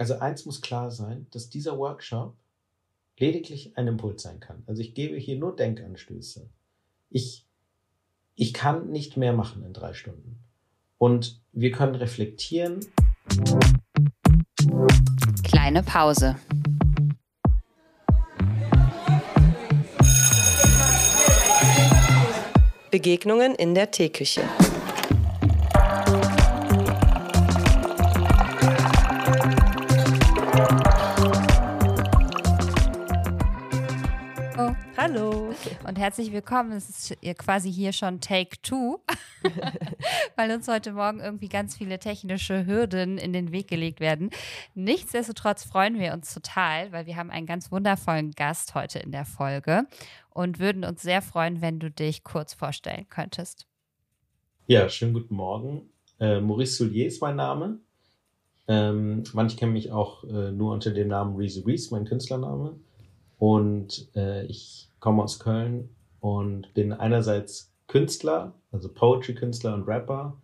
also 0.00 0.18
eins 0.18 0.46
muss 0.46 0.62
klar 0.62 0.90
sein, 0.90 1.26
dass 1.30 1.50
dieser 1.50 1.76
Workshop 1.76 2.34
lediglich 3.18 3.76
ein 3.76 3.86
Impuls 3.86 4.22
sein 4.22 4.40
kann. 4.40 4.62
Also 4.66 4.80
ich 4.80 4.94
gebe 4.94 5.18
hier 5.18 5.36
nur 5.36 5.54
Denkanstöße. 5.54 6.48
Ich, 7.10 7.44
ich 8.34 8.54
kann 8.54 8.88
nicht 8.88 9.18
mehr 9.18 9.34
machen 9.34 9.62
in 9.62 9.74
drei 9.74 9.92
Stunden. 9.92 10.42
Und 10.96 11.42
wir 11.52 11.70
können 11.70 11.96
reflektieren. 11.96 12.80
Kleine 15.42 15.82
Pause. 15.82 16.36
Begegnungen 22.90 23.54
in 23.54 23.74
der 23.74 23.90
Teeküche. 23.90 24.48
Und 35.16 35.98
herzlich 35.98 36.32
willkommen. 36.32 36.70
Es 36.72 36.88
ist 36.88 37.38
quasi 37.38 37.72
hier 37.72 37.92
schon 37.92 38.20
Take 38.20 38.62
Two, 38.62 39.00
weil 40.36 40.52
uns 40.52 40.68
heute 40.68 40.92
Morgen 40.92 41.18
irgendwie 41.18 41.48
ganz 41.48 41.76
viele 41.76 41.98
technische 41.98 42.64
Hürden 42.64 43.18
in 43.18 43.32
den 43.32 43.50
Weg 43.50 43.66
gelegt 43.66 43.98
werden. 43.98 44.30
Nichtsdestotrotz 44.74 45.64
freuen 45.64 45.98
wir 45.98 46.12
uns 46.12 46.32
total, 46.32 46.92
weil 46.92 47.06
wir 47.06 47.16
haben 47.16 47.30
einen 47.30 47.46
ganz 47.46 47.72
wundervollen 47.72 48.30
Gast 48.32 48.76
heute 48.76 49.00
in 49.00 49.10
der 49.10 49.24
Folge 49.24 49.86
und 50.30 50.60
würden 50.60 50.84
uns 50.84 51.02
sehr 51.02 51.22
freuen, 51.22 51.60
wenn 51.60 51.80
du 51.80 51.90
dich 51.90 52.22
kurz 52.22 52.54
vorstellen 52.54 53.06
könntest. 53.08 53.66
Ja, 54.68 54.88
schönen 54.88 55.14
guten 55.14 55.34
Morgen. 55.34 55.90
Äh, 56.20 56.40
Maurice 56.40 56.76
Soulier 56.76 57.06
ist 57.06 57.20
mein 57.20 57.34
Name. 57.34 57.80
Ähm, 58.68 59.24
manche 59.32 59.56
kennen 59.56 59.72
mich 59.72 59.90
auch 59.90 60.22
äh, 60.22 60.52
nur 60.52 60.72
unter 60.72 60.92
dem 60.92 61.08
Namen 61.08 61.34
Reese 61.34 61.66
Reese, 61.66 61.92
mein 61.92 62.04
Künstlername. 62.04 62.78
Und 63.38 64.06
äh, 64.14 64.44
ich 64.44 64.89
komme 65.00 65.22
aus 65.22 65.40
Köln 65.40 65.88
und 66.20 66.72
bin 66.74 66.92
einerseits 66.92 67.72
Künstler, 67.88 68.54
also 68.70 68.88
Poetry-Künstler 68.88 69.74
und 69.74 69.88
Rapper, 69.88 70.36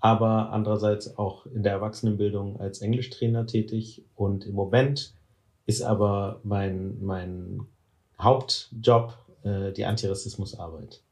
aber 0.00 0.50
andererseits 0.50 1.18
auch 1.18 1.44
in 1.46 1.62
der 1.62 1.72
Erwachsenenbildung 1.72 2.58
als 2.58 2.80
Englischtrainer 2.80 3.46
tätig. 3.46 4.02
Und 4.14 4.46
im 4.46 4.54
Moment 4.54 5.14
ist 5.66 5.82
aber 5.82 6.40
mein, 6.42 6.96
mein 7.02 7.66
Hauptjob 8.18 9.14
äh, 9.44 9.72
die 9.72 9.84
Antirassismusarbeit. 9.84 11.02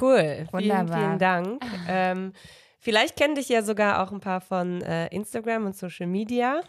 Cool, 0.00 0.46
Wunderbar. 0.52 0.86
vielen, 0.86 0.88
vielen 0.88 1.18
Dank. 1.18 1.62
ähm, 1.88 2.32
vielleicht 2.78 3.16
kennen 3.16 3.34
dich 3.34 3.50
ja 3.50 3.62
sogar 3.62 4.02
auch 4.02 4.12
ein 4.12 4.20
paar 4.20 4.40
von 4.40 4.80
äh, 4.80 5.08
Instagram 5.08 5.66
und 5.66 5.76
Social 5.76 6.06
Media. 6.06 6.62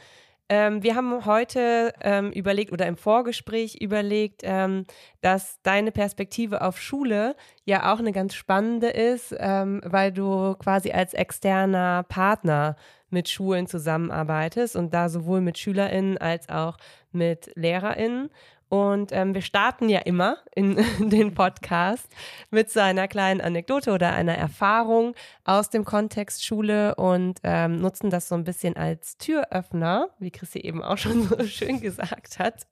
Ähm, 0.53 0.83
wir 0.83 0.97
haben 0.97 1.25
heute 1.25 1.93
ähm, 2.01 2.33
überlegt 2.33 2.73
oder 2.73 2.85
im 2.85 2.97
Vorgespräch 2.97 3.77
überlegt, 3.79 4.41
ähm, 4.43 4.85
dass 5.21 5.61
deine 5.63 5.93
Perspektive 5.93 6.61
auf 6.61 6.77
Schule 6.77 7.37
ja 7.63 7.93
auch 7.93 7.99
eine 7.99 8.11
ganz 8.11 8.33
spannende 8.33 8.89
ist, 8.89 9.33
ähm, 9.39 9.79
weil 9.85 10.11
du 10.11 10.55
quasi 10.55 10.91
als 10.91 11.13
externer 11.13 12.03
Partner 12.03 12.75
mit 13.09 13.29
Schulen 13.29 13.65
zusammenarbeitest 13.65 14.75
und 14.75 14.93
da 14.93 15.07
sowohl 15.07 15.39
mit 15.39 15.57
SchülerInnen 15.57 16.17
als 16.17 16.49
auch 16.49 16.75
mit 17.13 17.53
LehrerInnen. 17.55 18.29
Und 18.71 19.11
ähm, 19.11 19.33
wir 19.33 19.41
starten 19.41 19.89
ja 19.89 19.99
immer 19.99 20.37
in, 20.55 20.77
in, 20.77 21.09
den 21.09 21.33
Podcast 21.33 22.07
mit 22.51 22.69
so 22.69 22.79
einer 22.79 23.09
kleinen 23.09 23.41
Anekdote 23.41 23.91
oder 23.91 24.13
einer 24.13 24.35
Erfahrung 24.35 25.13
aus 25.43 25.69
dem 25.69 25.83
Kontext 25.83 26.45
Schule 26.45 26.95
und 26.95 27.41
ähm, 27.43 27.81
nutzen 27.81 28.09
das 28.09 28.29
so 28.29 28.35
ein 28.35 28.45
bisschen 28.45 28.77
als 28.77 29.17
Türöffner, 29.17 30.07
wie 30.19 30.31
Chrissy 30.31 30.59
eben 30.59 30.81
auch 30.81 30.97
schon 30.97 31.23
so 31.23 31.43
schön 31.43 31.81
gesagt 31.81 32.39
hat 32.39 32.65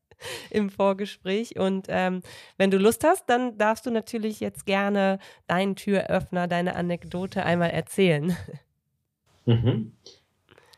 im 0.50 0.70
Vorgespräch. 0.70 1.60
Und 1.60 1.88
ähm, 1.90 2.22
wenn 2.56 2.72
du 2.72 2.78
Lust 2.78 3.04
hast, 3.04 3.26
dann 3.26 3.58
darfst 3.58 3.86
du 3.86 3.92
natürlich 3.92 4.40
jetzt 4.40 4.66
gerne 4.66 5.20
deinen 5.48 5.76
Türöffner, 5.76 6.48
deine 6.48 6.78
Anekdote 6.78 7.44
einmal 7.44 7.72
erzählen. 7.72 8.38
Mhm. 9.46 9.92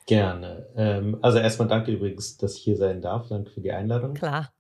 Gerne. 0.08 0.66
Ähm, 0.76 1.20
also 1.22 1.38
erstmal 1.38 1.68
danke 1.68 1.92
übrigens, 1.92 2.38
dass 2.38 2.56
ich 2.56 2.64
hier 2.64 2.78
sein 2.78 3.04
darf. 3.04 3.28
Danke 3.28 3.52
für 3.52 3.62
die 3.62 3.72
Einladung. 3.72 4.16
Klar. 4.16 4.52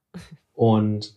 Und 0.54 1.16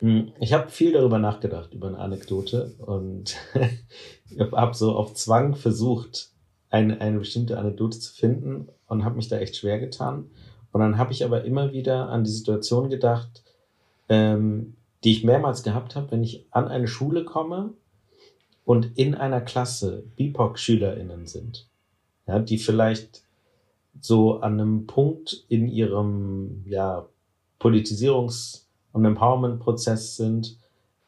hm, 0.00 0.32
ich 0.40 0.52
habe 0.52 0.70
viel 0.70 0.92
darüber 0.92 1.18
nachgedacht, 1.18 1.74
über 1.74 1.88
eine 1.88 1.98
Anekdote 1.98 2.74
und 2.78 3.36
habe 4.52 4.74
so 4.74 4.94
auf 4.96 5.14
Zwang 5.14 5.54
versucht, 5.54 6.30
eine, 6.70 7.00
eine 7.00 7.18
bestimmte 7.18 7.58
Anekdote 7.58 7.98
zu 7.98 8.14
finden 8.14 8.68
und 8.86 9.04
habe 9.04 9.16
mich 9.16 9.28
da 9.28 9.38
echt 9.38 9.56
schwer 9.56 9.78
getan. 9.80 10.30
Und 10.72 10.80
dann 10.80 10.98
habe 10.98 11.12
ich 11.12 11.24
aber 11.24 11.44
immer 11.44 11.72
wieder 11.72 12.08
an 12.08 12.24
die 12.24 12.30
Situation 12.30 12.88
gedacht, 12.88 13.42
ähm, 14.08 14.76
die 15.02 15.12
ich 15.12 15.24
mehrmals 15.24 15.62
gehabt 15.62 15.96
habe, 15.96 16.12
wenn 16.12 16.22
ich 16.22 16.46
an 16.50 16.68
eine 16.68 16.86
Schule 16.86 17.24
komme 17.24 17.74
und 18.64 18.96
in 18.96 19.14
einer 19.14 19.40
Klasse 19.40 20.04
BIPOC-SchülerInnen 20.16 21.26
sind, 21.26 21.68
ja, 22.26 22.38
die 22.38 22.58
vielleicht 22.58 23.22
so 24.00 24.40
an 24.40 24.60
einem 24.60 24.86
Punkt 24.86 25.44
in 25.48 25.68
ihrem 25.68 26.64
ja, 26.66 27.08
Politisierungs- 27.60 28.64
und 28.92 29.04
Empowerment-Prozess 29.04 30.16
sind, 30.16 30.58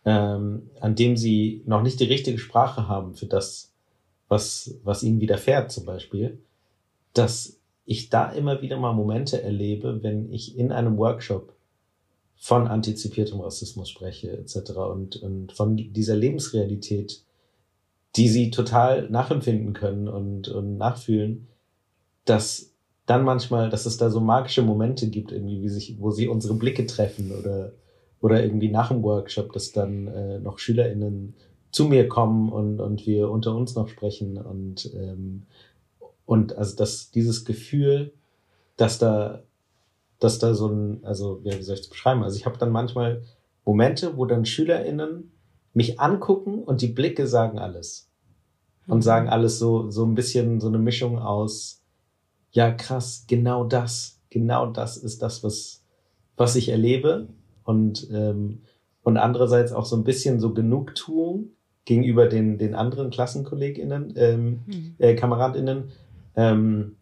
ähm, 0.04 0.70
an 0.80 0.94
dem 0.94 1.16
sie 1.16 1.62
noch 1.66 1.82
nicht 1.82 1.98
die 2.00 2.04
richtige 2.04 2.38
Sprache 2.38 2.88
haben 2.88 3.14
für 3.14 3.26
das, 3.26 3.72
was, 4.28 4.78
was 4.84 5.02
ihnen 5.02 5.20
widerfährt 5.20 5.72
zum 5.72 5.84
Beispiel, 5.84 6.38
dass 7.14 7.58
ich 7.84 8.10
da 8.10 8.30
immer 8.30 8.62
wieder 8.62 8.78
mal 8.78 8.92
Momente 8.92 9.42
erlebe, 9.42 10.02
wenn 10.02 10.32
ich 10.32 10.56
in 10.56 10.72
einem 10.72 10.96
Workshop 10.98 11.54
von 12.36 12.66
antizipiertem 12.66 13.40
Rassismus 13.40 13.88
spreche 13.88 14.32
etc. 14.32 14.72
und, 14.72 15.16
und 15.16 15.52
von 15.52 15.76
dieser 15.76 16.16
Lebensrealität, 16.16 17.22
die 18.16 18.28
sie 18.28 18.50
total 18.50 19.08
nachempfinden 19.10 19.72
können 19.74 20.08
und, 20.08 20.48
und 20.48 20.76
nachfühlen, 20.76 21.48
dass 22.24 22.72
dann 23.12 23.25
manchmal, 23.25 23.69
dass 23.69 23.84
es 23.84 23.99
da 23.99 24.09
so 24.09 24.21
magische 24.21 24.62
Momente 24.62 25.09
gibt, 25.09 25.33
irgendwie, 25.33 25.61
wie 25.61 25.69
sich, 25.69 25.97
wo 26.00 26.11
sie 26.11 26.28
unsere 26.28 26.55
Blicke 26.55 26.87
treffen 26.87 27.31
oder, 27.39 27.73
oder 28.23 28.43
irgendwie 28.43 28.71
nach 28.71 28.89
dem 28.89 29.03
Workshop, 29.03 29.53
dass 29.53 29.73
dann 29.73 30.06
äh, 30.06 30.39
noch 30.39 30.59
SchülerInnen 30.59 31.34
zu 31.71 31.84
mir 31.84 32.09
kommen 32.09 32.50
und, 32.50 32.81
und 32.81 33.06
wir 33.06 33.31
unter 33.31 33.55
uns 33.55 33.75
noch 33.75 33.89
sprechen 33.89 34.39
und, 34.39 34.91
ähm, 34.95 35.43
und 36.25 36.56
also 36.56 36.75
dass 36.75 37.11
dieses 37.11 37.45
Gefühl, 37.45 38.15
dass 38.78 38.99
da, 38.99 39.43
dass 40.19 40.39
da 40.39 40.55
so 40.55 40.69
ein, 40.69 41.05
also 41.05 41.41
ja, 41.44 41.59
wie 41.59 41.62
soll 41.62 41.75
ich 41.75 41.83
es 41.83 41.91
beschreiben? 41.91 42.23
Also 42.23 42.39
ich 42.39 42.47
habe 42.47 42.56
dann 42.56 42.71
manchmal 42.71 43.23
Momente, 43.67 44.17
wo 44.17 44.25
dann 44.25 44.47
SchülerInnen 44.47 45.33
mich 45.75 46.00
angucken 46.00 46.62
und 46.62 46.81
die 46.81 46.89
Blicke 46.89 47.27
sagen 47.27 47.59
alles. 47.59 48.09
Und 48.87 48.99
mhm. 48.99 49.03
sagen 49.03 49.29
alles 49.29 49.59
so, 49.59 49.91
so 49.91 50.05
ein 50.05 50.15
bisschen 50.15 50.61
so 50.61 50.69
eine 50.69 50.79
Mischung 50.79 51.19
aus, 51.19 51.81
ja 52.52 52.70
krass, 52.70 53.24
genau 53.26 53.64
das, 53.64 54.20
genau 54.30 54.66
das 54.66 54.96
ist 54.96 55.22
das, 55.22 55.42
was, 55.42 55.82
was 56.36 56.56
ich 56.56 56.68
erlebe. 56.68 57.28
Und, 57.64 58.08
ähm, 58.12 58.60
und 59.02 59.16
andererseits 59.16 59.72
auch 59.72 59.84
so 59.84 59.96
ein 59.96 60.04
bisschen 60.04 60.40
so 60.40 60.54
Genugtuung 60.54 61.48
gegenüber 61.84 62.26
den, 62.26 62.58
den 62.58 62.74
anderen 62.74 63.10
KlassenkollegInnen, 63.10 64.14
ähm, 64.16 64.60
mhm. 64.66 64.94
äh, 64.98 65.14
KameradInnen. 65.14 65.90
Ähm, 66.36 66.96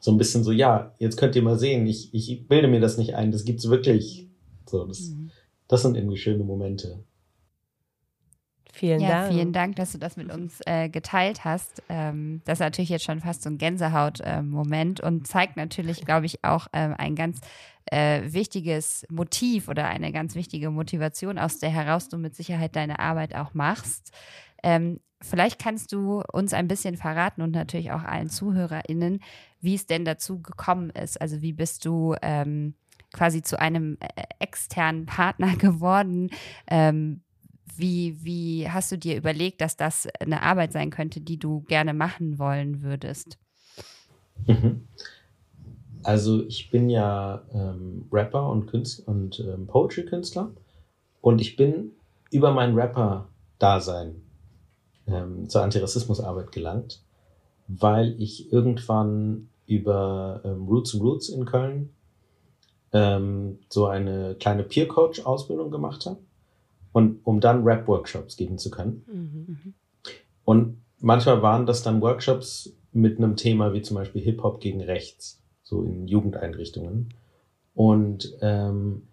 so 0.00 0.10
ein 0.10 0.18
bisschen 0.18 0.42
so, 0.42 0.52
ja, 0.52 0.94
jetzt 0.98 1.16
könnt 1.16 1.36
ihr 1.36 1.42
mal 1.42 1.58
sehen, 1.58 1.86
ich, 1.86 2.12
ich 2.12 2.48
bilde 2.48 2.68
mir 2.68 2.80
das 2.80 2.98
nicht 2.98 3.14
ein, 3.14 3.30
das 3.30 3.44
gibt's 3.44 3.70
wirklich. 3.70 4.28
So, 4.66 4.84
das, 4.84 5.10
mhm. 5.10 5.30
das 5.68 5.82
sind 5.82 5.96
irgendwie 5.96 6.16
schöne 6.16 6.44
Momente. 6.44 6.98
Vielen 8.74 9.00
ja, 9.00 9.08
Dank. 9.08 9.32
Vielen 9.32 9.52
Dank, 9.52 9.76
dass 9.76 9.92
du 9.92 9.98
das 9.98 10.16
mit 10.16 10.32
uns 10.32 10.60
äh, 10.64 10.88
geteilt 10.88 11.44
hast. 11.44 11.82
Ähm, 11.90 12.40
das 12.46 12.54
ist 12.54 12.60
natürlich 12.60 12.88
jetzt 12.88 13.04
schon 13.04 13.20
fast 13.20 13.42
so 13.42 13.50
ein 13.50 13.58
Gänsehaut-Moment 13.58 15.00
äh, 15.00 15.06
und 15.06 15.26
zeigt 15.26 15.58
natürlich, 15.58 16.04
glaube 16.06 16.24
ich, 16.24 16.42
auch 16.42 16.68
äh, 16.72 16.88
ein 16.96 17.14
ganz 17.14 17.40
äh, 17.86 18.22
wichtiges 18.32 19.06
Motiv 19.10 19.68
oder 19.68 19.88
eine 19.88 20.10
ganz 20.10 20.34
wichtige 20.34 20.70
Motivation, 20.70 21.38
aus 21.38 21.58
der 21.58 21.68
heraus 21.68 22.08
du 22.08 22.16
mit 22.16 22.34
Sicherheit 22.34 22.74
deine 22.74 22.98
Arbeit 22.98 23.34
auch 23.34 23.52
machst. 23.52 24.10
Ähm, 24.62 25.00
vielleicht 25.20 25.58
kannst 25.58 25.92
du 25.92 26.22
uns 26.32 26.54
ein 26.54 26.66
bisschen 26.66 26.96
verraten 26.96 27.42
und 27.42 27.50
natürlich 27.50 27.92
auch 27.92 28.04
allen 28.04 28.30
ZuhörerInnen, 28.30 29.20
wie 29.60 29.74
es 29.74 29.86
denn 29.86 30.06
dazu 30.06 30.40
gekommen 30.40 30.88
ist. 30.90 31.20
Also 31.20 31.42
wie 31.42 31.52
bist 31.52 31.84
du 31.84 32.14
ähm, 32.22 32.74
quasi 33.12 33.42
zu 33.42 33.60
einem 33.60 33.98
äh, 34.00 34.22
externen 34.38 35.04
Partner 35.04 35.56
geworden? 35.56 36.30
Wie, 37.76 38.16
wie 38.22 38.68
hast 38.68 38.92
du 38.92 38.98
dir 38.98 39.16
überlegt, 39.16 39.60
dass 39.60 39.76
das 39.76 40.08
eine 40.20 40.42
Arbeit 40.42 40.72
sein 40.72 40.90
könnte, 40.90 41.20
die 41.20 41.38
du 41.38 41.60
gerne 41.62 41.94
machen 41.94 42.38
wollen 42.38 42.82
würdest? 42.82 43.38
Mhm. 44.46 44.88
Also 46.02 46.42
ich 46.44 46.70
bin 46.70 46.90
ja 46.90 47.42
ähm, 47.52 48.06
Rapper 48.10 48.50
und, 48.50 48.66
Künstler 48.66 49.08
und 49.08 49.40
ähm, 49.40 49.66
Poetry-Künstler 49.66 50.50
und 51.20 51.40
ich 51.40 51.56
bin 51.56 51.92
über 52.30 52.50
mein 52.50 52.74
Rapper-Dasein 52.74 54.20
ähm, 55.06 55.48
zur 55.48 55.62
Antirassismusarbeit 55.62 56.50
gelangt, 56.50 57.02
weil 57.68 58.20
ich 58.20 58.52
irgendwann 58.52 59.48
über 59.66 60.40
ähm, 60.44 60.66
Roots 60.66 60.98
Roots 60.98 61.28
in 61.28 61.44
Köln 61.44 61.90
ähm, 62.92 63.60
so 63.68 63.86
eine 63.86 64.34
kleine 64.34 64.64
Peer-Coach-Ausbildung 64.64 65.70
gemacht 65.70 66.06
habe 66.06 66.18
und 66.92 67.20
um 67.24 67.40
dann 67.40 67.64
Rap-Workshops 67.64 68.36
geben 68.36 68.58
zu 68.58 68.70
können. 68.70 69.04
Mhm. 69.06 69.74
Und 70.44 70.82
manchmal 71.00 71.42
waren 71.42 71.66
das 71.66 71.82
dann 71.82 72.00
Workshops 72.00 72.76
mit 72.92 73.18
einem 73.18 73.36
Thema 73.36 73.72
wie 73.72 73.82
zum 73.82 73.96
Beispiel 73.96 74.22
Hip-Hop 74.22 74.60
gegen 74.60 74.80
Rechts, 74.80 75.42
so 75.62 75.82
in 75.82 76.06
Jugendeinrichtungen. 76.06 77.14
Und 77.74 78.36
ähm, 78.42 79.08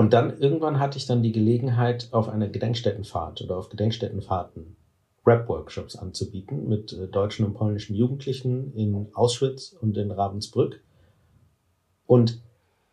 und 0.00 0.14
dann 0.14 0.38
irgendwann 0.38 0.80
hatte 0.80 0.96
ich 0.96 1.04
dann 1.04 1.22
die 1.22 1.30
Gelegenheit, 1.30 2.08
auf 2.12 2.30
einer 2.30 2.48
Gedenkstättenfahrt 2.48 3.42
oder 3.42 3.58
auf 3.58 3.68
Gedenkstättenfahrten 3.68 4.76
Rap-Workshops 5.26 5.94
anzubieten 5.94 6.70
mit 6.70 6.94
äh, 6.94 7.06
deutschen 7.06 7.44
und 7.44 7.52
polnischen 7.52 7.94
Jugendlichen 7.94 8.72
in 8.72 9.08
Auschwitz 9.12 9.76
und 9.78 9.98
in 9.98 10.10
Ravensbrück. 10.10 10.82
Und 12.06 12.40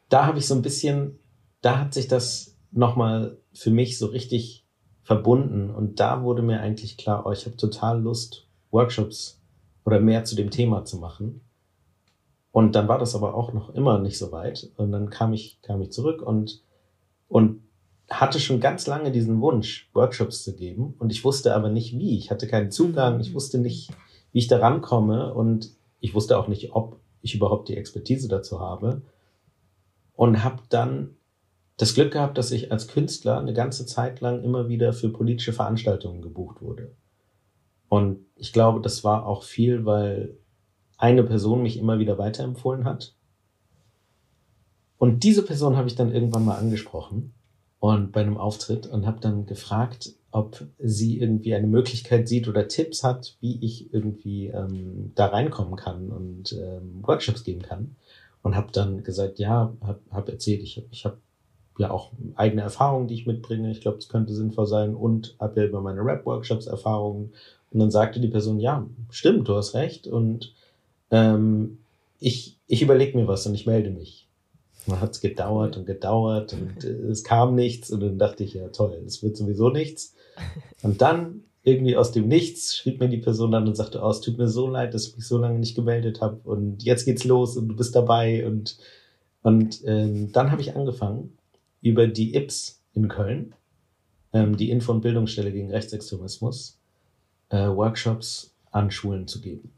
da 0.09 0.25
habe 0.25 0.39
ich 0.39 0.47
so 0.47 0.55
ein 0.55 0.61
bisschen, 0.61 1.17
da 1.61 1.79
hat 1.79 1.93
sich 1.93 2.09
das 2.09 2.57
nochmal 2.71 3.37
für 3.57 3.71
mich 3.71 3.97
so 3.97 4.07
richtig 4.07 4.65
verbunden. 5.03 5.69
Und 5.69 5.99
da 5.99 6.23
wurde 6.23 6.41
mir 6.41 6.61
eigentlich 6.61 6.97
klar, 6.97 7.25
oh, 7.25 7.31
ich 7.31 7.45
habe 7.45 7.57
total 7.57 8.01
Lust, 8.01 8.47
Workshops 8.71 9.41
oder 9.85 9.99
mehr 9.99 10.25
zu 10.25 10.35
dem 10.35 10.51
Thema 10.51 10.85
zu 10.85 10.97
machen. 10.97 11.41
Und 12.51 12.75
dann 12.75 12.87
war 12.87 12.97
das 12.97 13.15
aber 13.15 13.35
auch 13.35 13.53
noch 13.53 13.73
immer 13.73 13.99
nicht 13.99 14.17
so 14.17 14.31
weit. 14.31 14.69
Und 14.77 14.91
dann 14.91 15.09
kam 15.09 15.33
ich, 15.33 15.61
kam 15.61 15.81
ich 15.81 15.91
zurück 15.91 16.21
und 16.21 16.63
und 17.27 17.61
hatte 18.09 18.39
schon 18.39 18.59
ganz 18.59 18.87
lange 18.87 19.11
diesen 19.11 19.41
Wunsch, 19.41 19.89
Workshops 19.93 20.43
zu 20.43 20.55
geben. 20.55 20.95
Und 20.97 21.11
ich 21.11 21.25
wusste 21.25 21.53
aber 21.53 21.69
nicht 21.69 21.97
wie. 21.97 22.17
Ich 22.17 22.31
hatte 22.31 22.47
keinen 22.47 22.71
Zugang. 22.71 23.19
Ich 23.19 23.33
wusste 23.33 23.57
nicht, 23.57 23.91
wie 24.31 24.39
ich 24.39 24.47
da 24.47 24.59
rankomme. 24.59 25.33
Und 25.33 25.71
ich 25.99 26.13
wusste 26.13 26.37
auch 26.37 26.47
nicht, 26.47 26.73
ob 26.73 26.99
ich 27.21 27.35
überhaupt 27.35 27.67
die 27.67 27.75
Expertise 27.75 28.29
dazu 28.29 28.61
habe. 28.61 29.01
Und 30.15 30.43
habe 30.43 30.63
dann 30.69 31.16
das 31.77 31.93
Glück 31.93 32.11
gehabt, 32.11 32.37
dass 32.37 32.51
ich 32.51 32.71
als 32.71 32.87
Künstler 32.87 33.39
eine 33.39 33.53
ganze 33.53 33.85
Zeit 33.85 34.19
lang 34.19 34.43
immer 34.43 34.67
wieder 34.67 34.93
für 34.93 35.09
politische 35.09 35.53
Veranstaltungen 35.53 36.21
gebucht 36.21 36.61
wurde. 36.61 36.91
Und 37.89 38.19
ich 38.35 38.51
glaube, 38.51 38.81
das 38.81 39.03
war 39.03 39.25
auch 39.25 39.43
viel, 39.43 39.85
weil 39.85 40.37
eine 40.97 41.23
Person 41.23 41.61
mich 41.61 41.77
immer 41.77 41.99
wieder 41.99 42.17
weiterempfohlen 42.17 42.85
hat 42.85 43.13
und 44.97 45.23
diese 45.23 45.43
Person 45.43 45.77
habe 45.77 45.87
ich 45.87 45.95
dann 45.95 46.11
irgendwann 46.11 46.45
mal 46.45 46.57
angesprochen 46.57 47.33
und 47.79 48.11
bei 48.11 48.21
einem 48.21 48.37
Auftritt 48.37 48.87
und 48.87 49.05
habe 49.05 49.19
dann 49.19 49.45
gefragt, 49.45 50.13
ob 50.31 50.65
sie 50.79 51.19
irgendwie 51.19 51.53
eine 51.53 51.67
Möglichkeit 51.67 52.27
sieht 52.27 52.47
oder 52.47 52.67
Tipps 52.67 53.03
hat, 53.03 53.37
wie 53.39 53.63
ich 53.63 53.93
irgendwie 53.93 54.47
ähm, 54.47 55.11
da 55.15 55.27
reinkommen 55.27 55.75
kann 55.75 56.09
und 56.09 56.53
ähm, 56.53 57.03
Workshops 57.03 57.43
geben 57.43 57.61
kann. 57.61 57.95
Und 58.43 58.55
habe 58.55 58.71
dann 58.71 59.03
gesagt, 59.03 59.39
ja, 59.39 59.73
habe 59.81 59.99
hab 60.09 60.29
erzählt, 60.29 60.61
ich, 60.61 60.81
ich 60.89 61.05
habe 61.05 61.17
ja 61.77 61.91
auch 61.91 62.11
eigene 62.35 62.61
Erfahrungen, 62.61 63.07
die 63.07 63.15
ich 63.15 63.27
mitbringe. 63.27 63.71
Ich 63.71 63.81
glaube, 63.81 63.97
es 63.97 64.09
könnte 64.09 64.33
sinnvoll 64.33 64.67
sein 64.67 64.95
und 64.95 65.35
habe 65.39 65.61
ja 65.61 65.67
über 65.67 65.81
meine 65.81 66.03
Rap-Workshops 66.03 66.67
Erfahrungen. 66.67 67.33
Und 67.71 67.79
dann 67.79 67.91
sagte 67.91 68.19
die 68.19 68.27
Person, 68.27 68.59
ja, 68.59 68.85
stimmt, 69.09 69.47
du 69.47 69.55
hast 69.55 69.73
recht 69.73 70.07
und 70.07 70.53
ähm, 71.11 71.79
ich, 72.19 72.57
ich 72.67 72.81
überlege 72.81 73.17
mir 73.17 73.27
was 73.27 73.45
und 73.45 73.55
ich 73.55 73.65
melde 73.65 73.91
mich. 73.91 74.27
Man 74.85 75.01
hat 75.01 75.11
es 75.11 75.21
gedauert 75.21 75.77
und 75.77 75.85
gedauert 75.85 76.53
und 76.53 76.83
äh, 76.83 77.09
es 77.09 77.23
kam 77.23 77.55
nichts 77.55 77.91
und 77.91 77.99
dann 77.99 78.17
dachte 78.17 78.43
ich, 78.43 78.53
ja 78.53 78.69
toll, 78.69 79.01
es 79.05 79.21
wird 79.21 79.35
sowieso 79.35 79.69
nichts. 79.69 80.15
Und 80.81 81.01
dann 81.01 81.43
irgendwie 81.63 81.97
aus 81.97 82.13
dem 82.13 82.29
Nichts 82.29 82.77
schrieb 82.77 83.01
mir 83.01 83.09
die 83.09 83.17
Person 83.17 83.51
dann 83.51 83.67
und 83.67 83.75
sagte, 83.75 83.99
oh, 84.01 84.09
es 84.09 84.21
tut 84.21 84.37
mir 84.37 84.47
so 84.47 84.69
leid, 84.69 84.93
dass 84.93 85.07
ich 85.07 85.17
mich 85.17 85.27
so 85.27 85.37
lange 85.37 85.59
nicht 85.59 85.75
gemeldet 85.75 86.21
habe 86.21 86.39
und 86.45 86.83
jetzt 86.83 87.03
geht's 87.03 87.25
los 87.25 87.57
und 87.57 87.67
du 87.67 87.75
bist 87.75 87.95
dabei 87.95 88.47
und 88.47 88.77
und 89.43 89.81
ähm, 89.85 90.31
dann 90.31 90.51
habe 90.51 90.61
ich 90.61 90.75
angefangen 90.75 91.36
über 91.81 92.07
die 92.07 92.35
IPS 92.35 92.81
in 92.93 93.07
Köln, 93.07 93.55
ähm, 94.33 94.57
die 94.57 94.69
Info- 94.69 94.91
und 94.91 95.01
Bildungsstelle 95.01 95.51
gegen 95.51 95.71
Rechtsextremismus, 95.71 96.79
äh, 97.49 97.67
Workshops 97.67 98.55
an 98.71 98.91
Schulen 98.91 99.27
zu 99.27 99.41
geben. 99.41 99.71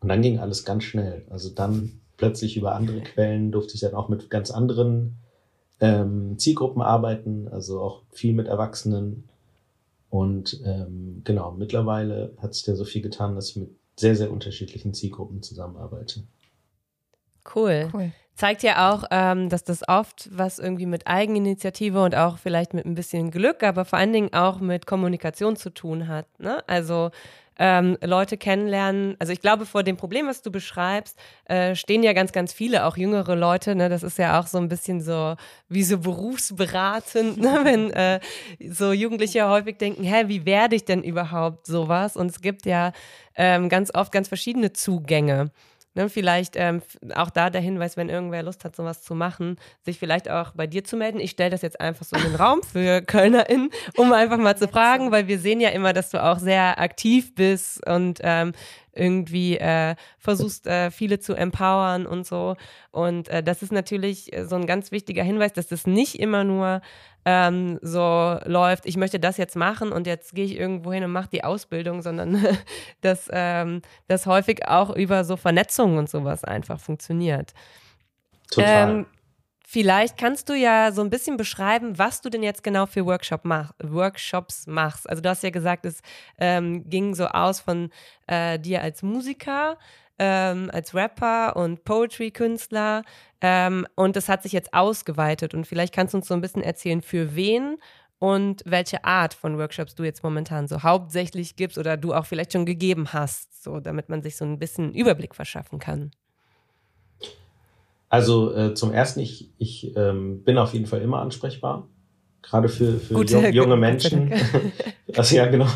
Und 0.00 0.08
dann 0.08 0.22
ging 0.22 0.38
alles 0.38 0.64
ganz 0.64 0.84
schnell. 0.84 1.26
Also 1.30 1.50
dann 1.50 2.00
plötzlich 2.16 2.56
über 2.56 2.74
andere 2.74 3.00
Quellen 3.00 3.50
durfte 3.50 3.74
ich 3.74 3.80
dann 3.80 3.94
auch 3.94 4.08
mit 4.08 4.30
ganz 4.30 4.50
anderen 4.50 5.16
ähm, 5.80 6.38
Zielgruppen 6.38 6.82
arbeiten, 6.82 7.48
also 7.48 7.80
auch 7.80 8.02
viel 8.10 8.34
mit 8.34 8.46
Erwachsenen. 8.46 9.28
Und 10.10 10.60
ähm, 10.64 11.22
genau, 11.24 11.52
mittlerweile 11.52 12.34
hat 12.38 12.54
sich 12.54 12.64
da 12.64 12.74
so 12.74 12.84
viel 12.84 13.02
getan, 13.02 13.34
dass 13.34 13.50
ich 13.50 13.56
mit 13.56 13.70
sehr, 13.96 14.16
sehr 14.16 14.30
unterschiedlichen 14.30 14.94
Zielgruppen 14.94 15.42
zusammenarbeite. 15.42 16.22
Cool. 17.54 17.90
cool. 17.92 18.12
Zeigt 18.38 18.62
ja 18.62 18.92
auch, 18.92 19.02
ähm, 19.10 19.48
dass 19.48 19.64
das 19.64 19.88
oft 19.88 20.28
was 20.30 20.60
irgendwie 20.60 20.86
mit 20.86 21.08
Eigeninitiative 21.08 22.00
und 22.00 22.14
auch 22.14 22.38
vielleicht 22.38 22.72
mit 22.72 22.86
ein 22.86 22.94
bisschen 22.94 23.32
Glück, 23.32 23.64
aber 23.64 23.84
vor 23.84 23.98
allen 23.98 24.12
Dingen 24.12 24.32
auch 24.32 24.60
mit 24.60 24.86
Kommunikation 24.86 25.56
zu 25.56 25.70
tun 25.70 26.06
hat. 26.06 26.26
Ne? 26.38 26.62
Also 26.68 27.10
ähm, 27.58 27.98
Leute 28.00 28.36
kennenlernen. 28.36 29.16
Also 29.18 29.32
ich 29.32 29.40
glaube, 29.40 29.66
vor 29.66 29.82
dem 29.82 29.96
Problem, 29.96 30.28
was 30.28 30.40
du 30.40 30.52
beschreibst, 30.52 31.18
äh, 31.46 31.74
stehen 31.74 32.04
ja 32.04 32.12
ganz, 32.12 32.30
ganz 32.30 32.52
viele, 32.52 32.84
auch 32.84 32.96
jüngere 32.96 33.34
Leute. 33.34 33.74
Ne? 33.74 33.88
Das 33.88 34.04
ist 34.04 34.18
ja 34.18 34.38
auch 34.38 34.46
so 34.46 34.58
ein 34.58 34.68
bisschen 34.68 35.00
so 35.00 35.34
wie 35.68 35.82
so 35.82 35.98
berufsberatend, 35.98 37.38
ne? 37.38 37.58
wenn 37.64 37.90
äh, 37.90 38.20
so 38.70 38.92
Jugendliche 38.92 39.48
häufig 39.48 39.78
denken, 39.78 40.04
hä, 40.04 40.28
wie 40.28 40.46
werde 40.46 40.76
ich 40.76 40.84
denn 40.84 41.02
überhaupt 41.02 41.66
sowas? 41.66 42.16
Und 42.16 42.30
es 42.30 42.40
gibt 42.40 42.66
ja 42.66 42.92
ähm, 43.34 43.68
ganz 43.68 43.92
oft 43.92 44.12
ganz 44.12 44.28
verschiedene 44.28 44.72
Zugänge. 44.72 45.50
Ne, 45.98 46.08
vielleicht 46.08 46.54
ähm, 46.54 46.80
auch 47.16 47.28
da 47.28 47.50
der 47.50 47.60
Hinweis, 47.60 47.96
wenn 47.96 48.08
irgendwer 48.08 48.44
Lust 48.44 48.64
hat, 48.64 48.76
sowas 48.76 49.02
zu 49.02 49.16
machen, 49.16 49.56
sich 49.84 49.98
vielleicht 49.98 50.30
auch 50.30 50.52
bei 50.52 50.68
dir 50.68 50.84
zu 50.84 50.96
melden. 50.96 51.18
Ich 51.18 51.32
stelle 51.32 51.50
das 51.50 51.60
jetzt 51.60 51.80
einfach 51.80 52.06
so 52.06 52.14
in 52.14 52.22
den 52.22 52.36
Raum 52.36 52.62
für 52.62 53.02
KölnerInnen, 53.06 53.70
um 53.96 54.12
einfach 54.12 54.36
mal 54.36 54.56
zu 54.56 54.68
fragen, 54.68 55.10
weil 55.10 55.26
wir 55.26 55.40
sehen 55.40 55.58
ja 55.58 55.70
immer, 55.70 55.92
dass 55.92 56.10
du 56.10 56.22
auch 56.22 56.38
sehr 56.38 56.78
aktiv 56.78 57.34
bist 57.34 57.84
und 57.84 58.20
ähm, 58.22 58.52
irgendwie 58.98 59.56
äh, 59.56 59.94
versuchst, 60.18 60.66
äh, 60.66 60.90
viele 60.90 61.18
zu 61.20 61.34
empowern 61.34 62.06
und 62.06 62.26
so. 62.26 62.56
Und 62.90 63.28
äh, 63.28 63.42
das 63.42 63.62
ist 63.62 63.72
natürlich 63.72 64.30
so 64.44 64.56
ein 64.56 64.66
ganz 64.66 64.90
wichtiger 64.90 65.22
Hinweis, 65.22 65.52
dass 65.52 65.68
das 65.68 65.86
nicht 65.86 66.18
immer 66.18 66.44
nur 66.44 66.80
ähm, 67.24 67.78
so 67.82 68.38
läuft, 68.46 68.86
ich 68.86 68.96
möchte 68.96 69.20
das 69.20 69.36
jetzt 69.36 69.54
machen 69.54 69.92
und 69.92 70.06
jetzt 70.06 70.34
gehe 70.34 70.46
ich 70.46 70.56
irgendwo 70.56 70.92
hin 70.92 71.04
und 71.04 71.12
mache 71.12 71.28
die 71.30 71.44
Ausbildung, 71.44 72.00
sondern 72.00 72.46
dass 73.02 73.28
ähm, 73.30 73.82
das 74.06 74.26
häufig 74.26 74.66
auch 74.66 74.94
über 74.96 75.24
so 75.24 75.36
Vernetzungen 75.36 75.98
und 75.98 76.08
sowas 76.08 76.42
einfach 76.44 76.80
funktioniert. 76.80 77.52
Total. 78.50 78.90
Ähm, 78.90 79.06
Vielleicht 79.70 80.16
kannst 80.16 80.48
du 80.48 80.54
ja 80.54 80.92
so 80.92 81.02
ein 81.02 81.10
bisschen 81.10 81.36
beschreiben, 81.36 81.98
was 81.98 82.22
du 82.22 82.30
denn 82.30 82.42
jetzt 82.42 82.62
genau 82.62 82.86
für 82.86 83.04
Workshop 83.04 83.42
mach, 83.44 83.74
Workshops 83.82 84.66
machst. 84.66 85.06
Also 85.06 85.20
du 85.20 85.28
hast 85.28 85.42
ja 85.42 85.50
gesagt, 85.50 85.84
es 85.84 86.00
ähm, 86.38 86.88
ging 86.88 87.14
so 87.14 87.26
aus 87.26 87.60
von 87.60 87.90
äh, 88.28 88.58
dir 88.58 88.80
als 88.80 89.02
Musiker, 89.02 89.76
ähm, 90.18 90.70
als 90.72 90.94
Rapper 90.94 91.54
und 91.56 91.84
Poetry-Künstler 91.84 93.02
ähm, 93.42 93.86
und 93.94 94.16
das 94.16 94.30
hat 94.30 94.42
sich 94.42 94.52
jetzt 94.52 94.72
ausgeweitet. 94.72 95.52
Und 95.52 95.66
vielleicht 95.66 95.94
kannst 95.94 96.14
du 96.14 96.18
uns 96.18 96.28
so 96.28 96.32
ein 96.32 96.40
bisschen 96.40 96.62
erzählen, 96.62 97.02
für 97.02 97.36
wen 97.36 97.76
und 98.18 98.62
welche 98.64 99.04
Art 99.04 99.34
von 99.34 99.58
Workshops 99.58 99.94
du 99.94 100.02
jetzt 100.02 100.22
momentan 100.22 100.66
so 100.66 100.82
hauptsächlich 100.82 101.56
gibst 101.56 101.76
oder 101.76 101.98
du 101.98 102.14
auch 102.14 102.24
vielleicht 102.24 102.54
schon 102.54 102.64
gegeben 102.64 103.12
hast, 103.12 103.62
so 103.62 103.80
damit 103.80 104.08
man 104.08 104.22
sich 104.22 104.38
so 104.38 104.46
ein 104.46 104.58
bisschen 104.58 104.94
Überblick 104.94 105.34
verschaffen 105.34 105.78
kann. 105.78 106.12
Also 108.08 108.54
äh, 108.54 108.74
zum 108.74 108.92
ersten, 108.92 109.20
ich, 109.20 109.50
ich 109.58 109.96
ähm, 109.96 110.42
bin 110.44 110.58
auf 110.58 110.72
jeden 110.72 110.86
Fall 110.86 111.02
immer 111.02 111.20
ansprechbar. 111.20 111.88
Gerade 112.42 112.68
für, 112.68 112.98
für 112.98 113.14
Gute, 113.14 113.34
junge, 113.34 113.50
junge 113.50 113.76
Menschen. 113.76 114.32
also 115.14 115.36
ja, 115.36 115.46
genau. 115.46 115.66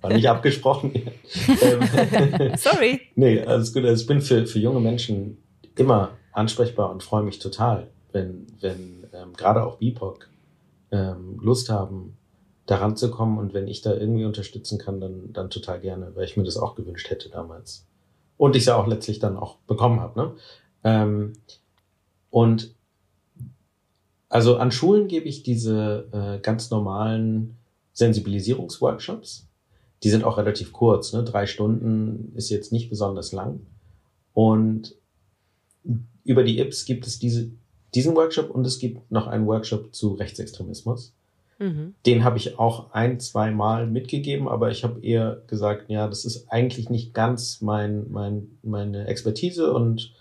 War 0.00 0.12
nicht 0.12 0.28
abgesprochen. 0.28 0.92
Ähm, 0.94 2.52
Sorry. 2.56 3.00
nee, 3.14 3.40
alles 3.40 3.72
gut. 3.72 3.84
Also 3.84 4.02
ich 4.02 4.06
bin 4.08 4.20
für, 4.20 4.46
für 4.46 4.58
junge 4.58 4.80
Menschen 4.80 5.38
immer 5.76 6.10
ansprechbar 6.32 6.90
und 6.90 7.02
freue 7.02 7.22
mich 7.22 7.38
total, 7.38 7.88
wenn, 8.12 8.46
wenn 8.60 9.06
ähm, 9.12 9.34
gerade 9.36 9.64
auch 9.64 9.76
BIPOC 9.76 10.28
ähm, 10.90 11.38
Lust 11.40 11.68
haben, 11.68 12.16
daran 12.66 12.96
zu 12.96 13.10
kommen 13.10 13.38
und 13.38 13.54
wenn 13.54 13.68
ich 13.68 13.80
da 13.80 13.94
irgendwie 13.94 14.24
unterstützen 14.24 14.78
kann, 14.78 15.00
dann, 15.00 15.32
dann 15.32 15.50
total 15.50 15.80
gerne, 15.80 16.10
weil 16.14 16.24
ich 16.24 16.36
mir 16.36 16.44
das 16.44 16.56
auch 16.56 16.74
gewünscht 16.74 17.08
hätte 17.10 17.30
damals. 17.30 17.86
Und 18.36 18.56
ich 18.56 18.62
es 18.62 18.66
ja 18.66 18.76
auch 18.76 18.86
letztlich 18.86 19.20
dann 19.20 19.36
auch 19.36 19.58
bekommen 19.68 20.00
habe. 20.00 20.20
Ne? 20.20 20.32
Ähm, 20.84 21.32
und 22.30 22.74
also 24.28 24.56
an 24.56 24.72
Schulen 24.72 25.08
gebe 25.08 25.26
ich 25.26 25.42
diese 25.42 26.08
äh, 26.12 26.40
ganz 26.40 26.70
normalen 26.70 27.56
Sensibilisierungsworkshops. 27.92 29.48
Die 30.02 30.10
sind 30.10 30.24
auch 30.24 30.36
relativ 30.36 30.72
kurz, 30.72 31.12
ne? 31.12 31.24
drei 31.24 31.46
Stunden 31.46 32.32
ist 32.34 32.50
jetzt 32.50 32.72
nicht 32.72 32.90
besonders 32.90 33.32
lang. 33.32 33.60
Und 34.34 34.94
über 36.24 36.42
die 36.42 36.58
IPS 36.58 36.84
gibt 36.84 37.06
es 37.06 37.18
diese, 37.18 37.50
diesen 37.94 38.14
Workshop 38.14 38.50
und 38.50 38.66
es 38.66 38.78
gibt 38.78 39.10
noch 39.10 39.26
einen 39.26 39.46
Workshop 39.46 39.94
zu 39.94 40.14
Rechtsextremismus. 40.14 41.14
Mhm. 41.58 41.94
Den 42.04 42.24
habe 42.24 42.36
ich 42.36 42.58
auch 42.58 42.92
ein, 42.92 43.18
zwei 43.20 43.50
Mal 43.50 43.86
mitgegeben, 43.86 44.48
aber 44.48 44.70
ich 44.70 44.84
habe 44.84 45.00
eher 45.00 45.42
gesagt, 45.46 45.88
ja, 45.88 46.06
das 46.06 46.24
ist 46.24 46.50
eigentlich 46.50 46.90
nicht 46.90 47.14
ganz 47.14 47.62
mein, 47.62 48.10
mein, 48.10 48.58
meine 48.62 49.06
Expertise 49.06 49.72
und, 49.72 50.12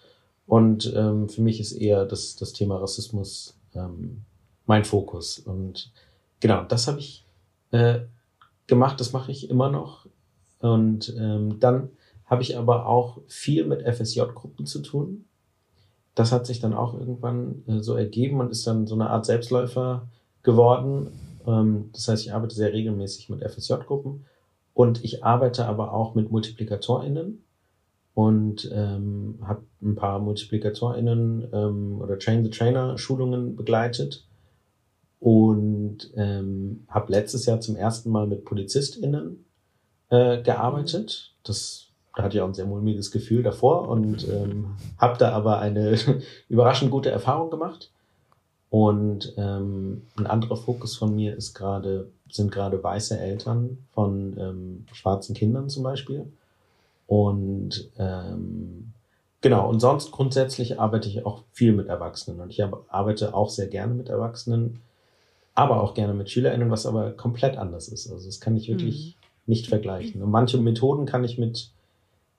und 0.47 0.93
ähm, 0.95 1.29
für 1.29 1.41
mich 1.41 1.59
ist 1.59 1.71
eher 1.71 2.05
das, 2.05 2.35
das 2.35 2.53
Thema 2.53 2.77
Rassismus 2.77 3.57
ähm, 3.73 4.21
mein 4.65 4.85
Fokus. 4.85 5.39
Und 5.39 5.91
genau, 6.39 6.63
das 6.63 6.87
habe 6.87 6.99
ich 6.99 7.25
äh, 7.71 8.01
gemacht, 8.67 8.99
das 8.99 9.13
mache 9.13 9.31
ich 9.31 9.49
immer 9.49 9.69
noch. 9.69 10.07
Und 10.59 11.15
ähm, 11.17 11.59
dann 11.59 11.89
habe 12.25 12.41
ich 12.41 12.57
aber 12.57 12.87
auch 12.87 13.19
viel 13.27 13.65
mit 13.65 13.81
FSJ-Gruppen 13.81 14.65
zu 14.65 14.81
tun. 14.81 15.25
Das 16.15 16.31
hat 16.31 16.45
sich 16.45 16.59
dann 16.59 16.73
auch 16.73 16.93
irgendwann 16.93 17.63
äh, 17.67 17.79
so 17.79 17.95
ergeben 17.95 18.39
und 18.39 18.51
ist 18.51 18.65
dann 18.65 18.87
so 18.87 18.95
eine 18.95 19.09
Art 19.09 19.25
Selbstläufer 19.25 20.07
geworden. 20.43 21.11
Ähm, 21.45 21.89
das 21.93 22.07
heißt, 22.07 22.23
ich 22.23 22.33
arbeite 22.33 22.55
sehr 22.55 22.71
regelmäßig 22.71 23.29
mit 23.29 23.43
FSJ-Gruppen 23.43 24.25
und 24.73 25.03
ich 25.03 25.23
arbeite 25.23 25.65
aber 25.65 25.93
auch 25.93 26.15
mit 26.15 26.31
MultiplikatorInnen 26.31 27.44
und 28.15 28.71
ähm, 28.73 29.37
habe 29.43 29.61
ein 29.83 29.95
paar 29.95 30.19
MultiplikatorInnen 30.19 31.47
ähm, 31.53 32.01
oder 32.01 32.17
Train 32.17 32.43
the 32.43 32.49
Trainer 32.49 32.97
Schulungen 32.97 33.55
begleitet 33.55 34.25
und 35.19 36.11
ähm, 36.15 36.85
habe 36.87 37.11
letztes 37.11 37.45
Jahr 37.45 37.59
zum 37.59 37.75
ersten 37.75 38.09
Mal 38.09 38.25
mit 38.25 38.45
PolizistInnen 38.45 39.45
äh, 40.09 40.41
gearbeitet. 40.41 41.35
Das 41.43 41.85
da 42.15 42.23
hatte 42.23 42.37
ich 42.37 42.41
auch 42.41 42.47
ein 42.47 42.53
sehr 42.53 42.65
mulmiges 42.65 43.11
Gefühl 43.11 43.43
davor 43.43 43.89
und 43.89 44.27
ähm, 44.29 44.67
habe 44.97 45.17
da 45.17 45.31
aber 45.31 45.59
eine 45.59 45.97
überraschend 46.49 46.89
gute 46.89 47.11
Erfahrung 47.11 47.49
gemacht. 47.49 47.91
Und 48.69 49.33
ähm, 49.37 50.03
ein 50.17 50.25
anderer 50.25 50.55
Fokus 50.55 50.95
von 50.95 51.13
mir 51.13 51.35
ist 51.35 51.53
gerade, 51.53 52.09
sind 52.29 52.51
gerade 52.51 52.81
weiße 52.81 53.19
Eltern 53.19 53.77
von 53.91 54.35
ähm, 54.39 54.85
schwarzen 54.93 55.35
Kindern 55.35 55.69
zum 55.69 55.83
Beispiel. 55.83 56.31
Und 57.07 57.91
ähm, 57.97 58.93
genau, 59.41 59.69
und 59.69 59.79
sonst 59.79 60.11
grundsätzlich 60.11 60.79
arbeite 60.79 61.07
ich 61.07 61.25
auch 61.25 61.43
viel 61.51 61.73
mit 61.73 61.87
Erwachsenen. 61.87 62.39
Und 62.39 62.49
ich 62.49 62.63
arbeite 62.63 63.33
auch 63.33 63.49
sehr 63.49 63.67
gerne 63.67 63.93
mit 63.93 64.09
Erwachsenen, 64.09 64.81
aber 65.53 65.81
auch 65.81 65.93
gerne 65.93 66.13
mit 66.13 66.29
SchülerInnen, 66.29 66.71
was 66.71 66.85
aber 66.85 67.11
komplett 67.11 67.57
anders 67.57 67.87
ist. 67.87 68.11
Also 68.11 68.25
das 68.25 68.39
kann 68.39 68.57
ich 68.57 68.67
wirklich 68.67 69.15
mhm. 69.15 69.27
nicht 69.45 69.67
vergleichen. 69.67 70.21
Und 70.21 70.31
manche 70.31 70.57
Methoden 70.57 71.05
kann 71.05 71.23
ich 71.23 71.37
mit, 71.37 71.71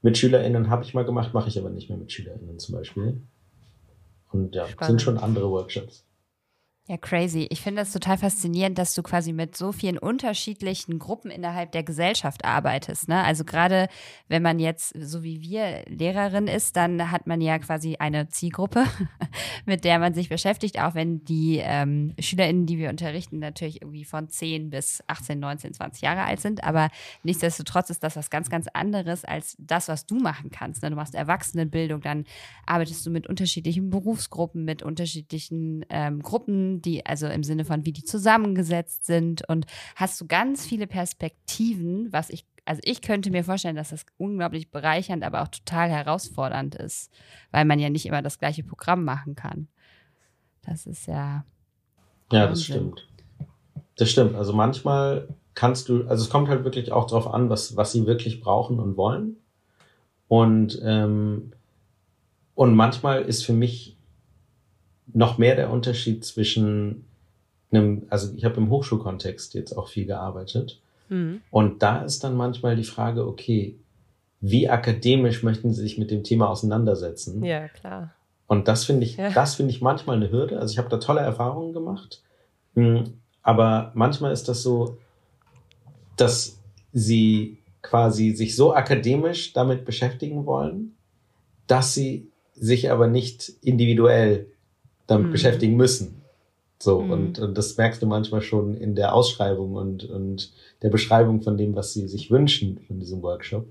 mit 0.03 0.19
SchülerInnen 0.19 0.69
habe 0.69 0.85
ich 0.85 0.95
mal 0.95 1.05
gemacht, 1.05 1.33
mache 1.33 1.49
ich 1.49 1.59
aber 1.59 1.71
nicht 1.71 1.89
mehr 1.89 1.99
mit 1.99 2.13
SchülerInnen 2.13 2.59
zum 2.59 2.75
Beispiel. 2.75 3.21
Und 4.33 4.55
ja, 4.55 4.67
Spannend. 4.67 4.87
sind 4.87 5.03
schon 5.03 5.19
andere 5.19 5.51
Workshops. 5.51 6.06
Ja, 6.89 6.97
crazy. 6.97 7.49
Ich 7.51 7.63
finde 7.63 7.83
es 7.83 7.93
total 7.93 8.17
faszinierend, 8.17 8.79
dass 8.79 8.95
du 8.95 9.03
quasi 9.03 9.33
mit 9.33 9.57
so 9.57 9.73
vielen 9.73 9.99
unterschiedlichen 9.99 11.01
Gruppen 11.01 11.33
innerhalb 11.33 11.73
der 11.73 11.83
Gesellschaft 11.83 12.45
arbeitest. 12.45 13.09
Ne? 13.09 13.25
Also 13.25 13.45
gerade 13.45 13.89
wenn 14.29 14.41
man 14.41 14.61
jetzt, 14.61 14.95
so 14.97 15.25
wie 15.25 15.41
wir, 15.41 15.83
Lehrerin 15.89 16.47
ist, 16.47 16.77
dann 16.77 17.11
hat 17.11 17.27
man 17.27 17.41
ja 17.41 17.59
quasi 17.59 17.97
eine 17.99 18.29
Zielgruppe, 18.29 18.85
mit 19.67 19.83
der 19.83 19.99
man 19.99 20.15
sich 20.15 20.29
beschäftigt, 20.29 20.81
auch 20.81 20.95
wenn 20.95 21.25
die 21.25 21.61
ähm, 21.61 22.15
SchülerInnen, 22.21 22.67
die 22.67 22.79
wir 22.79 22.91
unterrichten, 22.91 23.41
natürlich 23.41 23.83
irgendwie 23.83 24.05
von 24.05 24.29
10 24.29 24.71
bis 24.71 25.03
18, 25.09 25.41
19, 25.41 25.75
20 25.75 26.03
Jahre 26.03 26.23
alt 26.23 26.39
sind. 26.39 26.63
Aber 26.63 26.91
nichtsdestotrotz 27.25 27.91
ist 27.91 28.05
das 28.05 28.15
was 28.15 28.31
ganz, 28.31 28.49
ganz 28.49 28.69
anderes 28.75 29.25
als 29.25 29.57
das, 29.59 29.89
was 29.89 30.07
du 30.07 30.21
machen 30.21 30.51
kannst. 30.51 30.85
Ne? 30.85 30.91
Du 30.91 30.97
machst 30.97 31.17
Erwachsenenbildung, 31.17 32.01
dann 32.01 32.27
arbeitest 32.65 33.05
du 33.05 33.11
mit 33.11 33.27
unterschiedlichen 33.27 33.91
Berufsgruppen, 33.91 34.65
mit 34.65 34.85
unterschiedlichen 34.85 35.85
ähm, 35.91 36.23
Gruppen 36.23 36.76
die, 36.83 37.05
also 37.07 37.27
im 37.27 37.43
Sinne 37.43 37.65
von, 37.65 37.85
wie 37.85 37.93
die 37.93 38.05
zusammengesetzt 38.05 39.07
sind 39.07 39.49
und 39.49 39.67
hast 39.95 40.21
du 40.21 40.27
ganz 40.27 40.67
viele 40.67 40.87
Perspektiven, 40.87 42.13
was 42.13 42.31
ich, 42.31 42.47
also 42.65 42.81
ich 42.85 43.03
könnte 43.03 43.31
mir 43.31 43.45
vorstellen, 43.45 43.77
dass 43.77 43.91
das 43.91 44.07
unglaublich 44.17 44.71
bereichernd, 44.71 45.25
aber 45.25 45.43
auch 45.43 45.49
total 45.49 45.89
herausfordernd 45.89 46.75
ist, 46.75 47.13
weil 47.51 47.65
man 47.65 47.79
ja 47.79 47.91
nicht 47.91 48.07
immer 48.07 48.23
das 48.23 48.39
gleiche 48.39 48.65
Programm 48.65 49.05
machen 49.05 49.35
kann. 49.35 49.69
Das 50.63 50.87
ist 50.87 51.07
ja. 51.07 51.45
Ja, 52.33 52.47
das 52.47 52.65
stimmt. 52.65 53.07
Das 53.97 54.11
stimmt. 54.11 54.35
Also 54.35 54.53
manchmal 54.53 55.29
kannst 55.55 55.89
du, 55.89 56.07
also 56.07 56.25
es 56.25 56.31
kommt 56.31 56.49
halt 56.49 56.65
wirklich 56.65 56.93
auch 56.93 57.07
darauf 57.07 57.33
an, 57.33 57.49
was, 57.51 57.77
was 57.77 57.93
sie 57.93 58.07
wirklich 58.07 58.41
brauchen 58.41 58.79
und 58.79 58.97
wollen. 58.97 59.37
Und, 60.29 60.81
ähm, 60.85 61.53
und 62.55 62.75
manchmal 62.75 63.23
ist 63.23 63.45
für 63.45 63.53
mich 63.53 63.96
noch 65.13 65.39
mehr 65.39 65.57
der 65.57 65.71
Unterschied 65.71 66.25
zwischen 66.25 67.05
einem, 67.71 68.07
also 68.11 68.33
ich 68.37 68.45
habe 68.45 68.57
im 68.57 68.71
Hochschulkontext 68.71 69.55
jetzt 69.55 69.77
auch 69.77 69.89
viel 69.89 70.07
gearbeitet. 70.07 70.81
Mhm. 71.09 71.41
Und 71.51 71.83
da 71.83 72.03
ist 72.03 72.25
dann 72.25 72.37
manchmal 72.37 72.77
die 72.77 72.85
Frage, 72.85 73.27
okay, 73.27 73.77
wie 74.41 74.69
akademisch 74.69 75.43
möchten 75.43 75.73
Sie 75.73 75.83
sich 75.83 75.99
mit 75.99 76.11
dem 76.11 76.25
Thema 76.25 76.49
auseinandersetzen? 76.49 77.45
Ja, 77.45 77.69
klar. 77.69 78.13
Und 78.47 78.69
das 78.69 78.85
finde 78.85 79.05
ich, 79.05 79.17
ja. 79.17 79.31
das 79.31 79.57
finde 79.57 79.73
ich 79.73 79.81
manchmal 79.81 80.17
eine 80.17 80.31
Hürde. 80.31 80.61
Also 80.61 80.73
ich 80.73 80.79
habe 80.79 80.89
da 80.89 80.99
tolle 80.99 81.21
Erfahrungen 81.21 81.73
gemacht. 81.73 82.23
Hm, 82.75 83.15
aber 83.43 83.91
manchmal 83.95 84.33
ist 84.33 84.49
das 84.49 84.63
so, 84.63 84.99
dass 86.17 86.59
sie 86.93 87.59
quasi 87.83 88.33
sich 88.33 88.57
so 88.57 88.75
akademisch 88.75 89.53
damit 89.53 89.85
beschäftigen 89.85 90.47
wollen, 90.47 90.97
dass 91.67 91.95
sie 91.95 92.31
sich 92.55 92.91
aber 92.91 93.07
nicht 93.07 93.53
individuell 93.63 94.47
damit 95.07 95.29
mhm. 95.29 95.33
beschäftigen 95.33 95.77
müssen. 95.77 96.23
So, 96.79 97.01
mhm. 97.01 97.11
und, 97.11 97.39
und 97.39 97.57
das 97.57 97.77
merkst 97.77 98.03
du 98.03 98.07
manchmal 98.07 98.43
schon 98.43 98.75
in 98.75 98.95
der 98.95 99.15
Ausschreibung 99.15 99.75
und, 99.75 100.05
und 100.05 100.53
der 100.83 100.91
Beschreibung 100.91 101.43
von 101.43 101.57
dem, 101.57 101.75
was 101.75 101.93
sie 101.93 102.07
sich 102.07 102.31
wünschen 102.31 102.81
von 102.87 103.01
diesem 103.01 103.23
Workshop. 103.23 103.67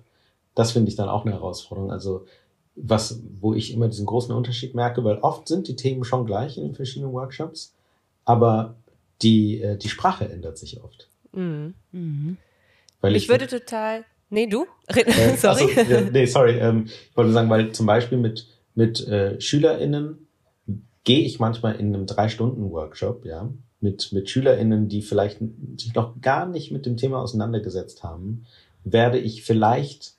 Das 0.56 0.72
finde 0.72 0.90
ich 0.90 0.96
dann 0.96 1.10
auch 1.10 1.26
eine 1.26 1.36
Herausforderung. 1.36 1.92
Also, 1.92 2.26
was, 2.76 3.22
wo 3.40 3.54
ich 3.54 3.74
immer 3.74 3.88
diesen 3.88 4.06
großen 4.06 4.34
Unterschied 4.34 4.76
merke, 4.76 5.04
weil 5.04 5.18
oft 5.20 5.48
sind 5.48 5.68
die 5.68 5.76
Themen 5.76 6.04
schon 6.04 6.26
gleich 6.26 6.58
in 6.58 6.64
den 6.64 6.76
verschiedenen 6.76 7.14
Workshops, 7.14 7.74
aber 8.26 8.76
die, 9.22 9.62
äh, 9.62 9.78
die 9.78 9.90
Sprache 9.90 10.28
ändert 10.28 10.58
sich 10.58 10.84
oft. 10.84 11.08
Mhm. 11.32 11.76
Mhm. 11.92 12.38
Weil 13.02 13.16
ich, 13.16 13.24
ich 13.24 13.30
würde 13.30 13.48
total, 13.48 14.04
nee, 14.30 14.48
du? 14.48 14.66
Äh, 14.88 15.38
sorry. 15.38 15.70
Also, 15.76 15.94
ja, 15.94 16.02
nee, 16.02 16.26
sorry. 16.26 16.58
Ähm, 16.58 16.86
ich 16.88 17.16
wollte 17.16 17.32
sagen, 17.32 17.50
weil 17.50 17.72
zum 17.72 17.86
Beispiel 17.86 18.18
mit, 18.18 18.48
mit 18.74 19.08
äh, 19.08 19.40
SchülerInnen 19.40 20.25
gehe 21.06 21.22
ich 21.22 21.40
manchmal 21.40 21.76
in 21.76 21.96
einem 21.96 22.06
Drei-Stunden-Workshop, 22.06 23.26
ja, 23.26 23.50
mit, 23.80 24.12
mit 24.12 24.30
SchülerInnen, 24.30 24.90
die 24.90 25.02
vielleicht 25.02 25.40
sich 25.78 25.94
noch 25.94 26.20
gar 26.20 26.46
nicht 26.46 26.72
mit 26.72 26.86
dem 26.86 26.98
Thema 26.98 27.22
auseinandergesetzt 27.22 28.04
haben, 28.04 28.46
werde 28.84 29.20
ich 29.20 29.44
vielleicht 29.44 30.16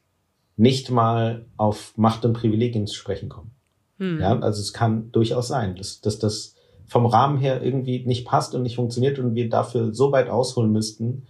nicht 0.56 0.90
mal 0.90 1.44
auf 1.56 1.92
Macht 1.96 2.24
und 2.24 2.32
Privilegien 2.32 2.86
zu 2.86 2.94
sprechen 2.94 3.28
kommen. 3.28 3.50
Hm. 3.98 4.20
Ja, 4.20 4.38
also 4.38 4.60
es 4.60 4.72
kann 4.72 5.12
durchaus 5.12 5.48
sein, 5.48 5.76
dass, 5.76 6.00
dass 6.00 6.18
das 6.18 6.54
vom 6.86 7.04
Rahmen 7.04 7.38
her 7.38 7.62
irgendwie 7.62 8.04
nicht 8.06 8.26
passt 8.26 8.54
und 8.54 8.62
nicht 8.62 8.76
funktioniert 8.76 9.18
und 9.18 9.34
wir 9.34 9.48
dafür 9.48 9.92
so 9.92 10.12
weit 10.12 10.28
ausholen 10.28 10.72
müssten, 10.72 11.26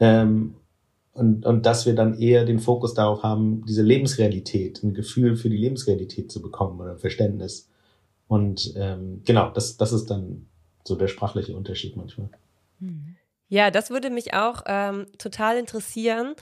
ähm, 0.00 0.54
und, 1.18 1.44
und 1.44 1.66
dass 1.66 1.84
wir 1.84 1.96
dann 1.96 2.16
eher 2.18 2.44
den 2.44 2.60
Fokus 2.60 2.94
darauf 2.94 3.24
haben, 3.24 3.64
diese 3.66 3.82
Lebensrealität, 3.82 4.82
ein 4.84 4.94
Gefühl 4.94 5.36
für 5.36 5.50
die 5.50 5.56
Lebensrealität 5.56 6.30
zu 6.30 6.40
bekommen 6.40 6.80
oder 6.80 6.96
Verständnis. 6.96 7.68
Und 8.28 8.74
ähm, 8.76 9.22
genau, 9.24 9.50
das, 9.50 9.76
das 9.76 9.92
ist 9.92 10.10
dann 10.10 10.46
so 10.84 10.94
der 10.94 11.08
sprachliche 11.08 11.56
Unterschied 11.56 11.96
manchmal. 11.96 12.28
Ja, 13.48 13.70
das 13.70 13.90
würde 13.90 14.10
mich 14.10 14.34
auch 14.34 14.62
ähm, 14.66 15.06
total 15.16 15.56
interessieren, 15.56 16.34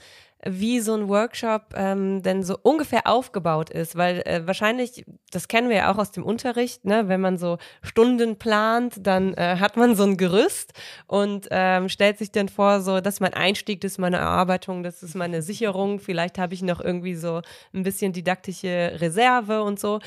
wie 0.47 0.79
so 0.79 0.93
ein 0.93 1.07
Workshop 1.07 1.73
ähm, 1.75 2.21
denn 2.23 2.43
so 2.43 2.57
ungefähr 2.61 3.07
aufgebaut 3.07 3.69
ist, 3.69 3.95
weil 3.95 4.21
äh, 4.25 4.45
wahrscheinlich, 4.45 5.05
das 5.31 5.47
kennen 5.47 5.69
wir 5.69 5.77
ja 5.77 5.91
auch 5.91 5.97
aus 5.97 6.11
dem 6.11 6.23
Unterricht, 6.23 6.85
ne, 6.85 7.07
wenn 7.07 7.21
man 7.21 7.37
so 7.37 7.57
Stunden 7.81 8.37
plant, 8.37 8.95
dann 9.05 9.33
äh, 9.33 9.57
hat 9.59 9.77
man 9.77 9.95
so 9.95 10.03
ein 10.03 10.17
Gerüst 10.17 10.73
und 11.07 11.47
ähm, 11.51 11.89
stellt 11.89 12.17
sich 12.17 12.31
dann 12.31 12.49
vor, 12.49 12.81
so, 12.81 13.01
das 13.01 13.19
mein 13.19 13.33
Einstieg, 13.33 13.81
das 13.81 13.93
ist 13.93 13.97
meine 13.97 14.17
Erarbeitung, 14.17 14.83
das 14.83 15.03
ist 15.03 15.15
meine 15.15 15.41
Sicherung, 15.41 15.99
vielleicht 15.99 16.37
habe 16.37 16.53
ich 16.53 16.61
noch 16.61 16.81
irgendwie 16.81 17.15
so 17.15 17.41
ein 17.73 17.83
bisschen 17.83 18.13
didaktische 18.13 18.97
Reserve 18.99 19.63
und 19.63 19.79
so. 19.79 19.99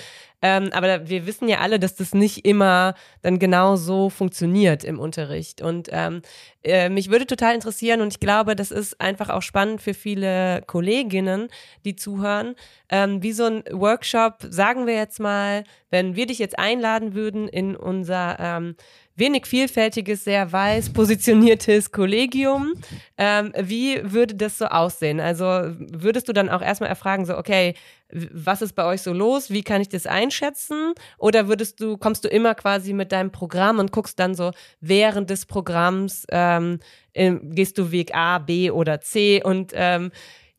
Ähm, 0.43 0.71
aber 0.73 1.09
wir 1.09 1.27
wissen 1.27 1.49
ja 1.49 1.59
alle, 1.59 1.79
dass 1.79 1.97
das 1.97 2.15
nicht 2.15 2.47
immer 2.47 2.95
dann 3.23 3.39
genau 3.39 3.77
so 3.77 4.09
funktioniert 4.09 4.85
im 4.85 4.99
Unterricht. 4.99 5.61
Und 5.61 5.89
ähm, 5.93 6.23
äh, 6.63 6.89
mich 6.89 7.11
würde 7.11 7.27
total 7.27 7.55
interessieren 7.55 8.01
und 8.01 8.15
ich 8.15 8.21
glaube, 8.21 8.57
das 8.57 8.71
ist 8.71 9.01
einfach 9.01 9.29
auch 9.29 9.43
spannend 9.43 9.83
für 9.83 9.95
viele 9.95 10.30
Kolleginnen, 10.67 11.49
die 11.85 11.97
zuhören, 11.97 12.55
ähm, 12.89 13.23
wie 13.23 13.33
so 13.33 13.45
ein 13.45 13.65
Workshop, 13.71 14.39
sagen 14.49 14.87
wir 14.87 14.95
jetzt 14.95 15.21
mal, 15.21 15.65
wenn 15.91 16.17
wir 16.17 16.27
dich 16.27 16.39
jetzt 16.39 16.59
einladen 16.59 17.15
würden 17.15 17.49
in 17.49 17.77
unser 17.77 18.39
ähm, 18.39 18.77
wenig 19.21 19.47
vielfältiges, 19.47 20.25
sehr 20.25 20.51
weiß 20.51 20.93
positioniertes 20.93 21.93
Kollegium. 21.93 22.73
Ähm, 23.17 23.53
wie 23.57 24.01
würde 24.03 24.35
das 24.35 24.59
so 24.59 24.65
aussehen? 24.65 25.21
Also 25.21 25.45
würdest 25.45 26.29
du 26.29 26.33
dann 26.33 26.49
auch 26.49 26.63
erstmal 26.63 26.91
erfragen, 26.91 27.25
so, 27.27 27.39
okay, 27.39 27.75
was 28.11 28.61
ist 28.63 28.73
bei 28.73 28.85
euch 28.85 29.03
so 29.03 29.13
los? 29.13 29.51
Wie 29.51 29.63
kann 29.63 29.81
ich 29.81 29.89
das 29.89 30.07
einschätzen? 30.07 30.95
Oder 31.19 31.47
würdest 31.47 31.81
du, 31.81 31.97
kommst 31.97 32.25
du 32.25 32.29
immer 32.29 32.55
quasi 32.55 32.93
mit 32.93 33.13
deinem 33.13 33.31
Programm 33.31 33.79
und 33.79 33.93
guckst 33.93 34.19
dann 34.19 34.35
so 34.35 34.51
während 34.81 35.31
des 35.31 35.47
Programms, 35.47 36.27
ähm, 36.31 36.81
gehst 37.15 37.79
du 37.79 37.93
Weg 37.93 38.15
A, 38.15 38.39
B 38.39 38.71
oder 38.71 39.01
C 39.01 39.43
und 39.45 39.73
ähm, 39.75 40.11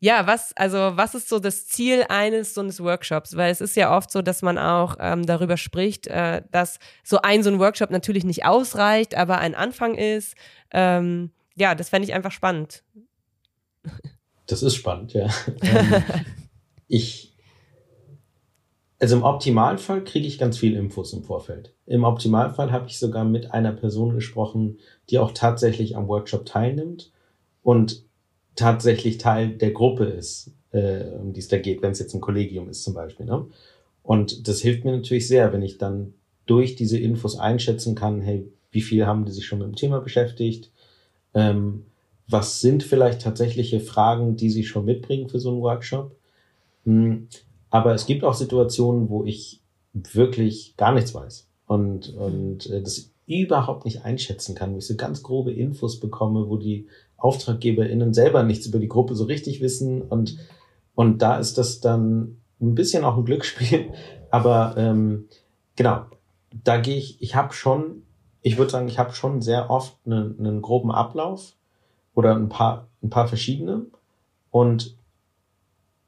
ja, 0.02 0.26
was, 0.26 0.52
also 0.56 0.78
was 0.96 1.14
ist 1.14 1.28
so 1.28 1.38
das 1.38 1.68
Ziel 1.68 2.04
eines 2.08 2.54
so 2.54 2.60
eines 2.60 2.82
Workshops? 2.82 3.36
Weil 3.36 3.52
es 3.52 3.60
ist 3.60 3.76
ja 3.76 3.96
oft 3.96 4.10
so, 4.10 4.20
dass 4.20 4.42
man 4.42 4.58
auch 4.58 4.96
ähm, 4.98 5.24
darüber 5.24 5.56
spricht, 5.56 6.08
äh, 6.08 6.42
dass 6.50 6.80
so 7.04 7.20
ein 7.22 7.44
so 7.44 7.50
ein 7.50 7.60
Workshop 7.60 7.90
natürlich 7.90 8.24
nicht 8.24 8.44
ausreicht, 8.44 9.14
aber 9.16 9.38
ein 9.38 9.54
Anfang 9.54 9.94
ist. 9.94 10.34
Ähm, 10.72 11.30
ja, 11.54 11.76
das 11.76 11.88
fände 11.88 12.08
ich 12.08 12.14
einfach 12.14 12.32
spannend. 12.32 12.82
Das 14.48 14.64
ist 14.64 14.74
spannend, 14.74 15.12
ja. 15.12 15.28
ähm, 15.62 16.02
ich, 16.88 17.36
also 18.98 19.14
im 19.14 19.22
Optimalfall 19.22 20.02
kriege 20.02 20.26
ich 20.26 20.36
ganz 20.36 20.58
viel 20.58 20.74
Infos 20.74 21.12
im 21.12 21.22
Vorfeld. 21.22 21.76
Im 21.86 22.02
Optimalfall 22.02 22.72
habe 22.72 22.88
ich 22.88 22.98
sogar 22.98 23.24
mit 23.24 23.52
einer 23.52 23.72
Person 23.72 24.16
gesprochen, 24.16 24.78
die 25.10 25.20
auch 25.20 25.30
tatsächlich 25.30 25.96
am 25.96 26.08
Workshop 26.08 26.44
teilnimmt 26.44 27.12
und 27.62 28.04
tatsächlich 28.56 29.18
Teil 29.18 29.50
der 29.50 29.70
Gruppe 29.70 30.04
ist, 30.04 30.52
äh, 30.72 31.04
um 31.20 31.32
die 31.32 31.40
es 31.40 31.48
da 31.48 31.58
geht, 31.58 31.82
wenn 31.82 31.92
es 31.92 31.98
jetzt 31.98 32.14
ein 32.14 32.20
Kollegium 32.20 32.68
ist 32.68 32.82
zum 32.82 32.94
Beispiel. 32.94 33.26
Ne? 33.26 33.46
Und 34.02 34.48
das 34.48 34.60
hilft 34.60 34.84
mir 34.84 34.92
natürlich 34.92 35.28
sehr, 35.28 35.52
wenn 35.52 35.62
ich 35.62 35.78
dann 35.78 36.14
durch 36.46 36.74
diese 36.74 36.98
Infos 36.98 37.38
einschätzen 37.38 37.94
kann, 37.94 38.20
hey, 38.20 38.50
wie 38.70 38.82
viel 38.82 39.06
haben 39.06 39.24
die 39.24 39.32
sich 39.32 39.46
schon 39.46 39.58
mit 39.58 39.68
dem 39.68 39.76
Thema 39.76 40.00
beschäftigt? 40.00 40.70
Ähm, 41.34 41.84
was 42.28 42.60
sind 42.60 42.82
vielleicht 42.82 43.22
tatsächliche 43.22 43.80
Fragen, 43.80 44.36
die 44.36 44.50
sie 44.50 44.64
schon 44.64 44.84
mitbringen 44.84 45.28
für 45.28 45.38
so 45.38 45.50
einen 45.50 45.60
Workshop? 45.60 46.16
Hm, 46.84 47.28
aber 47.70 47.94
es 47.94 48.06
gibt 48.06 48.24
auch 48.24 48.34
Situationen, 48.34 49.08
wo 49.08 49.24
ich 49.24 49.60
wirklich 49.92 50.74
gar 50.76 50.92
nichts 50.92 51.14
weiß 51.14 51.48
und, 51.66 52.14
und 52.14 52.66
äh, 52.70 52.82
das 52.82 53.10
überhaupt 53.26 53.84
nicht 53.84 54.04
einschätzen 54.04 54.54
kann, 54.54 54.74
wo 54.74 54.78
ich 54.78 54.86
so 54.86 54.96
ganz 54.96 55.22
grobe 55.22 55.52
Infos 55.52 56.00
bekomme, 56.00 56.48
wo 56.48 56.56
die 56.56 56.86
AuftraggeberInnen 57.22 58.14
selber 58.14 58.42
nichts 58.42 58.66
über 58.66 58.78
die 58.78 58.88
Gruppe 58.88 59.14
so 59.14 59.24
richtig 59.24 59.60
wissen 59.60 60.02
und, 60.02 60.38
und 60.94 61.22
da 61.22 61.38
ist 61.38 61.58
das 61.58 61.80
dann 61.80 62.38
ein 62.60 62.74
bisschen 62.74 63.04
auch 63.04 63.16
ein 63.16 63.24
Glücksspiel, 63.24 63.92
aber 64.30 64.74
ähm, 64.76 65.28
genau, 65.76 66.06
da 66.64 66.78
gehe 66.78 66.96
ich, 66.96 67.20
ich 67.22 67.34
habe 67.34 67.52
schon, 67.52 68.02
ich 68.42 68.58
würde 68.58 68.70
sagen, 68.70 68.88
ich 68.88 68.98
habe 68.98 69.12
schon 69.12 69.40
sehr 69.40 69.70
oft 69.70 69.96
einen, 70.04 70.38
einen 70.38 70.62
groben 70.62 70.90
Ablauf 70.90 71.54
oder 72.14 72.34
ein 72.34 72.48
paar, 72.48 72.88
ein 73.02 73.10
paar 73.10 73.28
verschiedene. 73.28 73.86
Und 74.50 74.96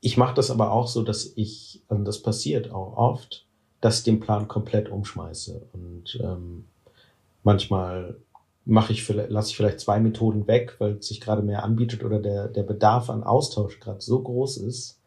ich 0.00 0.16
mache 0.16 0.35
das 0.35 0.50
aber 0.50 0.71
auch 0.71 0.87
so, 0.87 1.02
dass 1.02 1.33
ich, 1.37 1.83
also 1.88 2.04
das 2.04 2.21
passiert 2.21 2.71
auch 2.71 2.97
oft, 2.97 3.47
dass 3.80 3.99
ich 3.99 4.04
den 4.04 4.21
Plan 4.21 4.49
komplett 4.49 4.88
umschmeiße 4.88 5.66
und 5.73 6.18
ähm, 6.23 6.64
manchmal 7.42 8.16
mache 8.64 8.92
ich 8.92 9.04
vielleicht, 9.04 9.30
lasse 9.30 9.50
ich 9.50 9.56
vielleicht 9.56 9.80
zwei 9.80 10.00
Methoden 10.00 10.47
weg, 10.47 10.76
weil 10.78 10.92
es 10.92 11.09
sich 11.09 11.21
gerade 11.21 11.42
mehr 11.42 11.64
anbietet 11.64 12.04
oder 12.04 12.18
der, 12.18 12.49
der 12.49 12.62
Bedarf 12.62 13.11
an 13.11 13.23
Austausch 13.23 13.80
gerade 13.80 14.00
so 14.00 14.23
groß 14.23 14.59
ist, 14.59 15.00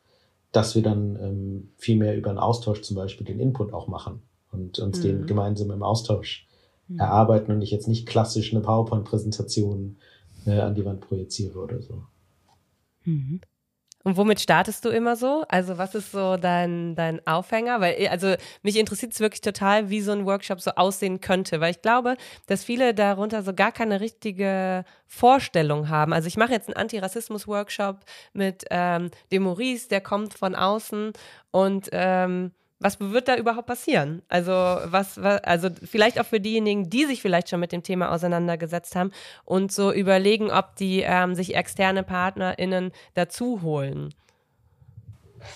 dass 0.51 0.75
wir 0.75 0.83
dann 0.83 1.17
ähm, 1.21 1.69
viel 1.77 1.97
mehr 1.97 2.15
über 2.15 2.29
einen 2.29 2.39
Austausch 2.39 2.81
zum 2.81 2.95
Beispiel 2.95 3.25
den 3.25 3.39
Input 3.39 3.73
auch 3.73 3.87
machen 3.87 4.21
und 4.51 4.79
uns 4.79 4.99
mhm. 4.99 5.03
den 5.03 5.25
gemeinsam 5.25 5.71
im 5.71 5.83
Austausch 5.83 6.47
mhm. 6.87 6.99
erarbeiten 6.99 7.51
und 7.51 7.61
ich 7.61 7.71
jetzt 7.71 7.87
nicht 7.87 8.07
klassisch 8.07 8.53
eine 8.53 8.61
PowerPoint-Präsentation 8.61 9.97
äh, 10.45 10.59
an 10.59 10.75
die 10.75 10.85
Wand 10.85 11.01
projiziere 11.01 11.59
oder 11.59 11.81
so. 11.81 12.03
Mhm. 13.05 13.41
Und 14.07 14.15
womit 14.15 14.39
startest 14.39 14.85
du 14.85 14.89
immer 14.89 15.17
so? 15.17 15.43
Also 15.49 15.77
was 15.77 15.93
ist 15.93 16.13
so 16.13 16.37
dein, 16.37 16.95
dein 16.95 17.19
Aufhänger? 17.27 17.81
Weil, 17.81 17.95
äh, 17.99 18.07
also 18.07 18.35
mich 18.63 18.77
interessiert 18.79 19.11
es 19.11 19.19
wirklich 19.19 19.41
total, 19.41 19.89
wie 19.89 19.99
so 19.99 20.13
ein 20.13 20.25
Workshop 20.25 20.61
so 20.61 20.71
aussehen 20.77 21.19
könnte, 21.19 21.59
weil 21.59 21.71
ich 21.71 21.81
glaube, 21.81 22.15
dass 22.45 22.63
viele 22.63 22.93
darunter 22.93 23.43
so 23.43 23.53
gar 23.53 23.73
keine 23.73 23.99
richtige 23.99 24.85
Vorstellung 25.07 25.89
haben. 25.89 26.13
Also 26.13 26.29
ich 26.29 26.37
mache 26.37 26.53
jetzt 26.53 26.69
einen 26.69 26.77
Antirassismus-Workshop 26.77 28.05
mit 28.31 28.63
ähm, 28.69 29.11
dem 29.33 29.43
Maurice, 29.43 29.89
der 29.89 29.99
kommt 29.99 30.35
von 30.35 30.55
außen 30.55 31.11
und 31.51 31.89
ähm, 31.91 32.53
was 32.79 32.99
wird 32.99 33.27
da 33.27 33.35
überhaupt 33.35 33.67
passieren? 33.67 34.21
Also, 34.29 34.51
was, 34.51 35.21
was, 35.21 35.43
also 35.43 35.69
vielleicht 35.83 36.19
auch 36.19 36.25
für 36.25 36.39
diejenigen, 36.39 36.89
die 36.89 37.05
sich 37.05 37.21
vielleicht 37.21 37.49
schon 37.49 37.59
mit 37.59 37.71
dem 37.71 37.83
Thema 37.83 38.11
auseinandergesetzt 38.11 38.95
haben 38.95 39.11
und 39.45 39.71
so 39.71 39.91
überlegen, 39.91 40.51
ob 40.51 40.75
die 40.75 41.01
ähm, 41.01 41.33
sich 41.33 41.55
externe 41.55 42.03
PartnerInnen 42.03 42.91
dazu 43.15 43.61
holen. 43.63 44.13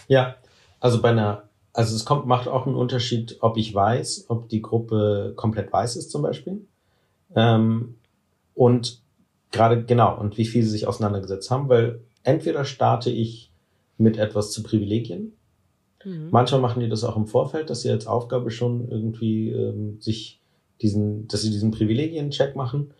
Ja, 0.07 0.35
also 0.79 1.01
bei 1.01 1.09
einer, 1.09 1.49
also 1.73 1.95
es 1.95 2.05
kommt, 2.05 2.25
macht 2.25 2.47
auch 2.47 2.65
einen 2.65 2.75
Unterschied, 2.75 3.37
ob 3.41 3.57
ich 3.57 3.73
weiß, 3.73 4.25
ob 4.29 4.49
die 4.49 4.61
Gruppe 4.61 5.33
komplett 5.35 5.71
weiß 5.71 5.95
ist 5.97 6.11
zum 6.11 6.23
Beispiel. 6.23 6.65
Ähm, 7.35 7.97
und 8.55 9.01
gerade 9.51 9.83
genau, 9.83 10.17
und 10.19 10.37
wie 10.37 10.45
viel 10.45 10.63
sie 10.63 10.69
sich 10.69 10.87
auseinandergesetzt 10.87 11.51
haben, 11.51 11.69
weil 11.69 12.01
entweder 12.23 12.65
starte 12.65 13.11
ich 13.11 13.51
mit 13.97 14.17
etwas 14.17 14.51
zu 14.51 14.63
Privilegien, 14.63 15.33
Mhm. 16.05 16.29
Manchmal 16.31 16.61
machen 16.61 16.81
die 16.81 16.89
das 16.89 17.03
auch 17.03 17.17
im 17.17 17.27
Vorfeld, 17.27 17.69
dass 17.69 17.81
sie 17.81 17.89
als 17.89 18.07
Aufgabe 18.07 18.51
schon 18.51 18.89
irgendwie 18.89 19.49
ähm, 19.51 19.99
sich 19.99 20.39
diesen, 20.81 21.27
dass 21.27 21.41
sie 21.41 21.51
diesen 21.51 21.71
Privilegien-Check 21.71 22.55
machen. 22.55 22.91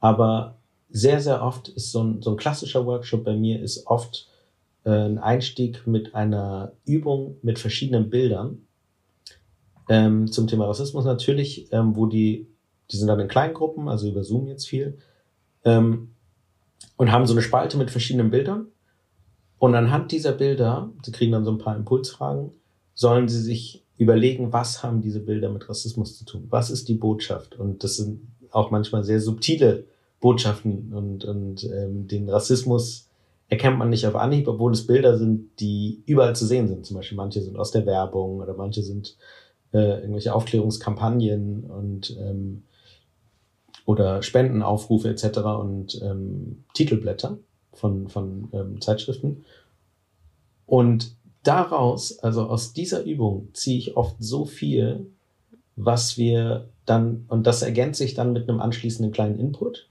Aber 0.00 0.58
sehr, 0.90 1.20
sehr 1.20 1.42
oft 1.42 1.68
ist 1.68 1.92
so 1.92 2.02
ein, 2.02 2.22
so 2.22 2.30
ein 2.30 2.36
klassischer 2.36 2.86
Workshop 2.86 3.24
bei 3.24 3.34
mir 3.34 3.60
ist 3.60 3.86
oft 3.86 4.28
äh, 4.84 4.90
ein 4.90 5.18
Einstieg 5.18 5.86
mit 5.86 6.14
einer 6.14 6.72
Übung 6.84 7.36
mit 7.42 7.58
verschiedenen 7.58 8.10
Bildern 8.10 8.58
ähm, 9.88 10.30
zum 10.30 10.46
Thema 10.46 10.66
Rassismus 10.66 11.04
natürlich, 11.04 11.72
ähm, 11.72 11.96
wo 11.96 12.06
die, 12.06 12.46
die 12.90 12.96
sind 12.96 13.08
dann 13.08 13.20
in 13.20 13.28
kleinen 13.28 13.54
Gruppen, 13.54 13.88
also 13.88 14.08
über 14.08 14.24
Zoom 14.24 14.46
jetzt 14.46 14.68
viel, 14.68 14.98
ähm, 15.64 16.10
und 16.96 17.10
haben 17.10 17.26
so 17.26 17.34
eine 17.34 17.42
Spalte 17.42 17.76
mit 17.76 17.90
verschiedenen 17.90 18.30
Bildern 18.30 18.66
und 19.58 19.74
anhand 19.74 20.12
dieser 20.12 20.32
Bilder, 20.32 20.90
Sie 21.02 21.12
kriegen 21.12 21.32
dann 21.32 21.44
so 21.44 21.50
ein 21.50 21.58
paar 21.58 21.76
Impulsfragen, 21.76 22.50
sollen 22.94 23.28
Sie 23.28 23.40
sich 23.40 23.84
überlegen, 23.96 24.52
was 24.52 24.82
haben 24.82 25.00
diese 25.00 25.20
Bilder 25.20 25.50
mit 25.50 25.68
Rassismus 25.68 26.18
zu 26.18 26.24
tun? 26.24 26.46
Was 26.50 26.70
ist 26.70 26.88
die 26.88 26.94
Botschaft? 26.94 27.58
Und 27.58 27.84
das 27.84 27.96
sind 27.96 28.28
auch 28.50 28.70
manchmal 28.70 29.04
sehr 29.04 29.20
subtile 29.20 29.84
Botschaften 30.20 30.92
und, 30.92 31.24
und 31.24 31.64
ähm, 31.64 32.08
den 32.08 32.28
Rassismus 32.30 33.10
erkennt 33.48 33.78
man 33.78 33.90
nicht 33.90 34.06
auf 34.06 34.16
Anhieb, 34.16 34.48
obwohl 34.48 34.72
es 34.72 34.86
Bilder 34.86 35.18
sind, 35.18 35.60
die 35.60 36.02
überall 36.06 36.34
zu 36.34 36.46
sehen 36.46 36.66
sind. 36.66 36.86
Zum 36.86 36.96
Beispiel 36.96 37.16
manche 37.16 37.42
sind 37.42 37.58
aus 37.58 37.72
der 37.72 37.84
Werbung 37.84 38.40
oder 38.40 38.54
manche 38.54 38.82
sind 38.82 39.16
äh, 39.72 40.00
irgendwelche 40.00 40.34
Aufklärungskampagnen 40.34 41.64
und 41.64 42.16
ähm, 42.18 42.62
oder 43.86 44.22
Spendenaufrufe 44.22 45.10
etc. 45.10 45.38
und 45.60 46.00
ähm, 46.02 46.64
Titelblätter 46.72 47.38
von, 47.74 48.08
von 48.08 48.48
ähm, 48.52 48.80
Zeitschriften. 48.80 49.44
Und 50.66 51.16
daraus, 51.42 52.18
also 52.20 52.46
aus 52.46 52.72
dieser 52.72 53.04
Übung, 53.04 53.48
ziehe 53.52 53.78
ich 53.78 53.96
oft 53.96 54.16
so 54.18 54.44
viel, 54.44 55.06
was 55.76 56.16
wir 56.16 56.68
dann, 56.86 57.24
und 57.28 57.46
das 57.46 57.62
ergänzt 57.62 57.98
sich 57.98 58.14
dann 58.14 58.32
mit 58.32 58.48
einem 58.48 58.60
anschließenden 58.60 59.12
kleinen 59.12 59.38
Input. 59.38 59.88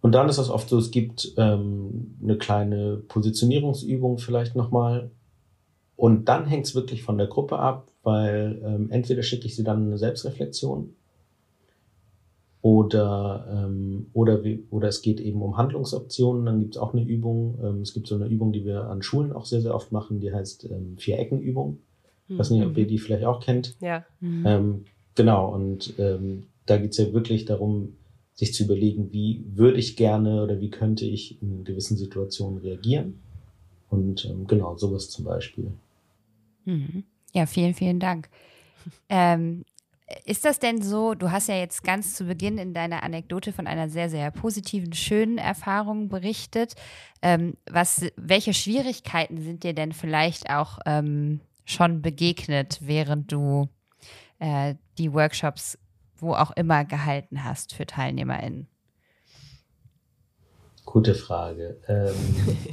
Und 0.00 0.12
dann 0.12 0.28
ist 0.28 0.38
das 0.38 0.50
oft 0.50 0.68
so, 0.68 0.78
es 0.78 0.90
gibt 0.90 1.32
ähm, 1.38 2.16
eine 2.22 2.36
kleine 2.36 2.96
Positionierungsübung 3.08 4.18
vielleicht 4.18 4.54
nochmal. 4.54 5.10
Und 5.96 6.28
dann 6.28 6.46
hängt 6.46 6.66
es 6.66 6.74
wirklich 6.74 7.02
von 7.02 7.16
der 7.16 7.26
Gruppe 7.26 7.58
ab, 7.58 7.88
weil 8.02 8.60
ähm, 8.64 8.90
entweder 8.90 9.22
schicke 9.22 9.46
ich 9.46 9.56
sie 9.56 9.64
dann 9.64 9.86
eine 9.86 9.98
Selbstreflexion 9.98 10.94
oder, 12.64 13.46
ähm, 13.52 14.06
oder, 14.14 14.42
wie, 14.42 14.64
oder 14.70 14.88
es 14.88 15.02
geht 15.02 15.20
eben 15.20 15.42
um 15.42 15.58
Handlungsoptionen. 15.58 16.46
Dann 16.46 16.60
gibt 16.60 16.76
es 16.76 16.80
auch 16.80 16.94
eine 16.94 17.02
Übung. 17.04 17.58
Ähm, 17.62 17.82
es 17.82 17.92
gibt 17.92 18.06
so 18.06 18.14
eine 18.14 18.26
Übung, 18.26 18.54
die 18.54 18.64
wir 18.64 18.84
an 18.84 19.02
Schulen 19.02 19.34
auch 19.34 19.44
sehr, 19.44 19.60
sehr 19.60 19.74
oft 19.74 19.92
machen, 19.92 20.18
die 20.18 20.32
heißt 20.32 20.70
ähm, 20.70 20.96
Vier-Ecken-Übung. 20.96 21.80
Ich 22.26 22.38
weiß 22.38 22.48
nicht, 22.52 22.64
ob 22.64 22.74
ihr 22.78 22.84
mhm. 22.84 22.88
die 22.88 22.98
vielleicht 22.98 23.26
auch 23.26 23.40
kennt. 23.40 23.76
Ja. 23.82 24.06
Mhm. 24.20 24.46
Ähm, 24.46 24.84
genau, 25.14 25.54
und 25.54 25.92
ähm, 25.98 26.44
da 26.64 26.78
geht 26.78 26.92
es 26.92 26.96
ja 26.96 27.12
wirklich 27.12 27.44
darum, 27.44 27.98
sich 28.32 28.54
zu 28.54 28.64
überlegen, 28.64 29.12
wie 29.12 29.44
würde 29.52 29.76
ich 29.76 29.94
gerne 29.94 30.42
oder 30.42 30.58
wie 30.58 30.70
könnte 30.70 31.04
ich 31.04 31.42
in 31.42 31.64
gewissen 31.64 31.98
Situationen 31.98 32.60
reagieren. 32.60 33.20
Und 33.90 34.24
ähm, 34.24 34.46
genau, 34.46 34.74
sowas 34.78 35.10
zum 35.10 35.26
Beispiel. 35.26 35.70
Mhm. 36.64 37.04
Ja, 37.34 37.44
vielen, 37.44 37.74
vielen 37.74 38.00
Dank. 38.00 38.30
Ähm, 39.08 39.64
ist 40.24 40.44
das 40.44 40.58
denn 40.58 40.82
so, 40.82 41.14
du 41.14 41.30
hast 41.30 41.48
ja 41.48 41.56
jetzt 41.56 41.82
ganz 41.82 42.14
zu 42.14 42.24
Beginn 42.24 42.58
in 42.58 42.74
deiner 42.74 43.02
Anekdote 43.02 43.52
von 43.52 43.66
einer 43.66 43.88
sehr, 43.88 44.10
sehr 44.10 44.30
positiven, 44.30 44.92
schönen 44.92 45.38
Erfahrung 45.38 46.08
berichtet. 46.08 46.74
Ähm, 47.22 47.56
was, 47.70 48.06
welche 48.16 48.52
Schwierigkeiten 48.52 49.40
sind 49.40 49.64
dir 49.64 49.72
denn 49.72 49.92
vielleicht 49.92 50.50
auch 50.50 50.78
ähm, 50.84 51.40
schon 51.64 52.02
begegnet, 52.02 52.78
während 52.82 53.32
du 53.32 53.68
äh, 54.38 54.74
die 54.98 55.12
Workshops 55.12 55.78
wo 56.16 56.34
auch 56.34 56.52
immer 56.52 56.84
gehalten 56.84 57.44
hast 57.44 57.74
für 57.74 57.86
TeilnehmerInnen? 57.86 58.68
Gute 60.94 61.16
Frage. 61.16 61.76
Ähm. 61.88 62.14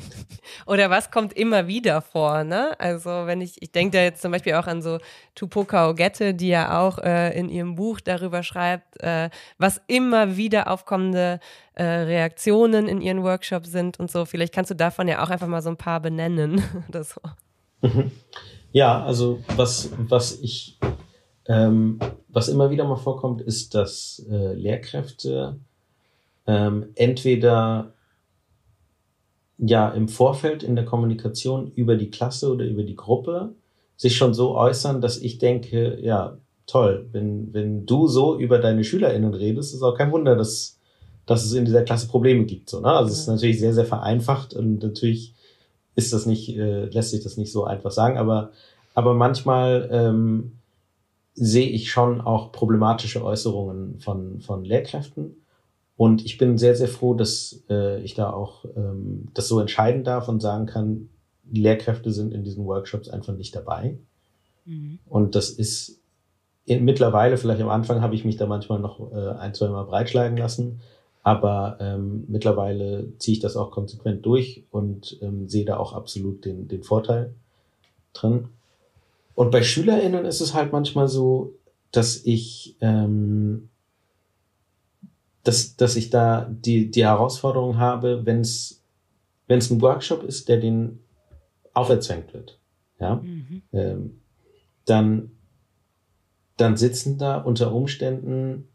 Oder 0.67 0.91
was 0.91 1.09
kommt 1.09 1.33
immer 1.33 1.65
wieder 1.65 2.03
vor, 2.03 2.43
ne? 2.43 2.79
Also 2.79 3.09
wenn 3.09 3.41
ich, 3.41 3.59
ich 3.63 3.71
denke 3.71 3.97
da 3.97 4.03
jetzt 4.03 4.21
zum 4.21 4.31
Beispiel 4.31 4.53
auch 4.53 4.67
an 4.67 4.83
so 4.83 4.99
Tupoka 5.33 5.89
Ogette, 5.89 6.35
die 6.35 6.49
ja 6.49 6.79
auch 6.79 6.99
äh, 6.99 7.35
in 7.35 7.49
ihrem 7.49 7.73
Buch 7.73 7.99
darüber 7.99 8.43
schreibt, 8.43 9.01
äh, 9.01 9.31
was 9.57 9.81
immer 9.87 10.37
wieder 10.37 10.69
aufkommende 10.69 11.39
äh, 11.73 11.83
Reaktionen 11.83 12.87
in 12.87 13.01
ihren 13.01 13.23
Workshops 13.23 13.71
sind 13.71 13.99
und 13.99 14.11
so. 14.11 14.25
Vielleicht 14.25 14.53
kannst 14.53 14.69
du 14.69 14.75
davon 14.75 15.07
ja 15.07 15.23
auch 15.23 15.31
einfach 15.31 15.47
mal 15.47 15.63
so 15.63 15.69
ein 15.71 15.77
paar 15.77 15.99
benennen 15.99 16.61
oder 16.89 17.03
so. 17.03 17.21
Mhm. 17.81 18.11
Ja, 18.71 19.03
also 19.03 19.39
was, 19.55 19.89
was 19.97 20.39
ich, 20.41 20.77
ähm, 21.47 21.99
was 22.27 22.49
immer 22.49 22.69
wieder 22.69 22.83
mal 22.83 22.97
vorkommt, 22.97 23.41
ist, 23.41 23.73
dass 23.73 24.23
äh, 24.29 24.53
Lehrkräfte 24.53 25.59
ähm, 26.45 26.91
entweder 26.93 27.95
ja 29.61 29.89
im 29.89 30.07
Vorfeld 30.07 30.63
in 30.63 30.75
der 30.75 30.85
Kommunikation 30.85 31.71
über 31.75 31.95
die 31.95 32.09
Klasse 32.09 32.51
oder 32.51 32.65
über 32.65 32.83
die 32.83 32.95
Gruppe 32.95 33.53
sich 33.95 34.17
schon 34.17 34.33
so 34.33 34.55
äußern, 34.55 34.99
dass 34.99 35.19
ich 35.19 35.37
denke, 35.37 35.99
ja, 36.01 36.37
toll, 36.65 37.07
wenn, 37.11 37.53
wenn 37.53 37.85
du 37.85 38.07
so 38.07 38.39
über 38.39 38.57
deine 38.57 38.83
SchülerInnen 38.83 39.33
redest, 39.33 39.73
ist 39.73 39.83
auch 39.83 39.95
kein 39.95 40.11
Wunder, 40.11 40.35
dass, 40.35 40.79
dass 41.27 41.45
es 41.45 41.53
in 41.53 41.65
dieser 41.65 41.83
Klasse 41.83 42.07
Probleme 42.07 42.45
gibt. 42.45 42.69
So, 42.69 42.79
ne? 42.79 42.87
Also 42.87 43.11
es 43.11 43.19
ist 43.19 43.27
natürlich 43.27 43.59
sehr, 43.59 43.73
sehr 43.73 43.85
vereinfacht 43.85 44.55
und 44.55 44.81
natürlich 44.81 45.35
ist 45.95 46.13
das 46.13 46.25
nicht, 46.25 46.57
äh, 46.57 46.85
lässt 46.85 47.11
sich 47.11 47.23
das 47.23 47.37
nicht 47.37 47.51
so 47.51 47.65
einfach 47.65 47.91
sagen, 47.91 48.17
aber, 48.17 48.51
aber 48.95 49.13
manchmal 49.13 49.89
ähm, 49.91 50.53
sehe 51.35 51.69
ich 51.69 51.91
schon 51.91 52.21
auch 52.21 52.51
problematische 52.51 53.23
Äußerungen 53.23 53.99
von, 53.99 54.41
von 54.41 54.65
Lehrkräften. 54.65 55.40
Und 56.01 56.25
ich 56.25 56.39
bin 56.39 56.57
sehr, 56.57 56.75
sehr 56.75 56.87
froh, 56.87 57.13
dass 57.13 57.63
äh, 57.69 58.01
ich 58.01 58.15
da 58.15 58.33
auch 58.33 58.65
ähm, 58.75 59.27
das 59.35 59.47
so 59.47 59.59
entscheiden 59.59 60.03
darf 60.03 60.27
und 60.27 60.39
sagen 60.39 60.65
kann, 60.65 61.09
Lehrkräfte 61.51 62.11
sind 62.11 62.33
in 62.33 62.43
diesen 62.43 62.65
Workshops 62.65 63.07
einfach 63.07 63.35
nicht 63.35 63.55
dabei. 63.55 63.99
Mhm. 64.65 64.97
Und 65.07 65.35
das 65.35 65.51
ist 65.51 66.01
in, 66.65 66.85
mittlerweile, 66.85 67.37
vielleicht 67.37 67.61
am 67.61 67.69
Anfang 67.69 68.01
habe 68.01 68.15
ich 68.15 68.25
mich 68.25 68.35
da 68.35 68.47
manchmal 68.47 68.79
noch 68.79 69.11
äh, 69.11 69.29
ein, 69.37 69.53
zwei 69.53 69.67
Mal 69.67 69.83
breitschlagen 69.83 70.37
lassen, 70.37 70.81
aber 71.21 71.77
ähm, 71.79 72.23
mittlerweile 72.27 73.15
ziehe 73.19 73.35
ich 73.35 73.39
das 73.39 73.55
auch 73.55 73.69
konsequent 73.69 74.25
durch 74.25 74.63
und 74.71 75.19
ähm, 75.21 75.49
sehe 75.49 75.65
da 75.65 75.77
auch 75.77 75.93
absolut 75.93 76.45
den, 76.45 76.67
den 76.67 76.81
Vorteil 76.81 77.35
drin. 78.13 78.47
Und 79.35 79.51
bei 79.51 79.61
SchülerInnen 79.61 80.25
ist 80.25 80.41
es 80.41 80.55
halt 80.55 80.71
manchmal 80.71 81.07
so, 81.07 81.53
dass 81.91 82.25
ich, 82.25 82.75
ähm, 82.81 83.69
dass, 85.43 85.75
dass 85.75 85.95
ich 85.95 86.09
da 86.09 86.47
die, 86.49 86.91
die 86.91 87.05
Herausforderung 87.05 87.77
habe, 87.77 88.25
wenn 88.25 88.41
es 88.41 88.81
wenn 89.51 89.59
es 89.59 89.69
ein 89.69 89.81
Workshop 89.81 90.23
ist, 90.23 90.47
der 90.47 90.61
den 90.61 90.99
auferzwängt 91.73 92.33
wird, 92.33 92.57
ja, 93.01 93.15
mhm. 93.15 93.63
ähm, 93.73 94.21
dann, 94.85 95.31
dann 96.55 96.77
sitzen 96.77 97.17
da 97.17 97.35
unter 97.35 97.73
Umständen, 97.73 98.69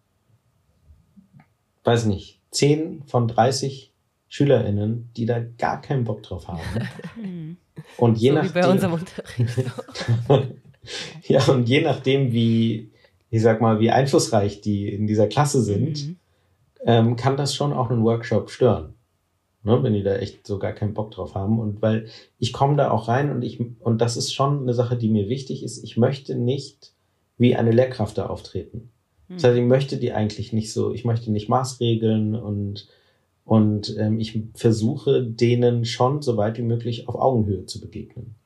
weiß 1.84 2.04
nicht, 2.04 2.42
10 2.50 3.04
von 3.06 3.26
30 3.26 3.94
SchülerInnen, 4.28 5.10
die 5.16 5.24
da 5.24 5.40
gar 5.40 5.80
keinen 5.80 6.04
Bock 6.04 6.22
drauf 6.22 6.46
haben. 6.46 6.60
Und 7.96 8.18
je 8.18 8.28
so 8.28 8.34
nachdem, 8.34 8.54
wie 8.54 8.60
bei 8.60 8.70
unserem 8.70 8.92
Unterricht. 8.92 9.72
ja, 11.28 11.44
und 11.44 11.68
je 11.68 11.82
nachdem, 11.82 12.32
wie, 12.32 12.90
ich 13.30 13.42
sag 13.42 13.60
mal, 13.60 13.80
wie 13.80 13.90
einflussreich 13.90 14.60
die 14.60 14.88
in 14.88 15.06
dieser 15.06 15.26
Klasse 15.26 15.62
sind, 15.62 16.06
mhm. 16.06 16.16
Ähm, 16.86 17.16
kann 17.16 17.36
das 17.36 17.54
schon 17.54 17.72
auch 17.72 17.90
einen 17.90 18.04
Workshop 18.04 18.48
stören. 18.48 18.94
Ne, 19.64 19.82
wenn 19.82 19.94
die 19.94 20.04
da 20.04 20.14
echt 20.14 20.46
so 20.46 20.60
gar 20.60 20.72
keinen 20.72 20.94
Bock 20.94 21.10
drauf 21.10 21.34
haben. 21.34 21.58
Und 21.58 21.82
weil 21.82 22.06
ich 22.38 22.52
komme 22.52 22.76
da 22.76 22.92
auch 22.92 23.08
rein 23.08 23.32
und 23.32 23.42
ich, 23.42 23.60
und 23.80 24.00
das 24.00 24.16
ist 24.16 24.32
schon 24.32 24.62
eine 24.62 24.72
Sache, 24.72 24.96
die 24.96 25.08
mir 25.08 25.28
wichtig 25.28 25.64
ist, 25.64 25.82
ich 25.82 25.96
möchte 25.96 26.36
nicht 26.36 26.92
wie 27.36 27.56
eine 27.56 27.72
Lehrkraft 27.72 28.16
da 28.16 28.26
auftreten. 28.26 28.90
Das 29.28 29.42
heißt, 29.42 29.56
ich 29.56 29.64
möchte 29.64 29.96
die 29.96 30.12
eigentlich 30.12 30.52
nicht 30.52 30.72
so, 30.72 30.94
ich 30.94 31.04
möchte 31.04 31.32
nicht 31.32 31.48
maßregeln 31.48 32.36
und, 32.36 32.86
und 33.44 33.96
ähm, 33.98 34.20
ich 34.20 34.40
versuche 34.54 35.24
denen 35.24 35.84
schon 35.84 36.22
so 36.22 36.36
weit 36.36 36.58
wie 36.58 36.62
möglich 36.62 37.08
auf 37.08 37.16
Augenhöhe 37.16 37.66
zu 37.66 37.80
begegnen. 37.80 38.36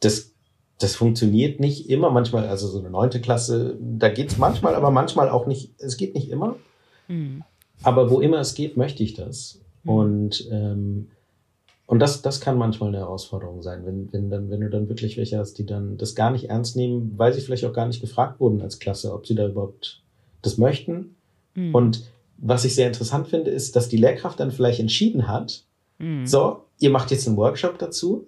Das, 0.00 0.34
das 0.78 0.94
funktioniert 0.96 1.60
nicht 1.60 1.88
immer, 1.88 2.10
manchmal, 2.10 2.46
also 2.46 2.68
so 2.68 2.78
eine 2.78 2.90
neunte 2.90 3.22
Klasse, 3.22 3.78
da 3.80 4.10
geht's 4.10 4.36
manchmal, 4.36 4.74
aber 4.74 4.90
manchmal 4.90 5.30
auch 5.30 5.46
nicht, 5.46 5.72
es 5.78 5.96
geht 5.96 6.14
nicht 6.14 6.28
immer. 6.28 6.56
Mhm. 7.08 7.42
Aber 7.82 8.10
wo 8.10 8.20
immer 8.20 8.38
es 8.40 8.54
geht, 8.54 8.76
möchte 8.76 9.02
ich 9.02 9.14
das. 9.14 9.60
Mhm. 9.82 9.90
Und 9.90 10.48
ähm, 10.50 11.06
und 11.86 11.98
das, 11.98 12.22
das 12.22 12.40
kann 12.40 12.56
manchmal 12.56 12.88
eine 12.88 12.98
Herausforderung 12.98 13.62
sein, 13.62 13.84
wenn, 13.84 14.10
wenn, 14.12 14.30
dann, 14.30 14.50
wenn 14.50 14.62
du 14.62 14.70
dann 14.70 14.88
wirklich 14.88 15.18
welche 15.18 15.38
hast, 15.38 15.58
die 15.58 15.66
dann 15.66 15.98
das 15.98 16.14
gar 16.14 16.30
nicht 16.30 16.48
ernst 16.48 16.76
nehmen, 16.76 17.12
weil 17.16 17.34
sie 17.34 17.42
vielleicht 17.42 17.64
auch 17.66 17.74
gar 17.74 17.86
nicht 17.86 18.00
gefragt 18.00 18.40
wurden 18.40 18.62
als 18.62 18.78
Klasse, 18.78 19.12
ob 19.12 19.26
sie 19.26 19.34
da 19.34 19.46
überhaupt 19.46 20.02
das 20.40 20.56
möchten. 20.56 21.16
Mhm. 21.54 21.74
Und 21.74 22.10
was 22.38 22.64
ich 22.64 22.74
sehr 22.74 22.86
interessant 22.86 23.28
finde, 23.28 23.50
ist, 23.50 23.76
dass 23.76 23.88
die 23.88 23.98
Lehrkraft 23.98 24.40
dann 24.40 24.50
vielleicht 24.50 24.80
entschieden 24.80 25.28
hat, 25.28 25.64
mhm. 25.98 26.26
so, 26.26 26.64
ihr 26.80 26.90
macht 26.90 27.10
jetzt 27.10 27.28
einen 27.28 27.36
Workshop 27.36 27.78
dazu, 27.78 28.26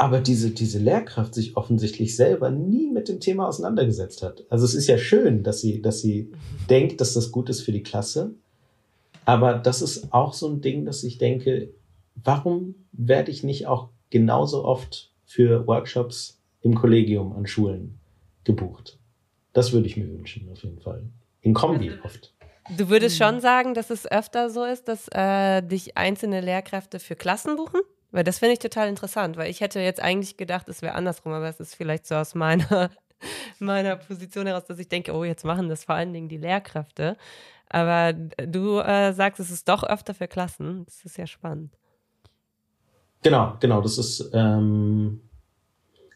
aber 0.00 0.20
diese, 0.20 0.50
diese 0.50 0.78
Lehrkraft 0.78 1.34
sich 1.34 1.58
offensichtlich 1.58 2.16
selber 2.16 2.50
nie 2.50 2.90
mit 2.90 3.10
dem 3.10 3.20
Thema 3.20 3.46
auseinandergesetzt 3.46 4.22
hat. 4.22 4.46
Also 4.48 4.64
es 4.64 4.74
ist 4.74 4.86
ja 4.86 4.96
schön, 4.96 5.42
dass 5.42 5.60
sie, 5.60 5.82
dass 5.82 6.00
sie 6.00 6.32
denkt, 6.70 7.02
dass 7.02 7.12
das 7.12 7.30
gut 7.30 7.50
ist 7.50 7.60
für 7.60 7.72
die 7.72 7.82
Klasse. 7.82 8.34
Aber 9.26 9.52
das 9.52 9.82
ist 9.82 10.10
auch 10.10 10.32
so 10.32 10.48
ein 10.48 10.62
Ding, 10.62 10.86
dass 10.86 11.04
ich 11.04 11.18
denke, 11.18 11.74
warum 12.14 12.76
werde 12.92 13.30
ich 13.30 13.44
nicht 13.44 13.66
auch 13.66 13.90
genauso 14.08 14.64
oft 14.64 15.12
für 15.26 15.66
Workshops 15.66 16.40
im 16.62 16.74
Kollegium 16.74 17.34
an 17.34 17.46
Schulen 17.46 18.00
gebucht? 18.44 18.98
Das 19.52 19.74
würde 19.74 19.86
ich 19.86 19.98
mir 19.98 20.10
wünschen, 20.10 20.48
auf 20.50 20.62
jeden 20.64 20.80
Fall. 20.80 21.10
In 21.42 21.52
Kombi 21.52 21.90
also, 21.90 22.04
oft. 22.04 22.34
Du 22.78 22.88
würdest 22.88 23.18
schon 23.18 23.40
sagen, 23.40 23.74
dass 23.74 23.90
es 23.90 24.10
öfter 24.10 24.48
so 24.48 24.64
ist, 24.64 24.88
dass 24.88 25.08
äh, 25.12 25.60
dich 25.60 25.98
einzelne 25.98 26.40
Lehrkräfte 26.40 27.00
für 27.00 27.16
Klassen 27.16 27.56
buchen? 27.56 27.82
Weil 28.12 28.24
das 28.24 28.38
finde 28.38 28.54
ich 28.54 28.58
total 28.58 28.88
interessant, 28.88 29.36
weil 29.36 29.50
ich 29.50 29.60
hätte 29.60 29.80
jetzt 29.80 30.02
eigentlich 30.02 30.36
gedacht, 30.36 30.68
es 30.68 30.82
wäre 30.82 30.94
andersrum, 30.94 31.32
aber 31.32 31.48
es 31.48 31.60
ist 31.60 31.74
vielleicht 31.74 32.06
so 32.06 32.16
aus 32.16 32.34
meiner, 32.34 32.90
meiner 33.58 33.96
Position 33.96 34.46
heraus, 34.46 34.64
dass 34.64 34.78
ich 34.78 34.88
denke, 34.88 35.12
oh, 35.12 35.24
jetzt 35.24 35.44
machen 35.44 35.68
das 35.68 35.84
vor 35.84 35.94
allen 35.94 36.12
Dingen 36.12 36.28
die 36.28 36.38
Lehrkräfte. 36.38 37.16
Aber 37.68 38.12
du 38.12 38.80
äh, 38.80 39.12
sagst, 39.12 39.38
es 39.38 39.50
ist 39.50 39.68
doch 39.68 39.84
öfter 39.84 40.12
für 40.12 40.26
Klassen. 40.26 40.84
Das 40.86 41.04
ist 41.04 41.16
ja 41.16 41.26
spannend. 41.26 41.72
Genau, 43.22 43.56
genau. 43.60 43.80
Das 43.80 43.96
ist, 43.96 44.30
ähm, 44.32 45.20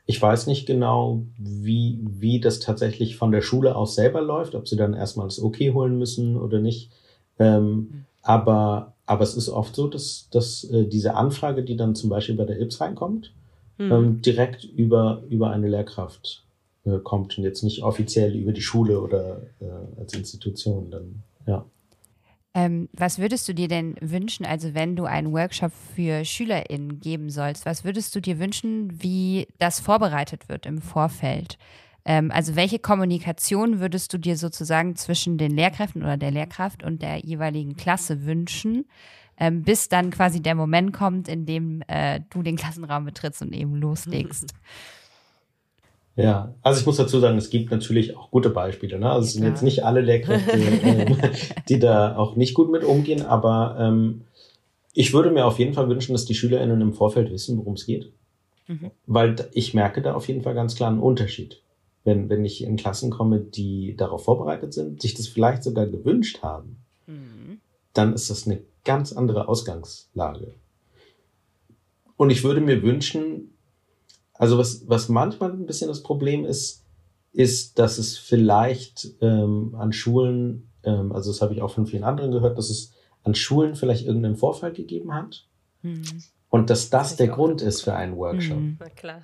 ich 0.06 0.20
weiß 0.20 0.48
nicht 0.48 0.66
genau, 0.66 1.22
wie, 1.38 2.00
wie 2.02 2.40
das 2.40 2.60
tatsächlich 2.60 3.16
von 3.16 3.30
der 3.30 3.40
Schule 3.40 3.76
aus 3.76 3.94
selber 3.94 4.20
läuft, 4.20 4.54
ob 4.54 4.66
sie 4.66 4.76
dann 4.76 4.94
erstmal 4.94 5.26
das 5.26 5.40
Okay 5.40 5.72
holen 5.72 5.98
müssen 5.98 6.36
oder 6.36 6.58
nicht. 6.58 6.90
Ähm, 7.38 7.74
mhm. 7.74 8.04
aber, 8.22 8.93
aber 9.06 9.22
es 9.22 9.34
ist 9.34 9.48
oft 9.48 9.74
so, 9.74 9.86
dass, 9.88 10.28
dass 10.30 10.64
äh, 10.64 10.86
diese 10.86 11.14
Anfrage, 11.14 11.62
die 11.62 11.76
dann 11.76 11.94
zum 11.94 12.10
Beispiel 12.10 12.36
bei 12.36 12.44
der 12.44 12.60
IPS 12.60 12.80
reinkommt, 12.80 13.32
mhm. 13.78 13.92
ähm, 13.92 14.22
direkt 14.22 14.64
über, 14.64 15.22
über 15.28 15.50
eine 15.50 15.68
Lehrkraft 15.68 16.44
äh, 16.84 16.98
kommt 16.98 17.36
und 17.36 17.44
jetzt 17.44 17.62
nicht 17.62 17.82
offiziell 17.82 18.34
über 18.34 18.52
die 18.52 18.62
Schule 18.62 19.00
oder 19.00 19.42
äh, 19.60 20.00
als 20.00 20.14
Institution 20.14 20.90
dann, 20.90 21.22
ja. 21.46 21.64
Ähm, 22.56 22.88
was 22.92 23.18
würdest 23.18 23.48
du 23.48 23.52
dir 23.52 23.66
denn 23.66 23.96
wünschen, 24.00 24.46
also 24.46 24.74
wenn 24.74 24.94
du 24.94 25.06
einen 25.06 25.32
Workshop 25.32 25.72
für 25.72 26.24
SchülerInnen 26.24 27.00
geben 27.00 27.28
sollst, 27.28 27.66
was 27.66 27.84
würdest 27.84 28.14
du 28.14 28.20
dir 28.20 28.38
wünschen, 28.38 29.02
wie 29.02 29.48
das 29.58 29.80
vorbereitet 29.80 30.48
wird 30.48 30.64
im 30.64 30.80
Vorfeld? 30.80 31.58
Ähm, 32.04 32.30
also 32.30 32.56
welche 32.56 32.78
Kommunikation 32.78 33.80
würdest 33.80 34.12
du 34.12 34.18
dir 34.18 34.36
sozusagen 34.36 34.96
zwischen 34.96 35.38
den 35.38 35.52
Lehrkräften 35.52 36.02
oder 36.02 36.16
der 36.16 36.30
Lehrkraft 36.30 36.82
und 36.82 37.02
der 37.02 37.18
jeweiligen 37.18 37.76
Klasse 37.76 38.24
wünschen, 38.26 38.86
ähm, 39.38 39.62
bis 39.62 39.88
dann 39.88 40.10
quasi 40.10 40.40
der 40.40 40.54
Moment 40.54 40.92
kommt, 40.92 41.28
in 41.28 41.46
dem 41.46 41.82
äh, 41.88 42.20
du 42.30 42.42
den 42.42 42.56
Klassenraum 42.56 43.04
betrittst 43.04 43.42
und 43.42 43.52
eben 43.52 43.76
loslegst? 43.76 44.54
Ja, 46.16 46.54
also 46.62 46.78
ich 46.78 46.86
muss 46.86 46.96
dazu 46.96 47.18
sagen, 47.18 47.36
es 47.38 47.50
gibt 47.50 47.72
natürlich 47.72 48.16
auch 48.16 48.30
gute 48.30 48.50
Beispiele. 48.50 49.00
Ne? 49.00 49.10
Also 49.10 49.26
es 49.26 49.32
sind 49.32 49.42
ja. 49.42 49.48
jetzt 49.48 49.62
nicht 49.62 49.84
alle 49.84 50.00
Lehrkräfte, 50.00 50.52
äh, 50.52 51.30
die 51.68 51.80
da 51.80 52.16
auch 52.16 52.36
nicht 52.36 52.54
gut 52.54 52.70
mit 52.70 52.84
umgehen, 52.84 53.22
aber 53.22 53.76
ähm, 53.80 54.22
ich 54.92 55.12
würde 55.12 55.32
mir 55.32 55.44
auf 55.44 55.58
jeden 55.58 55.74
Fall 55.74 55.88
wünschen, 55.88 56.12
dass 56.12 56.24
die 56.24 56.36
SchülerInnen 56.36 56.80
im 56.80 56.92
Vorfeld 56.92 57.32
wissen, 57.32 57.58
worum 57.58 57.74
es 57.74 57.84
geht. 57.84 58.12
Mhm. 58.68 58.92
Weil 59.06 59.34
ich 59.52 59.74
merke 59.74 60.02
da 60.02 60.14
auf 60.14 60.28
jeden 60.28 60.42
Fall 60.42 60.54
ganz 60.54 60.76
klar 60.76 60.88
einen 60.88 61.00
Unterschied. 61.00 61.60
Wenn, 62.04 62.28
wenn 62.28 62.44
ich 62.44 62.62
in 62.62 62.76
Klassen 62.76 63.10
komme, 63.10 63.40
die 63.40 63.96
darauf 63.96 64.24
vorbereitet 64.24 64.74
sind, 64.74 65.00
sich 65.00 65.14
das 65.14 65.26
vielleicht 65.26 65.62
sogar 65.62 65.86
gewünscht 65.86 66.42
haben, 66.42 66.84
mhm. 67.06 67.60
dann 67.94 68.12
ist 68.12 68.28
das 68.28 68.46
eine 68.46 68.62
ganz 68.84 69.12
andere 69.12 69.48
Ausgangslage. 69.48 70.54
Und 72.16 72.30
ich 72.30 72.44
würde 72.44 72.60
mir 72.60 72.82
wünschen, 72.82 73.56
also 74.34 74.58
was, 74.58 74.88
was 74.88 75.08
manchmal 75.08 75.52
ein 75.52 75.66
bisschen 75.66 75.88
das 75.88 76.02
Problem 76.02 76.44
ist, 76.44 76.84
ist, 77.32 77.78
dass 77.78 77.98
es 77.98 78.16
vielleicht 78.16 79.14
ähm, 79.20 79.74
an 79.76 79.92
Schulen, 79.92 80.70
ähm, 80.84 81.12
also 81.12 81.30
das 81.30 81.42
habe 81.42 81.54
ich 81.54 81.62
auch 81.62 81.72
von 81.72 81.86
vielen 81.86 82.04
anderen 82.04 82.30
gehört, 82.30 82.58
dass 82.58 82.70
es 82.70 82.92
an 83.22 83.34
Schulen 83.34 83.74
vielleicht 83.74 84.06
irgendeinen 84.06 84.36
Vorfall 84.36 84.72
gegeben 84.72 85.12
hat. 85.14 85.46
Mhm. 85.82 86.04
Und 86.54 86.70
dass 86.70 86.88
das, 86.88 87.16
der 87.16 87.26
Grund 87.26 87.62
ist 87.62 87.82
für 87.82 87.94
einen 87.96 88.16
Workshop. 88.16 88.58
Mhm. 88.58 88.78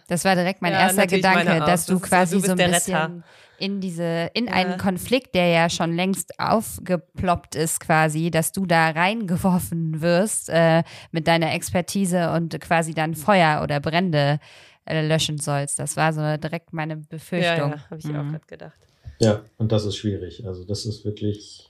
Das 0.08 0.24
war 0.24 0.34
direkt 0.34 0.62
mein 0.62 0.72
ja, 0.72 0.80
erster 0.80 1.06
Gedanke, 1.06 1.60
dass 1.60 1.86
du 1.86 2.00
quasi 2.00 2.34
so, 2.34 2.40
du 2.40 2.46
so 2.48 2.52
ein 2.54 2.72
bisschen 2.72 2.94
Retter. 2.96 3.22
in 3.60 3.80
diese, 3.80 4.30
in 4.34 4.46
ja. 4.46 4.52
einen 4.54 4.78
Konflikt, 4.78 5.36
der 5.36 5.46
ja 5.46 5.70
schon 5.70 5.94
längst 5.94 6.40
aufgeploppt 6.40 7.54
ist, 7.54 7.78
quasi, 7.78 8.32
dass 8.32 8.50
du 8.50 8.66
da 8.66 8.90
reingeworfen 8.90 10.00
wirst 10.00 10.48
äh, 10.48 10.82
mit 11.12 11.28
deiner 11.28 11.54
Expertise 11.54 12.32
und 12.32 12.60
quasi 12.60 12.94
dann 12.94 13.14
Feuer 13.14 13.60
oder 13.62 13.78
Brände 13.78 14.40
äh, 14.84 15.06
löschen 15.06 15.38
sollst. 15.38 15.78
Das 15.78 15.96
war 15.96 16.12
so 16.12 16.36
direkt 16.36 16.72
meine 16.72 16.96
Befürchtung. 16.96 17.70
Ja, 17.70 17.76
ja 17.76 17.90
habe 17.90 17.98
ich 18.00 18.06
mhm. 18.06 18.16
auch 18.16 18.28
gerade 18.28 18.46
gedacht. 18.48 18.80
Ja, 19.20 19.42
und 19.56 19.70
das 19.70 19.84
ist 19.84 19.94
schwierig. 19.94 20.44
Also 20.48 20.64
das 20.64 20.84
ist 20.84 21.04
wirklich 21.04 21.69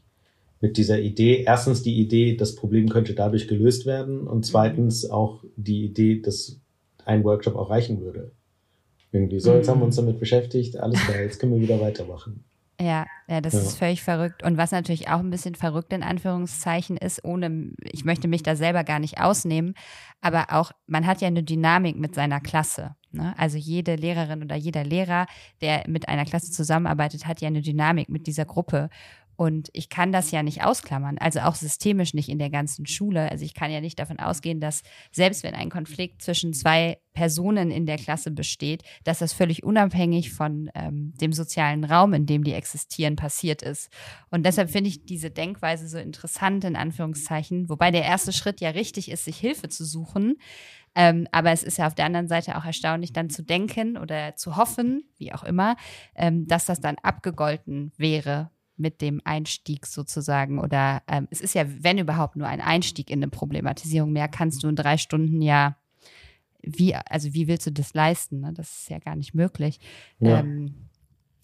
mit 0.61 0.77
dieser 0.77 1.01
Idee, 1.01 1.45
erstens 1.47 1.83
die 1.83 1.99
Idee, 1.99 2.37
das 2.37 2.55
Problem 2.55 2.89
könnte 2.89 3.15
dadurch 3.15 3.49
gelöst 3.49 3.87
werden 3.87 4.27
und 4.27 4.45
zweitens 4.45 5.09
auch 5.09 5.43
die 5.57 5.85
Idee, 5.85 6.21
dass 6.21 6.61
ein 7.05 7.25
Workshop 7.25 7.57
auch 7.57 7.71
reichen 7.71 8.03
würde. 8.03 8.33
Irgendwie 9.11 9.41
so, 9.41 9.55
jetzt 9.55 9.69
haben 9.69 9.81
wir 9.81 9.87
uns 9.87 9.97
mhm. 9.97 10.07
damit 10.07 10.21
beschäftigt, 10.21 10.77
alles 10.79 11.01
klar, 11.01 11.21
jetzt 11.21 11.41
können 11.41 11.55
wir 11.55 11.61
wieder 11.61 11.81
weitermachen. 11.81 12.45
Ja, 12.81 13.07
ja, 13.29 13.43
das 13.43 13.53
ja. 13.53 13.61
ist 13.61 13.79
völlig 13.79 14.03
verrückt. 14.03 14.43
Und 14.43 14.57
was 14.57 14.71
natürlich 14.71 15.09
auch 15.09 15.19
ein 15.19 15.29
bisschen 15.29 15.55
verrückt 15.55 15.93
in 15.93 16.03
Anführungszeichen 16.03 16.97
ist, 16.97 17.23
ohne, 17.25 17.73
ich 17.83 18.07
möchte 18.07 18.27
mich 18.27 18.43
da 18.43 18.57
selber 18.57 18.85
gar 18.85 18.99
nicht 18.99 19.21
ausnehmen, 19.21 19.75
aber 20.23 20.47
auch, 20.51 20.73
man 20.87 21.07
hat 21.07 21.21
ja 21.21 21.29
eine 21.29 21.43
Dynamik 21.43 21.99
mit 21.99 22.15
seiner 22.15 22.41
Klasse. 22.41 22.97
Ne? 23.13 23.35
Also 23.37 23.59
jede 23.59 23.97
Lehrerin 23.97 24.43
oder 24.43 24.57
jeder 24.57 24.85
Lehrer, 24.85 25.27
der 25.61 25.85
mit 25.89 26.09
einer 26.09 26.25
Klasse 26.25 26.53
zusammenarbeitet, 26.53 27.27
hat 27.27 27.43
ja 27.43 27.49
eine 27.49 27.61
Dynamik 27.61 28.09
mit 28.09 28.27
dieser 28.27 28.47
Gruppe. 28.47 28.89
Und 29.41 29.71
ich 29.73 29.89
kann 29.89 30.13
das 30.13 30.33
ja 30.33 30.43
nicht 30.43 30.65
ausklammern, 30.65 31.17
also 31.17 31.41
auch 31.41 31.55
systemisch 31.55 32.13
nicht 32.13 32.29
in 32.29 32.39
der 32.39 32.51
ganzen 32.51 32.85
Schule. 32.85 33.31
Also 33.31 33.43
ich 33.43 33.55
kann 33.55 33.71
ja 33.71 33.81
nicht 33.81 33.99
davon 33.99 34.19
ausgehen, 34.19 34.61
dass 34.61 34.83
selbst 35.13 35.45
wenn 35.45 35.55
ein 35.55 35.71
Konflikt 35.71 36.21
zwischen 36.21 36.53
zwei 36.53 36.99
Personen 37.15 37.71
in 37.71 37.87
der 37.87 37.97
Klasse 37.97 38.33
besteht, 38.33 38.83
dass 39.05 39.21
das 39.21 39.33
völlig 39.33 39.65
unabhängig 39.65 40.31
von 40.31 40.71
ähm, 40.75 41.15
dem 41.23 41.33
sozialen 41.33 41.85
Raum, 41.85 42.13
in 42.13 42.27
dem 42.27 42.45
die 42.45 42.53
existieren, 42.53 43.17
passiert 43.17 43.63
ist. 43.63 43.89
Und 44.31 44.45
deshalb 44.45 44.69
finde 44.69 44.91
ich 44.91 45.07
diese 45.07 45.31
Denkweise 45.31 45.89
so 45.89 45.97
interessant, 45.97 46.65
in 46.65 46.77
Anführungszeichen, 46.77 47.71
wobei 47.71 47.91
der 47.91 48.05
erste 48.05 48.35
Schritt 48.35 48.61
ja 48.61 48.69
richtig 48.69 49.11
ist, 49.11 49.25
sich 49.25 49.39
Hilfe 49.39 49.71
zu 49.71 49.87
suchen. 49.87 50.37
Ähm, 50.95 51.27
aber 51.33 51.51
es 51.51 51.63
ist 51.63 51.79
ja 51.79 51.87
auf 51.87 51.95
der 51.95 52.05
anderen 52.05 52.29
Seite 52.29 52.59
auch 52.59 52.67
erstaunlich, 52.67 53.15
dann 53.15 53.31
zu 53.31 53.43
denken 53.43 53.97
oder 53.97 54.37
zu 54.37 54.57
hoffen, 54.57 55.03
wie 55.17 55.33
auch 55.33 55.45
immer, 55.45 55.77
ähm, 56.15 56.47
dass 56.47 56.67
das 56.67 56.83
dann 56.83 56.97
abgegolten 57.03 57.93
wäre 57.97 58.51
mit 58.81 59.01
dem 59.01 59.21
Einstieg 59.25 59.87
sozusagen 59.87 60.59
oder 60.59 61.03
ähm, 61.07 61.29
es 61.31 61.41
ist 61.41 61.55
ja, 61.55 61.65
wenn 61.67 61.99
überhaupt, 61.99 62.37
nur 62.37 62.49
ein 62.49 62.61
Einstieg 62.61 63.11
in 63.11 63.21
eine 63.21 63.29
Problematisierung. 63.29 64.13
Mehr 64.13 64.29
kannst 64.29 64.63
du 64.63 64.69
in 64.69 64.77
drei 64.77 64.97
Stunden 64.97 65.43
ja, 65.43 65.77
wie, 66.63 66.95
also 66.95 67.33
wie 67.35 67.47
willst 67.47 67.67
du 67.67 67.73
das 67.73 67.95
leisten? 67.95 68.41
Ne? 68.41 68.53
Das 68.55 68.81
ist 68.81 68.91
ja 68.91 68.99
gar 68.99 69.17
nicht 69.17 69.35
möglich. 69.35 69.79
Ja, 70.19 70.41
ähm, 70.41 70.75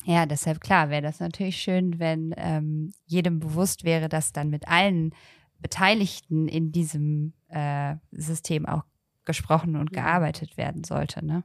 ja 0.05 0.27
deshalb 0.27 0.61
klar 0.61 0.91
wäre 0.91 1.03
das 1.03 1.21
natürlich 1.21 1.57
schön, 1.57 1.99
wenn 1.99 2.35
ähm, 2.37 2.93
jedem 3.07 3.41
bewusst 3.41 3.85
wäre, 3.85 4.09
dass 4.09 4.33
dann 4.33 4.51
mit 4.51 4.69
allen 4.69 5.15
Beteiligten 5.61 6.49
in 6.49 6.73
diesem 6.73 7.33
äh, 7.49 7.97
System 8.13 8.67
auch 8.67 8.85
gesprochen 9.25 9.77
und 9.77 9.93
gearbeitet 9.93 10.57
werden 10.57 10.85
sollte. 10.85 11.25
Ne? 11.25 11.43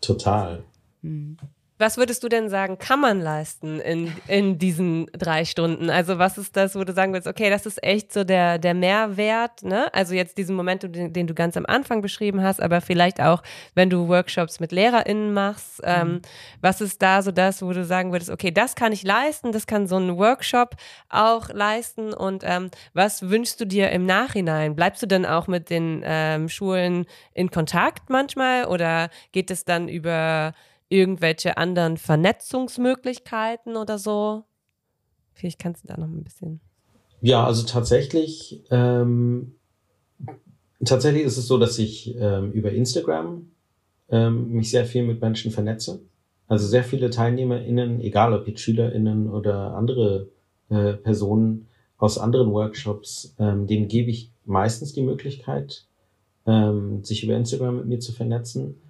Total. 0.00 0.64
Hm. 1.02 1.36
Was 1.78 1.96
würdest 1.96 2.24
du 2.24 2.28
denn 2.28 2.50
sagen, 2.50 2.78
kann 2.78 3.00
man 3.00 3.20
leisten 3.20 3.78
in, 3.80 4.12
in 4.26 4.58
diesen 4.58 5.06
drei 5.12 5.44
Stunden? 5.44 5.90
Also 5.90 6.18
was 6.18 6.36
ist 6.36 6.56
das, 6.56 6.74
wo 6.74 6.82
du 6.82 6.92
sagen 6.92 7.12
würdest, 7.12 7.28
okay, 7.28 7.50
das 7.50 7.66
ist 7.66 7.82
echt 7.84 8.12
so 8.12 8.24
der, 8.24 8.58
der 8.58 8.74
Mehrwert, 8.74 9.62
ne? 9.62 9.92
Also 9.94 10.14
jetzt 10.14 10.38
diesen 10.38 10.56
Moment, 10.56 10.82
den, 10.82 11.12
den 11.12 11.26
du 11.28 11.34
ganz 11.34 11.56
am 11.56 11.66
Anfang 11.66 12.02
beschrieben 12.02 12.42
hast, 12.42 12.60
aber 12.60 12.80
vielleicht 12.80 13.20
auch, 13.20 13.44
wenn 13.76 13.90
du 13.90 14.08
Workshops 14.08 14.58
mit 14.58 14.72
LehrerInnen 14.72 15.32
machst, 15.32 15.80
ähm, 15.84 16.08
mhm. 16.08 16.22
was 16.60 16.80
ist 16.80 17.00
da 17.00 17.22
so 17.22 17.30
das, 17.30 17.62
wo 17.62 17.72
du 17.72 17.84
sagen 17.84 18.10
würdest, 18.10 18.30
okay, 18.30 18.50
das 18.50 18.74
kann 18.74 18.90
ich 18.90 19.04
leisten, 19.04 19.52
das 19.52 19.68
kann 19.68 19.86
so 19.86 19.98
ein 19.98 20.16
Workshop 20.16 20.74
auch 21.08 21.48
leisten 21.50 22.12
und 22.12 22.42
ähm, 22.44 22.72
was 22.92 23.30
wünschst 23.30 23.60
du 23.60 23.64
dir 23.64 23.90
im 23.90 24.04
Nachhinein? 24.04 24.74
Bleibst 24.74 25.00
du 25.02 25.06
dann 25.06 25.24
auch 25.24 25.46
mit 25.46 25.70
den 25.70 26.02
ähm, 26.04 26.48
Schulen 26.48 27.06
in 27.34 27.52
Kontakt 27.52 28.10
manchmal 28.10 28.64
oder 28.64 29.10
geht 29.30 29.52
es 29.52 29.64
dann 29.64 29.88
über 29.88 30.54
irgendwelche 30.88 31.56
anderen 31.56 31.96
Vernetzungsmöglichkeiten 31.96 33.76
oder 33.76 33.98
so? 33.98 34.44
Vielleicht 35.32 35.58
kannst 35.58 35.84
du 35.84 35.88
da 35.88 35.96
noch 35.96 36.08
ein 36.08 36.24
bisschen. 36.24 36.60
Ja, 37.20 37.44
also 37.44 37.66
tatsächlich, 37.66 38.62
ähm, 38.70 39.54
tatsächlich 40.84 41.24
ist 41.24 41.36
es 41.36 41.46
so, 41.46 41.58
dass 41.58 41.78
ich 41.78 42.16
ähm, 42.18 42.52
über 42.52 42.72
Instagram 42.72 43.50
ähm, 44.08 44.52
mich 44.52 44.70
sehr 44.70 44.84
viel 44.84 45.04
mit 45.04 45.20
Menschen 45.20 45.50
vernetze. 45.50 46.00
Also 46.46 46.66
sehr 46.66 46.84
viele 46.84 47.10
TeilnehmerInnen, 47.10 48.00
egal 48.00 48.32
ob 48.32 48.48
jetzt 48.48 48.60
SchülerInnen 48.60 49.28
oder 49.28 49.74
andere 49.74 50.28
äh, 50.70 50.94
Personen 50.94 51.68
aus 51.98 52.18
anderen 52.18 52.52
Workshops, 52.52 53.34
ähm, 53.38 53.66
denen 53.66 53.88
gebe 53.88 54.10
ich 54.10 54.30
meistens 54.44 54.92
die 54.92 55.02
Möglichkeit, 55.02 55.84
ähm, 56.46 57.04
sich 57.04 57.24
über 57.24 57.34
Instagram 57.34 57.76
mit 57.76 57.86
mir 57.86 58.00
zu 58.00 58.12
vernetzen. 58.12 58.80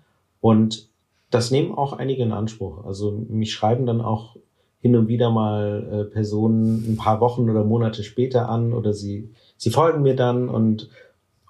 Und 0.40 0.87
das 1.30 1.50
nehmen 1.50 1.72
auch 1.72 1.92
einige 1.92 2.22
in 2.22 2.32
Anspruch. 2.32 2.84
Also 2.84 3.12
mich 3.28 3.52
schreiben 3.52 3.86
dann 3.86 4.00
auch 4.00 4.36
hin 4.80 4.96
und 4.96 5.08
wieder 5.08 5.30
mal 5.30 5.88
äh, 5.90 6.04
Personen 6.04 6.92
ein 6.92 6.96
paar 6.96 7.20
Wochen 7.20 7.50
oder 7.50 7.64
Monate 7.64 8.04
später 8.04 8.48
an 8.48 8.72
oder 8.72 8.92
sie, 8.92 9.30
sie 9.56 9.70
folgen 9.70 10.02
mir 10.02 10.14
dann 10.14 10.48
und, 10.48 10.88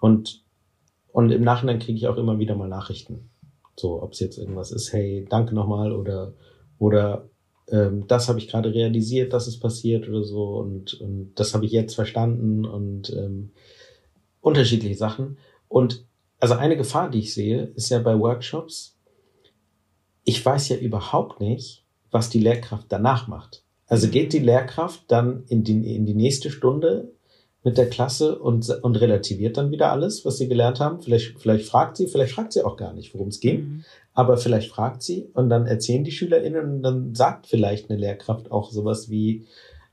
und, 0.01 0.43
und 1.13 1.31
im 1.31 1.43
Nachhinein 1.43 1.79
kriege 1.79 1.99
ich 1.99 2.09
auch 2.09 2.17
immer 2.17 2.39
wieder 2.39 2.55
mal 2.55 2.69
Nachrichten. 2.69 3.29
So, 3.77 4.03
ob 4.03 4.13
es 4.13 4.21
jetzt 4.21 4.39
irgendwas 4.39 4.73
ist, 4.73 4.93
hey, 4.93 5.27
danke 5.29 5.55
nochmal 5.55 5.93
oder, 5.93 6.33
oder 6.79 7.29
ähm, 7.71 8.07
das 8.09 8.29
habe 8.29 8.39
ich 8.39 8.49
gerade 8.49 8.73
realisiert, 8.73 9.33
dass 9.33 9.47
es 9.47 9.61
passiert 9.61 10.09
oder 10.09 10.25
so 10.25 10.57
und, 10.57 10.95
und 11.01 11.33
das 11.37 11.55
habe 11.55 11.67
ich 11.67 11.73
jetzt 11.73 11.95
verstanden 11.95 12.65
und 12.65 13.11
ähm, 13.11 13.51
unterschiedliche 14.41 14.97
Sachen. 14.97 15.37
Und 15.69 16.05
also 16.41 16.55
eine 16.55 16.77
Gefahr, 16.77 17.11
die 17.11 17.21
ich 17.21 17.35
sehe, 17.35 17.65
ist 17.75 17.91
ja 17.91 17.99
bei 17.99 18.19
Workshops, 18.19 18.98
ich 20.29 20.45
weiß 20.45 20.69
ja 20.69 20.77
überhaupt 20.77 21.41
nicht, 21.41 21.85
was 22.11 22.29
die 22.29 22.39
Lehrkraft 22.39 22.85
danach 22.91 23.29
macht. 23.29 23.63
Also 23.87 24.07
mhm. 24.07 24.11
geht 24.11 24.35
die 24.35 24.39
Lehrkraft 24.41 25.05
dann 25.09 25.45
in 25.49 25.65
die, 25.65 25.95
in 25.97 26.05
die 26.05 26.15
nächste 26.15 26.51
Stunde 26.51 27.13
mit 27.65 27.79
der 27.79 27.89
Klasse 27.89 28.39
und, 28.39 28.69
und 28.83 28.97
relativiert 28.97 29.57
dann 29.57 29.71
wieder 29.71 29.91
alles, 29.91 30.27
was 30.27 30.37
sie 30.37 30.47
gelernt 30.47 30.81
haben. 30.81 31.01
Vielleicht, 31.01 31.39
vielleicht 31.41 31.67
fragt 31.67 31.97
sie, 31.97 32.09
vielleicht 32.09 32.35
fragt 32.35 32.53
sie 32.53 32.63
auch 32.63 32.77
gar 32.77 32.93
nicht, 32.93 33.15
worum 33.15 33.29
es 33.29 33.41
ging. 33.41 33.61
Mhm. 33.61 33.85
Aber 34.13 34.37
vielleicht 34.37 34.71
fragt 34.71 35.03
sie 35.03 35.31
und 35.33 35.49
dann 35.49 35.67
erzählen 35.67 36.05
die 36.05 36.13
SchülerInnen 36.13 36.75
und 36.75 36.83
dann 36.83 37.15
sagt 37.15 37.47
vielleicht 37.47 37.89
eine 37.89 37.99
Lehrkraft 37.99 38.51
auch 38.51 38.71
sowas 38.71 39.09
wie, 39.09 39.47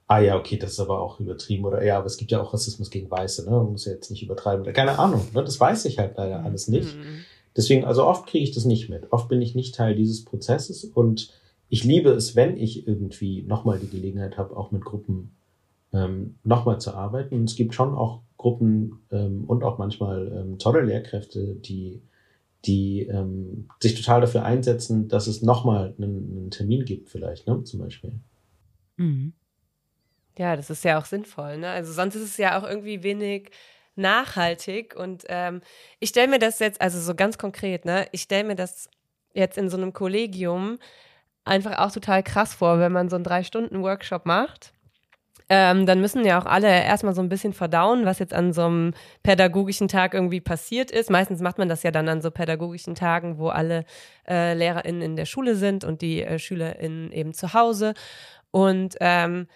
ah 0.08 0.20
ja, 0.20 0.38
okay, 0.38 0.58
das 0.58 0.74
ist 0.74 0.80
aber 0.82 1.00
auch 1.00 1.22
übertrieben 1.22 1.64
oder 1.64 1.82
ja, 1.82 1.98
aber 1.98 2.08
es 2.08 2.18
gibt 2.18 2.32
ja 2.32 2.42
auch 2.42 2.54
Rassismus 2.54 2.90
gegen 2.90 3.10
Weiße, 3.10 3.50
ne? 3.50 3.52
Man 3.52 3.72
muss 3.72 3.86
ja 3.86 3.94
jetzt 3.94 4.12
nicht 4.12 4.22
übertreiben. 4.22 4.64
Oder 4.64 4.74
keine 4.74 5.00
Ahnung, 5.00 5.26
ne? 5.34 5.46
Das 5.46 5.58
weiß 5.62 5.86
ich 5.86 5.98
halt 5.98 6.18
leider 6.18 6.44
alles 6.44 6.68
nicht. 6.68 6.94
Mhm. 6.94 7.24
Deswegen, 7.56 7.86
also 7.86 8.06
oft 8.06 8.28
kriege 8.28 8.44
ich 8.44 8.52
das 8.52 8.66
nicht 8.66 8.90
mit. 8.90 9.12
Oft 9.12 9.30
bin 9.30 9.42
ich 9.42 9.56
nicht 9.56 9.76
Teil 9.76 9.96
dieses 9.96 10.26
Prozesses 10.26 10.84
und 10.84 11.32
ich 11.70 11.84
liebe 11.84 12.12
es, 12.12 12.36
wenn 12.36 12.58
ich 12.58 12.88
irgendwie 12.88 13.42
nochmal 13.44 13.80
die 13.80 13.90
Gelegenheit 13.90 14.38
habe, 14.38 14.56
auch 14.56 14.72
mit 14.72 14.84
Gruppen 14.84 15.36
ähm, 15.94 16.36
nochmal 16.44 16.80
zu 16.80 16.94
arbeiten. 16.94 17.36
Und 17.36 17.50
es 17.50 17.56
gibt 17.56 17.74
schon 17.74 17.96
auch 17.96 18.22
Gruppen 18.38 19.00
ähm, 19.12 19.46
und 19.46 19.64
auch 19.64 19.78
manchmal 19.78 20.32
ähm, 20.36 20.60
tolle 20.60 20.82
Lehrkräfte, 20.82 21.56
die, 21.56 22.02
die 22.66 23.08
ähm, 23.08 23.70
sich 23.80 23.96
total 23.96 24.22
dafür 24.22 24.44
einsetzen, 24.44 25.08
dass 25.08 25.28
es 25.28 25.42
nochmal 25.42 25.96
einen, 25.98 26.38
einen 26.38 26.52
Termin 26.52 26.86
gibt, 26.86 27.10
vielleicht, 27.10 27.48
ne, 27.48 27.64
zum 27.64 27.80
Beispiel. 27.80 28.12
Mhm. 28.98 29.34
Ja, 30.38 30.56
das 30.56 30.70
ist 30.70 30.84
ja 30.84 31.00
auch 31.00 31.06
sinnvoll. 31.06 31.58
Ne? 31.58 31.70
Also 31.70 31.94
sonst 31.94 32.16
ist 32.16 32.24
es 32.24 32.38
ja 32.38 32.60
auch 32.60 32.68
irgendwie 32.68 33.04
wenig 33.04 33.52
nachhaltig. 33.96 34.96
Und 34.96 35.26
ähm, 35.30 35.62
ich 36.00 36.10
stelle 36.10 36.28
mir 36.28 36.40
das 36.40 36.60
jetzt, 36.60 36.82
also 36.82 37.00
so 37.00 37.16
ganz 37.16 37.38
konkret, 37.38 37.86
ne, 37.86 38.08
ich 38.12 38.22
stelle 38.22 38.44
mir 38.44 38.56
das 38.56 38.90
jetzt 39.34 39.58
in 39.58 39.70
so 39.70 39.78
einem 39.78 39.94
Kollegium 39.94 40.80
einfach 41.44 41.78
auch 41.78 41.92
total 41.92 42.24
krass 42.24 42.54
vor, 42.54 42.80
wenn 42.80 42.92
man 42.92 43.10
so 43.10 43.16
einen 43.16 43.24
Drei-Stunden-Workshop 43.24 44.26
macht. 44.26 44.74
Ähm, 45.48 45.86
dann 45.86 46.02
müssen 46.02 46.26
ja 46.26 46.42
auch 46.42 46.48
alle 46.48 46.68
erstmal 46.68 47.14
so 47.14 47.22
ein 47.22 47.30
bisschen 47.30 47.54
verdauen, 47.54 48.06
was 48.06 48.18
jetzt 48.18 48.34
an 48.34 48.52
so 48.52 48.64
einem 48.64 48.94
pädagogischen 49.22 49.88
Tag 49.88 50.16
irgendwie 50.16 50.42
passiert 50.42 50.90
ist. 50.90 51.12
Meistens 51.12 51.40
macht 51.40 51.60
man 51.60 51.70
das 51.70 51.84
ja 51.84 51.92
dann 51.92 52.10
an 52.10 52.22
so 52.22 52.32
pädagogischen 52.32 52.96
Tagen, 52.96 53.38
wo 53.38 53.50
alle 53.50 53.86
äh, 54.28 54.56
LehrerInnen 54.56 55.04
in 55.04 55.16
der 55.16 55.26
Schule 55.26 55.56
sind 55.56 55.84
und 55.84 56.02
die 56.02 56.24
äh, 56.24 56.40
SchülerInnen 56.40 57.12
eben 57.12 57.34
zu 57.36 57.54
Hause. 57.54 57.94
Und 58.50 58.96
ähm, 59.02 59.48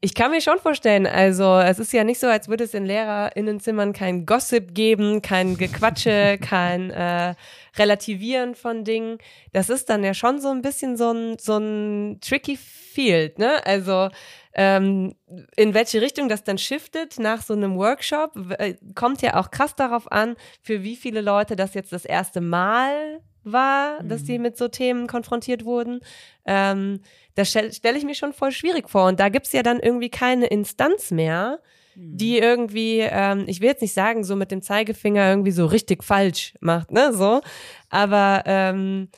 Ich 0.00 0.14
kann 0.14 0.30
mir 0.30 0.40
schon 0.40 0.60
vorstellen, 0.60 1.08
also 1.08 1.58
es 1.58 1.80
ist 1.80 1.92
ja 1.92 2.04
nicht 2.04 2.20
so, 2.20 2.28
als 2.28 2.46
würde 2.48 2.62
es 2.62 2.72
in 2.72 2.86
LehrerInnenzimmern 2.86 3.92
kein 3.92 4.26
Gossip 4.26 4.72
geben, 4.72 5.22
kein 5.22 5.56
Gequatsche, 5.56 6.38
kein 6.40 6.90
äh, 6.90 7.34
Relativieren 7.76 8.54
von 8.54 8.84
Dingen. 8.84 9.18
Das 9.52 9.70
ist 9.70 9.90
dann 9.90 10.04
ja 10.04 10.14
schon 10.14 10.40
so 10.40 10.50
ein 10.50 10.62
bisschen 10.62 10.96
so 10.96 11.10
ein, 11.10 11.36
so 11.40 11.56
ein 11.58 12.20
tricky 12.20 12.56
Field, 12.56 13.40
ne? 13.40 13.66
Also 13.66 14.08
ähm, 14.54 15.16
in 15.56 15.74
welche 15.74 16.00
Richtung 16.00 16.28
das 16.28 16.44
dann 16.44 16.58
shiftet 16.58 17.18
nach 17.18 17.42
so 17.42 17.54
einem 17.54 17.76
Workshop, 17.76 18.36
äh, 18.58 18.74
kommt 18.94 19.20
ja 19.22 19.34
auch 19.40 19.50
krass 19.50 19.74
darauf 19.74 20.10
an, 20.12 20.36
für 20.62 20.84
wie 20.84 20.94
viele 20.94 21.22
Leute 21.22 21.56
das 21.56 21.74
jetzt 21.74 21.92
das 21.92 22.04
erste 22.04 22.40
Mal 22.40 23.20
war, 23.44 24.02
mhm. 24.02 24.08
dass 24.08 24.26
sie 24.26 24.38
mit 24.38 24.56
so 24.56 24.68
Themen 24.68 25.06
konfrontiert 25.06 25.64
wurden. 25.64 26.00
Ähm, 26.46 27.00
das 27.34 27.50
stelle 27.50 27.72
stell 27.72 27.96
ich 27.96 28.04
mir 28.04 28.14
schon 28.14 28.32
voll 28.32 28.52
schwierig 28.52 28.88
vor. 28.90 29.06
Und 29.06 29.20
da 29.20 29.28
gibt's 29.28 29.52
ja 29.52 29.62
dann 29.62 29.80
irgendwie 29.80 30.10
keine 30.10 30.46
Instanz 30.46 31.10
mehr, 31.10 31.60
die 31.94 32.36
mhm. 32.36 32.42
irgendwie, 32.42 33.00
ähm, 33.00 33.44
ich 33.46 33.60
will 33.60 33.68
jetzt 33.68 33.82
nicht 33.82 33.94
sagen, 33.94 34.22
so 34.22 34.36
mit 34.36 34.50
dem 34.50 34.62
Zeigefinger 34.62 35.28
irgendwie 35.28 35.50
so 35.50 35.66
richtig 35.66 36.04
falsch 36.04 36.54
macht, 36.60 36.92
ne, 36.92 37.12
so. 37.12 37.40
Aber 37.90 38.42
ähm, 38.46 39.08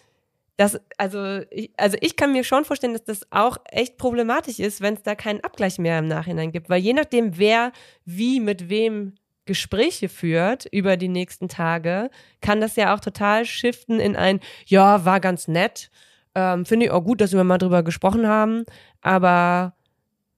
das, 0.56 0.78
also 0.98 1.40
ich, 1.50 1.70
also 1.78 1.96
ich 2.02 2.16
kann 2.16 2.32
mir 2.32 2.44
schon 2.44 2.66
vorstellen, 2.66 2.92
dass 2.92 3.04
das 3.04 3.20
auch 3.30 3.56
echt 3.70 3.96
problematisch 3.96 4.58
ist, 4.58 4.82
wenn 4.82 4.94
es 4.94 5.02
da 5.02 5.14
keinen 5.14 5.40
Abgleich 5.40 5.78
mehr 5.78 5.98
im 5.98 6.08
Nachhinein 6.08 6.52
gibt. 6.52 6.68
Weil 6.68 6.80
je 6.82 6.92
nachdem, 6.92 7.38
wer 7.38 7.72
wie 8.04 8.40
mit 8.40 8.68
wem 8.68 9.14
Gespräche 9.50 10.08
führt 10.08 10.66
über 10.70 10.96
die 10.96 11.08
nächsten 11.08 11.48
Tage, 11.48 12.08
kann 12.40 12.60
das 12.60 12.76
ja 12.76 12.94
auch 12.94 13.00
total 13.00 13.44
shiften 13.44 13.98
in 13.98 14.14
ein, 14.14 14.38
ja, 14.64 15.04
war 15.04 15.18
ganz 15.18 15.48
nett. 15.48 15.90
Ähm, 16.36 16.64
Finde 16.64 16.86
ich 16.86 16.92
auch 16.92 17.02
gut, 17.02 17.20
dass 17.20 17.32
wir 17.32 17.42
mal 17.42 17.58
drüber 17.58 17.82
gesprochen 17.82 18.28
haben, 18.28 18.64
aber 19.00 19.74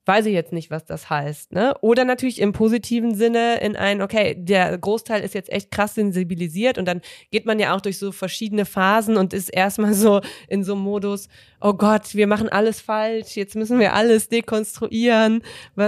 weiß 0.05 0.27
ich 0.27 0.33
jetzt 0.33 0.53
nicht, 0.53 0.71
was 0.71 0.85
das 0.85 1.11
heißt. 1.11 1.53
Ne? 1.53 1.75
Oder 1.81 2.05
natürlich 2.05 2.41
im 2.41 2.53
positiven 2.53 3.15
Sinne 3.15 3.61
in 3.61 3.77
ein, 3.77 4.03
okay, 4.03 4.35
der 4.37 4.77
Großteil 4.77 5.23
ist 5.23 5.35
jetzt 5.35 5.51
echt 5.51 5.71
krass 5.71 5.95
sensibilisiert 5.95 6.77
und 6.77 6.87
dann 6.87 7.01
geht 7.31 7.47
man 7.47 7.61
ja 7.61 7.75
auch 7.75 7.81
durch 7.81 7.99
so 7.99 8.11
verschiedene 8.11 8.65
Phasen 8.65 9.17
und 9.17 9.33
ist 9.33 9.49
erstmal 9.49 9.95
so 9.95 10.21
in 10.49 10.65
so 10.65 10.75
einem 10.75 10.83
Modus, 10.83 11.29
oh 11.61 11.75
Gott, 11.75 12.15
wir 12.15 12.27
machen 12.27 12.49
alles 12.49 12.81
falsch, 12.81 13.37
jetzt 13.37 13.55
müssen 13.55 13.79
wir 13.79 13.93
alles 13.95 14.29
dekonstruieren. 14.29 15.43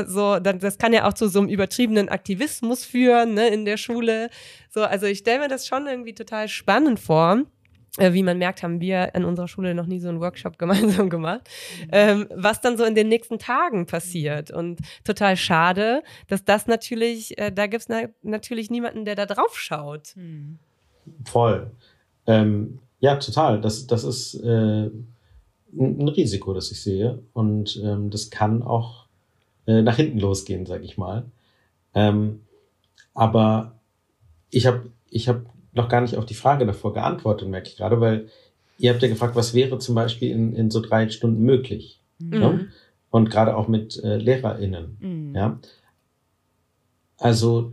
So, 0.06 0.38
dann, 0.38 0.60
das 0.60 0.78
kann 0.78 0.92
ja 0.92 1.08
auch 1.08 1.14
zu 1.14 1.28
so 1.28 1.40
einem 1.40 1.48
übertriebenen 1.48 2.08
Aktivismus 2.08 2.84
führen 2.84 3.34
ne, 3.34 3.48
in 3.48 3.64
der 3.64 3.76
Schule. 3.76 4.30
So, 4.70 4.82
also 4.82 5.06
ich 5.06 5.18
stelle 5.18 5.40
mir 5.40 5.48
das 5.48 5.66
schon 5.66 5.88
irgendwie 5.88 6.14
total 6.14 6.48
spannend 6.48 7.00
vor. 7.00 7.42
Äh, 7.96 8.12
wie 8.12 8.24
man 8.24 8.38
merkt, 8.38 8.64
haben 8.64 8.80
wir 8.80 9.14
in 9.14 9.24
unserer 9.24 9.46
Schule 9.46 9.72
noch 9.72 9.86
nie 9.86 10.00
so 10.00 10.08
einen 10.08 10.20
Workshop 10.20 10.58
gemeinsam 10.58 11.10
gemacht, 11.10 11.48
ähm, 11.92 12.26
was 12.34 12.60
dann 12.60 12.76
so 12.76 12.84
in 12.84 12.94
den 12.94 13.08
nächsten 13.08 13.38
Tagen 13.38 13.86
passiert. 13.86 14.50
Und 14.50 14.80
total 15.04 15.36
schade, 15.36 16.02
dass 16.26 16.44
das 16.44 16.66
natürlich, 16.66 17.38
äh, 17.38 17.52
da 17.52 17.66
gibt's 17.66 17.88
na 17.88 18.08
natürlich 18.22 18.70
niemanden, 18.70 19.04
der 19.04 19.14
da 19.14 19.26
drauf 19.26 19.56
schaut. 19.56 20.16
Mhm. 20.16 20.58
Voll. 21.24 21.70
Ähm, 22.26 22.80
ja, 22.98 23.16
total. 23.16 23.60
Das, 23.60 23.86
das 23.86 24.02
ist 24.02 24.34
äh, 24.42 24.90
ein 25.76 26.08
Risiko, 26.08 26.52
das 26.52 26.72
ich 26.72 26.82
sehe. 26.82 27.22
Und 27.32 27.80
ähm, 27.84 28.10
das 28.10 28.30
kann 28.30 28.62
auch 28.62 29.06
äh, 29.66 29.82
nach 29.82 29.96
hinten 29.96 30.18
losgehen, 30.18 30.66
sag 30.66 30.82
ich 30.82 30.96
mal. 30.96 31.26
Ähm, 31.94 32.40
aber 33.12 33.78
ich 34.50 34.66
habe 34.66 34.90
ich 35.10 35.28
hab 35.28 35.53
noch 35.74 35.88
gar 35.88 36.00
nicht 36.00 36.16
auf 36.16 36.26
die 36.26 36.34
Frage 36.34 36.66
davor 36.66 36.92
geantwortet, 36.94 37.48
merke 37.48 37.68
ich 37.68 37.76
gerade, 37.76 38.00
weil 38.00 38.28
ihr 38.78 38.92
habt 38.92 39.02
ja 39.02 39.08
gefragt, 39.08 39.36
was 39.36 39.54
wäre 39.54 39.78
zum 39.78 39.94
Beispiel 39.94 40.30
in, 40.30 40.54
in 40.54 40.70
so 40.70 40.80
drei 40.80 41.08
Stunden 41.08 41.42
möglich? 41.42 42.00
Mhm. 42.18 42.38
Ne? 42.38 42.68
Und 43.10 43.30
gerade 43.30 43.56
auch 43.56 43.68
mit 43.68 44.02
äh, 44.02 44.16
LehrerInnen. 44.16 44.96
Mhm. 45.00 45.34
Ja. 45.34 45.60
Also, 47.18 47.72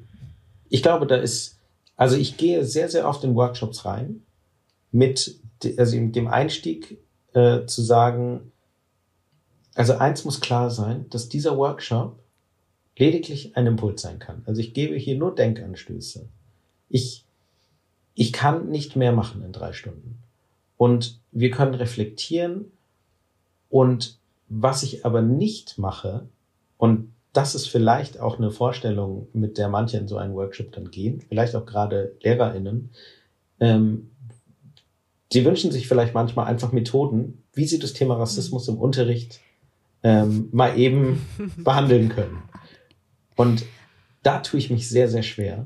ich 0.69 0.83
glaube, 0.83 1.07
da 1.07 1.15
ist, 1.15 1.59
also 1.95 2.15
ich 2.15 2.37
gehe 2.37 2.63
sehr, 2.65 2.89
sehr 2.89 3.07
oft 3.07 3.23
in 3.23 3.35
Workshops 3.35 3.85
rein 3.85 4.21
mit 4.91 5.39
also 5.77 5.97
dem 5.97 6.27
Einstieg 6.27 6.99
äh, 7.33 7.65
zu 7.65 7.81
sagen, 7.81 8.51
also 9.75 9.93
eins 9.93 10.25
muss 10.25 10.41
klar 10.41 10.69
sein, 10.69 11.05
dass 11.09 11.29
dieser 11.29 11.57
Workshop 11.57 12.19
lediglich 12.97 13.55
ein 13.55 13.67
Impuls 13.67 14.01
sein 14.01 14.19
kann. 14.19 14.43
Also 14.45 14.59
ich 14.59 14.73
gebe 14.73 14.95
hier 14.95 15.17
nur 15.17 15.33
Denkanstöße. 15.33 16.27
Ich 16.89 17.25
ich 18.13 18.33
kann 18.33 18.69
nicht 18.69 18.95
mehr 18.95 19.11
machen 19.11 19.43
in 19.43 19.51
drei 19.51 19.73
Stunden. 19.73 20.19
Und 20.77 21.19
wir 21.31 21.51
können 21.51 21.75
reflektieren. 21.75 22.65
Und 23.69 24.17
was 24.49 24.83
ich 24.83 25.05
aber 25.05 25.21
nicht 25.21 25.77
mache, 25.77 26.27
und 26.77 27.13
das 27.33 27.55
ist 27.55 27.67
vielleicht 27.67 28.19
auch 28.19 28.37
eine 28.37 28.51
Vorstellung, 28.51 29.27
mit 29.33 29.57
der 29.57 29.69
manche 29.69 29.97
in 29.97 30.07
so 30.07 30.17
einen 30.17 30.33
Workshop 30.33 30.71
dann 30.73 30.91
gehen, 30.91 31.21
vielleicht 31.21 31.55
auch 31.55 31.65
gerade 31.65 32.15
LehrerInnen, 32.21 32.89
ähm, 33.59 34.11
sie 35.31 35.45
wünschen 35.45 35.71
sich 35.71 35.87
vielleicht 35.87 36.13
manchmal 36.13 36.47
einfach 36.47 36.71
Methoden, 36.73 37.43
wie 37.53 37.65
sie 37.65 37.79
das 37.79 37.93
Thema 37.93 38.15
Rassismus 38.15 38.67
im 38.67 38.77
Unterricht 38.77 39.39
ähm, 40.03 40.49
mal 40.51 40.77
eben 40.77 41.25
behandeln 41.57 42.09
können. 42.09 42.43
Und 43.35 43.63
da 44.23 44.39
tue 44.39 44.59
ich 44.59 44.69
mich 44.69 44.89
sehr, 44.89 45.07
sehr 45.07 45.23
schwer, 45.23 45.65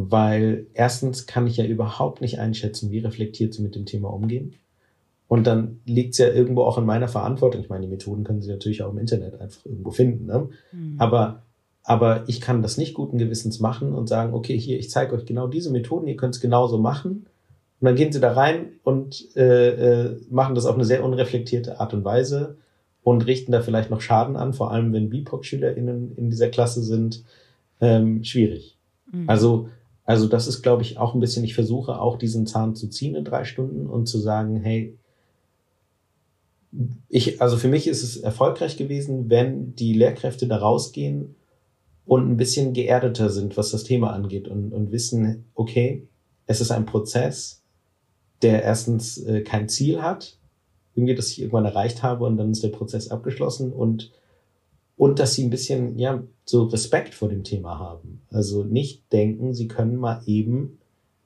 weil 0.00 0.66
erstens 0.74 1.26
kann 1.26 1.48
ich 1.48 1.56
ja 1.56 1.64
überhaupt 1.64 2.20
nicht 2.20 2.38
einschätzen, 2.38 2.92
wie 2.92 3.00
reflektiert 3.00 3.52
sie 3.52 3.62
mit 3.62 3.74
dem 3.74 3.84
Thema 3.84 4.12
umgehen. 4.12 4.54
Und 5.26 5.48
dann 5.48 5.80
liegt 5.86 6.12
es 6.12 6.18
ja 6.18 6.28
irgendwo 6.28 6.62
auch 6.62 6.78
in 6.78 6.86
meiner 6.86 7.08
Verantwortung. 7.08 7.60
Ich 7.60 7.68
meine, 7.68 7.84
die 7.84 7.90
Methoden 7.90 8.22
können 8.22 8.40
Sie 8.40 8.48
natürlich 8.48 8.84
auch 8.84 8.92
im 8.92 8.98
Internet 8.98 9.40
einfach 9.40 9.66
irgendwo 9.66 9.90
finden. 9.90 10.26
Ne? 10.26 10.50
Mhm. 10.70 10.94
Aber, 10.98 11.42
aber 11.82 12.22
ich 12.28 12.40
kann 12.40 12.62
das 12.62 12.78
nicht 12.78 12.94
guten 12.94 13.18
Gewissens 13.18 13.58
machen 13.58 13.92
und 13.92 14.08
sagen, 14.08 14.34
okay, 14.34 14.56
hier, 14.56 14.78
ich 14.78 14.88
zeige 14.88 15.16
euch 15.16 15.26
genau 15.26 15.48
diese 15.48 15.72
Methoden, 15.72 16.06
ihr 16.06 16.16
könnt 16.16 16.36
es 16.36 16.40
genauso 16.40 16.78
machen. 16.78 17.26
Und 17.80 17.84
dann 17.84 17.96
gehen 17.96 18.12
Sie 18.12 18.20
da 18.20 18.34
rein 18.34 18.74
und 18.84 19.36
äh, 19.36 19.70
äh, 20.04 20.20
machen 20.30 20.54
das 20.54 20.64
auf 20.64 20.76
eine 20.76 20.84
sehr 20.84 21.04
unreflektierte 21.04 21.80
Art 21.80 21.92
und 21.92 22.04
Weise 22.04 22.56
und 23.02 23.26
richten 23.26 23.50
da 23.50 23.62
vielleicht 23.62 23.90
noch 23.90 24.00
Schaden 24.00 24.36
an, 24.36 24.52
vor 24.52 24.70
allem 24.70 24.92
wenn 24.92 25.10
BIPOC-SchülerInnen 25.10 26.14
in 26.14 26.30
dieser 26.30 26.50
Klasse 26.50 26.84
sind. 26.84 27.24
Ähm, 27.80 28.22
schwierig. 28.22 28.78
Mhm. 29.10 29.28
Also 29.28 29.68
also 30.08 30.26
das 30.26 30.48
ist, 30.48 30.62
glaube 30.62 30.80
ich, 30.80 30.96
auch 30.96 31.12
ein 31.12 31.20
bisschen, 31.20 31.44
ich 31.44 31.54
versuche 31.54 32.00
auch 32.00 32.16
diesen 32.16 32.46
Zahn 32.46 32.74
zu 32.74 32.88
ziehen 32.88 33.14
in 33.14 33.26
drei 33.26 33.44
Stunden 33.44 33.86
und 33.86 34.06
zu 34.06 34.18
sagen, 34.18 34.56
hey, 34.56 34.96
ich, 37.10 37.42
also 37.42 37.58
für 37.58 37.68
mich 37.68 37.86
ist 37.86 38.02
es 38.02 38.16
erfolgreich 38.16 38.78
gewesen, 38.78 39.28
wenn 39.28 39.74
die 39.74 39.92
Lehrkräfte 39.92 40.46
da 40.46 40.56
rausgehen 40.56 41.36
und 42.06 42.26
ein 42.26 42.38
bisschen 42.38 42.72
geerdeter 42.72 43.28
sind, 43.28 43.58
was 43.58 43.70
das 43.70 43.84
Thema 43.84 44.14
angeht 44.14 44.48
und, 44.48 44.72
und 44.72 44.92
wissen, 44.92 45.44
okay, 45.54 46.08
es 46.46 46.62
ist 46.62 46.70
ein 46.70 46.86
Prozess, 46.86 47.62
der 48.40 48.62
erstens 48.62 49.18
äh, 49.18 49.42
kein 49.42 49.68
Ziel 49.68 50.00
hat, 50.00 50.38
irgendwie, 50.94 51.16
das 51.16 51.28
ich 51.28 51.40
irgendwann 51.42 51.66
erreicht 51.66 52.02
habe 52.02 52.24
und 52.24 52.38
dann 52.38 52.50
ist 52.50 52.64
der 52.64 52.70
Prozess 52.70 53.10
abgeschlossen 53.10 53.74
und 53.74 54.10
und 54.96 55.18
dass 55.20 55.34
sie 55.34 55.44
ein 55.44 55.50
bisschen, 55.50 55.98
ja, 55.98 56.22
so 56.48 56.64
Respekt 56.64 57.14
vor 57.14 57.28
dem 57.28 57.44
Thema 57.44 57.78
haben. 57.78 58.22
Also 58.30 58.64
nicht 58.64 59.12
denken, 59.12 59.52
sie 59.52 59.68
können 59.68 59.96
mal 59.96 60.22
eben 60.24 60.78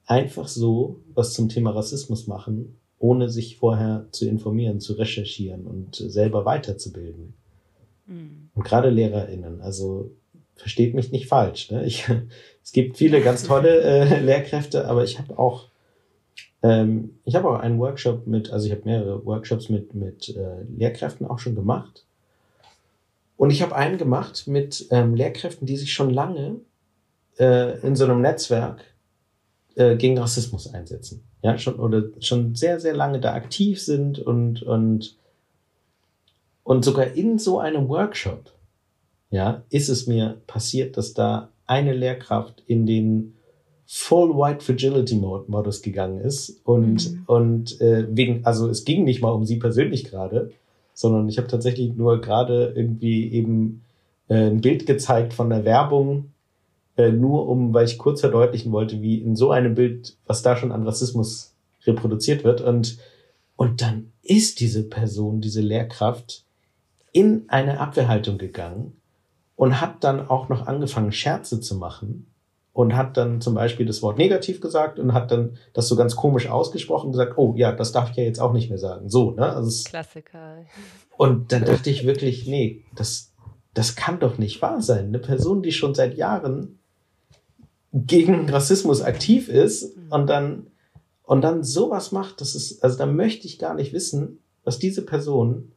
einfach 0.04 0.48
so 0.48 1.00
was 1.14 1.32
zum 1.32 1.48
Thema 1.48 1.70
Rassismus 1.70 2.26
machen, 2.26 2.76
ohne 2.98 3.28
sich 3.28 3.56
vorher 3.56 4.08
zu 4.11 4.28
informieren, 4.28 4.80
zu 4.80 4.94
recherchieren 4.94 5.66
und 5.66 5.94
selber 5.94 6.44
weiterzubilden. 6.44 7.35
Mhm. 8.06 8.50
Und 8.54 8.64
gerade 8.64 8.90
LehrerInnen, 8.90 9.61
also 9.61 10.11
versteht 10.56 10.92
mich 10.94 11.12
nicht 11.12 11.28
falsch. 11.28 11.70
Ne? 11.70 11.87
Ich, 11.87 12.08
es 12.62 12.72
gibt 12.72 12.96
viele 12.96 13.20
ganz 13.20 13.44
tolle 13.44 13.80
äh, 13.80 14.20
Lehrkräfte, 14.20 14.88
aber 14.88 15.04
ich 15.04 15.20
habe 15.20 15.38
auch 15.38 15.68
ähm, 16.64 17.18
ich 17.24 17.37
habe 17.37 17.48
auch 17.48 17.61
einen 17.61 17.78
Workshop 17.78 18.26
mit, 18.26 18.50
also 18.50 18.66
ich 18.66 18.72
habe 18.72 18.82
mehrere 18.85 19.24
Workshops 19.24 19.68
mit 19.68 19.94
mit 19.94 20.35
äh, 20.37 20.62
Lehrkräften 20.76 21.26
auch 21.26 21.38
schon 21.38 21.54
gemacht 21.54 22.06
und 23.37 23.51
ich 23.51 23.62
habe 23.62 23.75
einen 23.75 23.99
gemacht 23.99 24.47
mit 24.47 24.87
ähm, 24.90 25.14
Lehrkräften, 25.14 25.66
die 25.66 25.77
sich 25.77 25.92
schon 25.92 26.11
lange 26.11 26.61
äh, 27.38 27.79
in 27.81 27.97
so 27.97 28.05
einem 28.05 28.21
Netzwerk 28.21 28.85
äh, 29.75 29.97
gegen 29.97 30.18
Rassismus 30.18 30.73
einsetzen. 30.73 31.25
Ja, 31.42 31.59
schon 31.59 31.77
oder 31.77 32.05
schon 32.21 32.55
sehr, 32.55 32.79
sehr 32.79 32.95
lange 32.95 33.21
da 33.21 33.35
aktiv 33.35 33.83
sind 33.83 34.18
und, 34.18 34.62
und, 34.62 35.16
und 36.62 36.85
sogar 36.85 37.12
in 37.12 37.38
so 37.38 37.59
einem 37.59 37.88
Workshop, 37.88 38.53
ja, 39.31 39.64
ist 39.71 39.88
es 39.88 40.07
mir 40.07 40.40
passiert, 40.47 40.97
dass 40.97 41.14
da 41.14 41.49
eine 41.66 41.95
Lehrkraft 41.95 42.62
in 42.66 42.87
den 42.87 43.35
Full 43.87 44.37
White 44.37 44.64
Fragility 44.64 45.16
Modus 45.16 45.83
gegangen 45.83 46.21
ist 46.21 46.61
und, 46.64 47.12
mhm. 47.12 47.23
und 47.27 47.81
äh, 47.81 48.07
wegen, 48.09 48.45
also 48.47 48.68
es 48.68 48.85
ging 48.85 49.05
nicht 49.05 49.21
mal 49.21 49.31
um 49.31 49.45
sie 49.45 49.57
persönlich 49.57 50.05
gerade, 50.05 50.53
sondern 50.94 51.28
ich 51.28 51.38
habe 51.38 51.48
tatsächlich 51.48 51.94
nur 51.94 52.20
gerade 52.20 52.72
irgendwie 52.76 53.33
eben 53.33 53.83
äh, 54.29 54.50
ein 54.50 54.60
Bild 54.60 54.87
gezeigt 54.87 55.33
von 55.33 55.50
der 55.50 55.64
Werbung, 55.64 56.33
äh, 56.96 57.10
nur 57.10 57.48
um, 57.48 57.73
weil 57.73 57.87
ich 57.87 57.98
kurz 57.98 58.21
verdeutlichen 58.21 58.73
wollte, 58.73 59.00
wie 59.00 59.21
in 59.21 59.37
so 59.37 59.50
einem 59.50 59.75
Bild, 59.75 60.17
was 60.27 60.42
da 60.42 60.56
schon 60.56 60.73
an 60.73 60.85
Rassismus 60.85 61.54
reproduziert 61.87 62.44
wird. 62.44 62.60
Und, 62.60 62.98
und 63.56 63.83
dann 63.83 64.12
ist 64.23 64.60
diese 64.60 64.83
Person, 64.83 65.40
diese 65.40 65.60
Lehrkraft 65.60 66.44
in 67.12 67.44
eine 67.48 67.81
Abwehrhaltung 67.81 68.38
gegangen 68.38 68.96
und 69.56 69.81
hat 69.81 70.04
dann 70.04 70.29
auch 70.29 70.48
noch 70.48 70.67
angefangen, 70.67 71.12
Scherze 71.12 71.60
zu 71.60 71.77
machen 71.77 72.31
und 72.73 72.96
hat 72.96 73.16
dann 73.16 73.40
zum 73.40 73.54
Beispiel 73.54 73.87
das 73.87 74.02
Wort 74.02 74.18
negativ 74.18 74.60
gesagt 74.60 74.98
und 74.98 75.12
hat 75.12 75.31
dann 75.31 75.56
das 75.75 75.88
so 75.88 75.96
ganz 75.96 76.16
komisch 76.16 76.48
ausgesprochen 76.48 77.06
und 77.06 77.12
gesagt, 77.12 77.37
oh 77.37 77.54
ja, 77.56 77.73
das 77.73 77.92
darf 77.92 78.10
ich 78.10 78.16
ja 78.16 78.25
jetzt 78.25 78.40
auch 78.40 78.52
nicht 78.52 78.70
mehr 78.70 78.79
sagen. 78.79 79.08
So, 79.10 79.33
ne? 79.33 79.54
Also 79.54 79.85
Klassiker. 79.85 80.58
Und 81.16 81.52
dann 81.52 81.64
dachte 81.64 81.90
ich 81.90 82.06
wirklich, 82.06 82.46
nee, 82.46 82.85
das, 82.96 83.33
das 83.75 83.94
kann 83.94 84.20
doch 84.20 84.38
nicht 84.38 84.62
wahr 84.62 84.81
sein. 84.81 85.06
Eine 85.06 85.18
Person, 85.18 85.62
die 85.62 85.73
schon 85.73 85.94
seit 85.94 86.16
Jahren 86.16 86.79
gegen 87.92 88.48
Rassismus 88.48 89.02
aktiv 89.02 89.48
ist 89.48 89.96
mhm. 89.96 90.12
und 90.12 90.27
dann, 90.27 90.66
und 91.25 91.42
dann 91.42 91.62
sowas 91.62 92.10
macht, 92.10 92.40
das 92.40 92.54
ist, 92.54 92.83
also 92.83 92.96
da 92.96 93.06
möchte 93.06 93.46
ich 93.46 93.58
gar 93.58 93.75
nicht 93.75 93.92
wissen, 93.92 94.38
was 94.64 94.79
diese 94.79 95.02
Person 95.02 95.73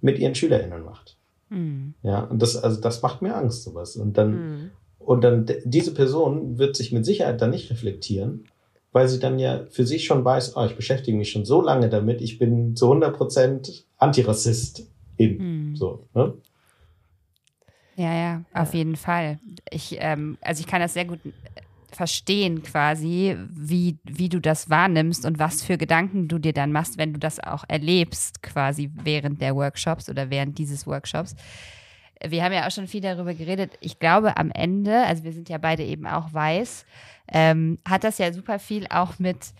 mit 0.00 0.18
ihren 0.18 0.34
SchülerInnen 0.34 0.84
macht. 0.84 1.18
Mhm. 1.50 1.94
Ja, 2.02 2.20
und 2.20 2.40
das, 2.40 2.56
also 2.56 2.80
das 2.80 3.02
macht 3.02 3.20
mir 3.20 3.34
Angst, 3.34 3.64
sowas. 3.64 3.96
Und 3.96 4.16
dann, 4.16 4.30
mhm. 4.30 4.70
Und 5.08 5.22
dann, 5.22 5.46
diese 5.64 5.94
Person 5.94 6.58
wird 6.58 6.76
sich 6.76 6.92
mit 6.92 7.06
Sicherheit 7.06 7.40
dann 7.40 7.48
nicht 7.48 7.70
reflektieren, 7.70 8.44
weil 8.92 9.08
sie 9.08 9.18
dann 9.18 9.38
ja 9.38 9.64
für 9.70 9.86
sich 9.86 10.04
schon 10.04 10.22
weiß, 10.22 10.54
oh, 10.54 10.66
ich 10.66 10.76
beschäftige 10.76 11.16
mich 11.16 11.30
schon 11.30 11.46
so 11.46 11.62
lange 11.62 11.88
damit, 11.88 12.20
ich 12.20 12.38
bin 12.38 12.76
zu 12.76 12.88
100 12.88 13.16
Prozent 13.16 13.86
Antirassist 13.96 14.86
in, 15.16 15.38
mhm. 15.38 15.76
so, 15.76 16.04
ne? 16.12 16.34
Ja, 17.96 18.14
ja, 18.14 18.44
auf 18.52 18.74
jeden 18.74 18.96
Fall. 18.96 19.38
Ich, 19.70 19.96
ähm, 19.98 20.36
also 20.42 20.60
ich 20.60 20.66
kann 20.66 20.82
das 20.82 20.92
sehr 20.92 21.06
gut 21.06 21.20
verstehen 21.90 22.62
quasi, 22.62 23.34
wie, 23.48 23.96
wie 24.04 24.28
du 24.28 24.42
das 24.42 24.68
wahrnimmst 24.68 25.24
und 25.24 25.38
was 25.38 25.62
für 25.62 25.78
Gedanken 25.78 26.28
du 26.28 26.38
dir 26.38 26.52
dann 26.52 26.70
machst, 26.70 26.98
wenn 26.98 27.14
du 27.14 27.18
das 27.18 27.40
auch 27.40 27.64
erlebst, 27.66 28.42
quasi 28.42 28.90
während 29.02 29.40
der 29.40 29.56
Workshops 29.56 30.10
oder 30.10 30.28
während 30.28 30.58
dieses 30.58 30.86
Workshops. 30.86 31.34
Wir 32.26 32.42
haben 32.44 32.52
ja 32.52 32.66
auch 32.66 32.70
schon 32.70 32.88
viel 32.88 33.00
darüber 33.00 33.34
geredet. 33.34 33.72
Ich 33.80 33.98
glaube, 33.98 34.36
am 34.36 34.50
Ende, 34.50 35.04
also 35.04 35.24
wir 35.24 35.32
sind 35.32 35.48
ja 35.48 35.58
beide 35.58 35.84
eben 35.84 36.06
auch 36.06 36.32
weiß, 36.32 36.84
ähm, 37.32 37.78
hat 37.88 38.04
das 38.04 38.18
ja 38.18 38.32
super 38.32 38.58
viel 38.58 38.86
auch 38.90 39.18
mit 39.18 39.52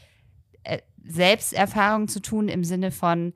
äh, 0.65 0.79
Selbsterfahrung 1.05 2.09
zu 2.09 2.21
tun 2.21 2.49
im 2.49 2.65
Sinne 2.65 2.91
von 2.91 3.33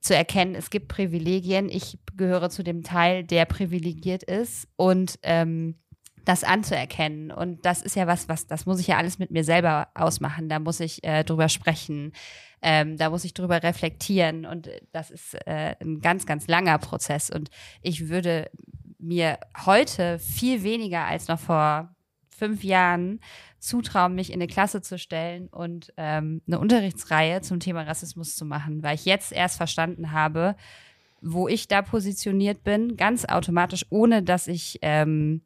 zu 0.00 0.14
erkennen, 0.14 0.54
es 0.54 0.70
gibt 0.70 0.88
Privilegien. 0.88 1.68
Ich 1.68 1.98
gehöre 2.16 2.48
zu 2.48 2.62
dem 2.62 2.82
Teil, 2.82 3.24
der 3.24 3.44
privilegiert 3.44 4.22
ist 4.22 4.68
und 4.76 5.18
ähm, 5.22 5.74
das 6.26 6.44
anzuerkennen. 6.44 7.30
Und 7.30 7.64
das 7.64 7.80
ist 7.80 7.96
ja 7.96 8.06
was, 8.06 8.28
was, 8.28 8.46
das 8.46 8.66
muss 8.66 8.80
ich 8.80 8.88
ja 8.88 8.98
alles 8.98 9.18
mit 9.18 9.30
mir 9.30 9.44
selber 9.44 9.88
ausmachen. 9.94 10.48
Da 10.48 10.58
muss 10.58 10.80
ich 10.80 11.02
äh, 11.04 11.24
drüber 11.24 11.48
sprechen. 11.48 12.12
Ähm, 12.60 12.96
da 12.96 13.10
muss 13.10 13.24
ich 13.24 13.32
drüber 13.32 13.62
reflektieren. 13.62 14.44
Und 14.44 14.68
das 14.92 15.10
ist 15.10 15.34
äh, 15.46 15.76
ein 15.80 16.00
ganz, 16.00 16.26
ganz 16.26 16.48
langer 16.48 16.78
Prozess. 16.78 17.30
Und 17.30 17.48
ich 17.80 18.08
würde 18.08 18.50
mir 18.98 19.38
heute 19.64 20.18
viel 20.18 20.64
weniger 20.64 21.04
als 21.04 21.28
noch 21.28 21.38
vor 21.38 21.94
fünf 22.36 22.64
Jahren 22.64 23.20
zutrauen, 23.60 24.14
mich 24.14 24.30
in 24.30 24.34
eine 24.34 24.48
Klasse 24.48 24.82
zu 24.82 24.98
stellen 24.98 25.46
und 25.46 25.92
ähm, 25.96 26.42
eine 26.46 26.58
Unterrichtsreihe 26.58 27.40
zum 27.40 27.60
Thema 27.60 27.82
Rassismus 27.82 28.34
zu 28.34 28.44
machen, 28.44 28.82
weil 28.82 28.96
ich 28.96 29.04
jetzt 29.04 29.32
erst 29.32 29.56
verstanden 29.56 30.10
habe, 30.10 30.56
wo 31.20 31.48
ich 31.48 31.68
da 31.68 31.82
positioniert 31.82 32.62
bin, 32.64 32.96
ganz 32.96 33.24
automatisch, 33.24 33.86
ohne 33.90 34.22
dass 34.22 34.48
ich 34.48 34.78
ähm, 34.82 35.42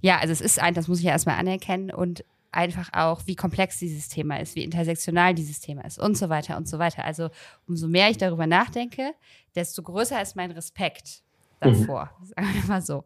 ja, 0.00 0.18
also 0.18 0.32
es 0.32 0.40
ist 0.40 0.60
ein, 0.60 0.74
das 0.74 0.88
muss 0.88 0.98
ich 0.98 1.04
ja 1.04 1.12
erstmal 1.12 1.36
anerkennen 1.36 1.90
und 1.90 2.24
einfach 2.56 2.88
auch, 2.92 3.22
wie 3.26 3.36
komplex 3.36 3.78
dieses 3.78 4.08
Thema 4.08 4.40
ist, 4.40 4.56
wie 4.56 4.64
intersektional 4.64 5.34
dieses 5.34 5.60
Thema 5.60 5.84
ist 5.84 5.98
und 5.98 6.16
so 6.16 6.28
weiter 6.28 6.56
und 6.56 6.66
so 6.66 6.78
weiter. 6.78 7.04
Also 7.04 7.28
umso 7.68 7.86
mehr 7.86 8.10
ich 8.10 8.16
darüber 8.16 8.46
nachdenke, 8.46 9.12
desto 9.54 9.82
größer 9.82 10.20
ist 10.22 10.36
mein 10.36 10.50
Respekt 10.50 11.22
davor, 11.60 12.10
mhm. 12.18 12.26
sagen 12.26 12.54
wir 12.54 12.68
mal 12.68 12.82
so. 12.82 13.04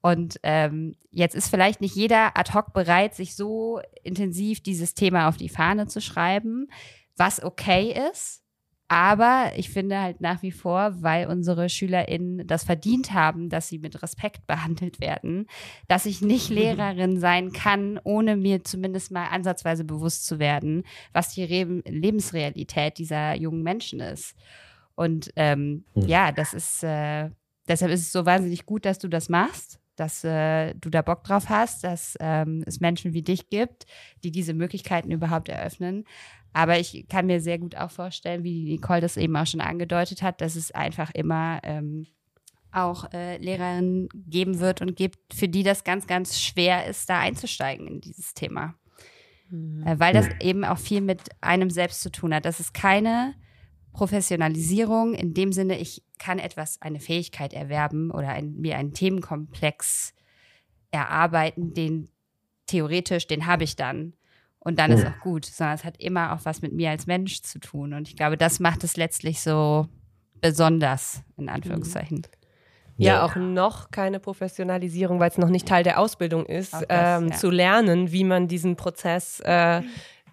Und 0.00 0.38
ähm, 0.42 0.94
jetzt 1.10 1.34
ist 1.34 1.48
vielleicht 1.48 1.80
nicht 1.80 1.96
jeder 1.96 2.36
ad 2.36 2.52
hoc 2.52 2.72
bereit, 2.72 3.14
sich 3.14 3.34
so 3.34 3.80
intensiv 4.02 4.62
dieses 4.62 4.94
Thema 4.94 5.28
auf 5.28 5.36
die 5.36 5.48
Fahne 5.48 5.88
zu 5.88 6.00
schreiben, 6.00 6.68
was 7.16 7.42
okay 7.42 7.94
ist. 8.10 8.43
Aber 8.88 9.52
ich 9.56 9.70
finde 9.70 10.00
halt 10.00 10.20
nach 10.20 10.42
wie 10.42 10.52
vor, 10.52 11.02
weil 11.02 11.26
unsere 11.26 11.68
SchülerInnen 11.68 12.46
das 12.46 12.64
verdient 12.64 13.12
haben, 13.12 13.48
dass 13.48 13.68
sie 13.68 13.78
mit 13.78 14.02
Respekt 14.02 14.46
behandelt 14.46 15.00
werden, 15.00 15.46
dass 15.88 16.06
ich 16.06 16.20
nicht 16.20 16.50
Lehrerin 16.50 17.18
sein 17.18 17.52
kann, 17.52 17.98
ohne 18.04 18.36
mir 18.36 18.62
zumindest 18.62 19.10
mal 19.10 19.28
ansatzweise 19.28 19.84
bewusst 19.84 20.26
zu 20.26 20.38
werden, 20.38 20.84
was 21.12 21.34
die 21.34 21.44
Re 21.44 21.82
Lebensrealität 21.86 22.98
dieser 22.98 23.34
jungen 23.34 23.62
Menschen 23.62 24.00
ist. 24.00 24.34
Und 24.94 25.32
ähm, 25.36 25.84
hm. 25.94 26.06
ja, 26.06 26.30
das 26.30 26.52
ist, 26.52 26.84
äh, 26.84 27.30
deshalb 27.66 27.90
ist 27.90 28.02
es 28.02 28.12
so 28.12 28.26
wahnsinnig 28.26 28.66
gut, 28.66 28.84
dass 28.84 28.98
du 28.98 29.08
das 29.08 29.28
machst 29.28 29.80
dass 29.96 30.24
äh, 30.24 30.74
du 30.74 30.90
da 30.90 31.02
Bock 31.02 31.24
drauf 31.24 31.48
hast, 31.48 31.84
dass 31.84 32.16
ähm, 32.20 32.64
es 32.66 32.80
Menschen 32.80 33.12
wie 33.12 33.22
dich 33.22 33.48
gibt, 33.48 33.86
die 34.22 34.30
diese 34.30 34.54
Möglichkeiten 34.54 35.10
überhaupt 35.10 35.48
eröffnen. 35.48 36.04
Aber 36.54 36.78
ich 36.78 37.06
kann 37.08 37.26
mir 37.26 37.40
sehr 37.40 37.58
gut 37.58 37.76
auch 37.76 37.90
vorstellen, 37.90 38.44
wie 38.44 38.64
Nicole 38.64 39.00
das 39.00 39.16
eben 39.16 39.36
auch 39.36 39.46
schon 39.46 39.60
angedeutet 39.60 40.22
hat, 40.22 40.40
dass 40.40 40.54
es 40.54 40.70
einfach 40.70 41.10
immer 41.12 41.60
ähm, 41.64 42.06
auch 42.70 43.12
äh, 43.12 43.38
Lehrerinnen 43.38 44.08
geben 44.14 44.60
wird 44.60 44.80
und 44.80 44.96
gibt, 44.96 45.34
für 45.34 45.48
die 45.48 45.64
das 45.64 45.82
ganz, 45.82 46.06
ganz 46.06 46.40
schwer 46.40 46.86
ist, 46.86 47.10
da 47.10 47.18
einzusteigen 47.18 47.88
in 47.88 48.00
dieses 48.00 48.34
Thema. 48.34 48.74
Mhm. 49.50 49.84
Äh, 49.84 49.98
weil 49.98 50.14
das 50.14 50.28
eben 50.40 50.64
auch 50.64 50.78
viel 50.78 51.00
mit 51.00 51.22
einem 51.40 51.70
selbst 51.70 52.02
zu 52.02 52.10
tun 52.10 52.32
hat. 52.32 52.44
Das 52.44 52.60
ist 52.60 52.72
keine 52.72 53.34
Professionalisierung 53.92 55.14
in 55.14 55.34
dem 55.34 55.52
Sinne, 55.52 55.78
ich 55.78 56.04
kann 56.18 56.38
etwas, 56.38 56.80
eine 56.80 57.00
Fähigkeit 57.00 57.52
erwerben 57.52 58.12
oder 58.12 58.28
ein, 58.28 58.54
mir 58.56 58.76
einen 58.76 58.92
Themenkomplex 58.92 60.14
erarbeiten, 60.92 61.74
den 61.74 62.08
theoretisch, 62.66 63.26
den 63.26 63.46
habe 63.46 63.64
ich 63.64 63.76
dann 63.76 64.14
und 64.64 64.78
dann 64.78 64.90
ist 64.90 65.06
auch 65.06 65.20
gut, 65.20 65.44
sondern 65.44 65.74
es 65.76 65.84
hat 65.84 66.00
immer 66.00 66.32
auch 66.32 66.40
was 66.44 66.62
mit 66.62 66.72
mir 66.72 66.90
als 66.90 67.06
Mensch 67.06 67.42
zu 67.42 67.60
tun. 67.60 67.92
Und 67.92 68.08
ich 68.08 68.16
glaube, 68.16 68.38
das 68.38 68.60
macht 68.60 68.82
es 68.82 68.96
letztlich 68.96 69.42
so 69.42 69.86
besonders, 70.40 71.22
in 71.36 71.50
Anführungszeichen. 71.50 72.22
Ja, 72.96 73.14
ja, 73.14 73.24
auch 73.24 73.36
noch 73.36 73.90
keine 73.90 74.20
Professionalisierung, 74.20 75.20
weil 75.20 75.28
es 75.28 75.36
noch 75.36 75.48
nicht 75.48 75.68
Teil 75.68 75.82
der 75.82 75.98
Ausbildung 75.98 76.46
ist, 76.46 76.72
das, 76.72 76.84
ähm, 76.88 77.28
ja. 77.28 77.36
zu 77.36 77.50
lernen, 77.50 78.12
wie 78.12 78.24
man 78.24 78.48
diesen 78.48 78.76
Prozess 78.76 79.40
äh, 79.40 79.82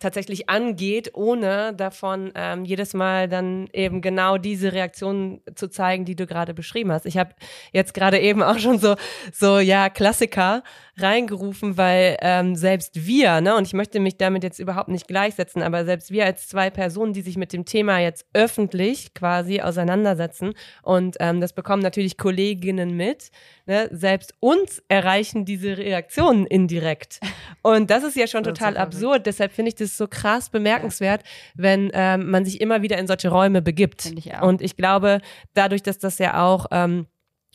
tatsächlich 0.01 0.49
angeht, 0.49 1.11
ohne 1.13 1.73
davon 1.73 2.31
ähm, 2.35 2.65
jedes 2.65 2.93
Mal 2.93 3.29
dann 3.29 3.67
eben 3.73 4.01
genau 4.01 4.37
diese 4.37 4.73
Reaktion 4.73 5.41
zu 5.55 5.69
zeigen, 5.69 6.05
die 6.05 6.15
du 6.15 6.27
gerade 6.27 6.53
beschrieben 6.53 6.91
hast. 6.91 7.05
Ich 7.05 7.17
habe 7.17 7.31
jetzt 7.71 7.93
gerade 7.93 8.19
eben 8.19 8.43
auch 8.43 8.59
schon 8.59 8.79
so 8.79 8.95
so 9.31 9.59
ja 9.59 9.89
Klassiker 9.89 10.63
reingerufen, 10.97 11.77
weil 11.77 12.17
ähm, 12.21 12.55
selbst 12.55 13.05
wir, 13.05 13.41
ne, 13.41 13.55
und 13.55 13.65
ich 13.65 13.73
möchte 13.73 13.99
mich 13.99 14.17
damit 14.17 14.43
jetzt 14.43 14.59
überhaupt 14.59 14.89
nicht 14.89 15.07
gleichsetzen, 15.07 15.63
aber 15.63 15.85
selbst 15.85 16.11
wir 16.11 16.25
als 16.25 16.47
zwei 16.47 16.69
Personen, 16.69 17.13
die 17.13 17.21
sich 17.21 17.37
mit 17.37 17.53
dem 17.53 17.65
Thema 17.65 17.99
jetzt 17.99 18.25
öffentlich 18.33 19.13
quasi 19.13 19.61
auseinandersetzen 19.61 20.53
und 20.83 21.15
ähm, 21.19 21.41
das 21.41 21.53
bekommen 21.53 21.81
natürlich 21.81 22.17
Kolleginnen 22.17 22.95
mit, 22.95 23.31
ne, 23.65 23.89
selbst 23.91 24.33
uns 24.39 24.83
erreichen 24.87 25.45
diese 25.45 25.77
Reaktionen 25.77 26.45
indirekt. 26.45 27.19
Und 27.61 27.89
das 27.89 28.03
ist 28.03 28.15
ja 28.15 28.27
schon 28.27 28.43
total 28.43 28.77
absurd. 28.77 29.25
Deshalb 29.25 29.51
finde 29.51 29.69
ich 29.69 29.75
das 29.75 29.90
so 29.97 30.07
krass 30.07 30.49
bemerkenswert, 30.49 31.23
wenn 31.55 31.91
ähm, 31.93 32.29
man 32.29 32.45
sich 32.45 32.61
immer 32.61 32.81
wieder 32.81 32.97
in 32.97 33.07
solche 33.07 33.29
Räume 33.29 33.61
begibt. 33.61 34.05
Ich 34.05 34.31
und 34.41 34.61
ich 34.61 34.75
glaube, 34.75 35.21
dadurch, 35.53 35.83
dass 35.83 35.99
das 35.99 36.17
ja 36.17 36.41
auch 36.43 36.67
ähm, 36.71 37.07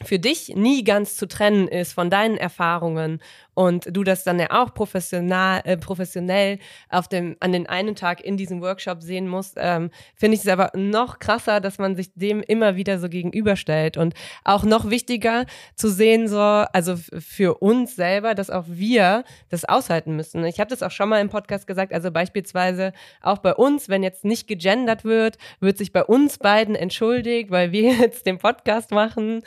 für 0.04 0.18
dich 0.18 0.54
nie 0.54 0.84
ganz 0.84 1.16
zu 1.16 1.26
trennen 1.26 1.68
ist 1.68 1.94
von 1.94 2.10
deinen 2.10 2.36
Erfahrungen 2.36 3.20
und 3.54 3.86
du 3.90 4.04
das 4.04 4.22
dann 4.24 4.38
ja 4.38 4.48
auch 4.50 4.74
professional, 4.74 5.62
äh, 5.64 5.78
professionell 5.78 6.58
auf 6.90 7.08
dem, 7.08 7.36
an 7.40 7.52
den 7.52 7.66
einen 7.66 7.96
Tag 7.96 8.22
in 8.22 8.36
diesem 8.36 8.60
Workshop 8.60 9.02
sehen 9.02 9.26
musst, 9.26 9.54
ähm, 9.56 9.90
finde 10.14 10.34
ich 10.34 10.42
es 10.42 10.48
aber 10.48 10.70
noch 10.74 11.18
krasser, 11.18 11.60
dass 11.60 11.78
man 11.78 11.96
sich 11.96 12.12
dem 12.12 12.42
immer 12.42 12.76
wieder 12.76 12.98
so 12.98 13.08
gegenüberstellt 13.08 13.96
und 13.96 14.12
auch 14.44 14.64
noch 14.64 14.90
wichtiger 14.90 15.46
zu 15.74 15.88
sehen, 15.88 16.28
so, 16.28 16.38
also 16.38 16.96
für 16.96 17.54
uns 17.62 17.96
selber, 17.96 18.34
dass 18.34 18.50
auch 18.50 18.64
wir 18.68 19.24
das 19.48 19.64
aushalten 19.64 20.14
müssen. 20.14 20.44
Ich 20.44 20.60
habe 20.60 20.68
das 20.68 20.82
auch 20.82 20.90
schon 20.90 21.08
mal 21.08 21.22
im 21.22 21.30
Podcast 21.30 21.66
gesagt, 21.66 21.94
also 21.94 22.10
beispielsweise 22.10 22.92
auch 23.22 23.38
bei 23.38 23.54
uns, 23.54 23.88
wenn 23.88 24.02
jetzt 24.02 24.26
nicht 24.26 24.46
gegendert 24.46 25.04
wird, 25.04 25.38
wird 25.60 25.78
sich 25.78 25.94
bei 25.94 26.04
uns 26.04 26.36
beiden 26.36 26.74
entschuldigt, 26.74 27.50
weil 27.50 27.72
wir 27.72 27.92
jetzt 28.00 28.26
den 28.26 28.36
Podcast 28.36 28.90
machen. 28.90 29.42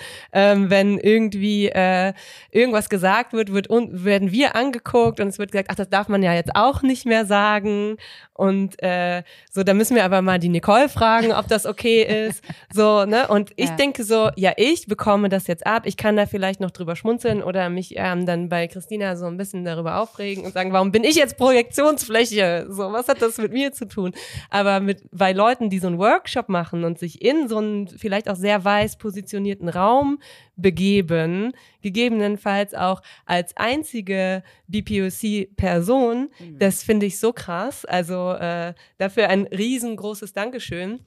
Wenn 0.69 0.97
irgendwie 0.97 1.67
äh, 1.69 2.13
irgendwas 2.51 2.89
gesagt 2.89 3.33
wird, 3.33 3.53
wird 3.53 3.69
un 3.69 4.03
werden 4.03 4.31
wir 4.31 4.55
angeguckt 4.55 5.19
und 5.19 5.27
es 5.27 5.39
wird 5.39 5.51
gesagt, 5.51 5.69
ach, 5.71 5.75
das 5.75 5.89
darf 5.89 6.07
man 6.07 6.23
ja 6.23 6.33
jetzt 6.33 6.55
auch 6.55 6.81
nicht 6.81 7.05
mehr 7.05 7.25
sagen. 7.25 7.97
Und 8.39 8.81
äh, 8.81 9.23
so, 9.51 9.63
da 9.63 9.73
müssen 9.73 9.97
wir 9.97 10.05
aber 10.05 10.21
mal 10.21 10.39
die 10.39 10.47
Nicole 10.47 10.87
fragen, 10.87 11.33
ob 11.33 11.49
das 11.49 11.65
okay 11.65 12.27
ist. 12.27 12.41
So, 12.73 13.03
ne? 13.03 13.27
Und 13.27 13.51
ich 13.57 13.67
ja. 13.67 13.75
denke 13.75 14.05
so, 14.05 14.29
ja, 14.37 14.53
ich 14.55 14.87
bekomme 14.87 15.27
das 15.27 15.47
jetzt 15.47 15.67
ab. 15.67 15.83
Ich 15.85 15.97
kann 15.97 16.15
da 16.15 16.25
vielleicht 16.25 16.61
noch 16.61 16.71
drüber 16.71 16.95
schmunzeln 16.95 17.43
oder 17.43 17.69
mich 17.69 17.95
ähm, 17.97 18.25
dann 18.25 18.47
bei 18.47 18.67
Christina 18.67 19.17
so 19.17 19.25
ein 19.25 19.35
bisschen 19.35 19.65
darüber 19.65 19.97
aufregen 19.97 20.45
und 20.45 20.53
sagen, 20.53 20.71
warum 20.71 20.93
bin 20.93 21.03
ich 21.03 21.17
jetzt 21.17 21.35
Projektionsfläche? 21.35 22.67
So, 22.69 22.93
was 22.93 23.09
hat 23.09 23.21
das 23.21 23.37
mit 23.39 23.51
mir 23.51 23.73
zu 23.73 23.85
tun? 23.85 24.13
Aber 24.49 24.79
mit 24.79 25.01
bei 25.11 25.33
Leuten, 25.33 25.69
die 25.69 25.79
so 25.79 25.87
einen 25.87 25.97
Workshop 25.97 26.47
machen 26.47 26.85
und 26.85 26.97
sich 26.97 27.21
in 27.21 27.49
so 27.49 27.57
einen 27.57 27.89
vielleicht 27.89 28.29
auch 28.29 28.37
sehr 28.37 28.63
weiß 28.63 28.97
positionierten 28.99 29.67
Raum 29.67 30.19
begeben, 30.61 31.53
gegebenenfalls 31.81 32.73
auch 32.73 33.01
als 33.25 33.55
einzige 33.57 34.43
BPOC-Person. 34.67 36.29
Mhm. 36.39 36.59
Das 36.59 36.83
finde 36.83 37.05
ich 37.05 37.19
so 37.19 37.33
krass. 37.33 37.85
Also 37.85 38.33
äh, 38.33 38.73
dafür 38.97 39.29
ein 39.29 39.47
riesengroßes 39.47 40.33
Dankeschön. 40.33 40.99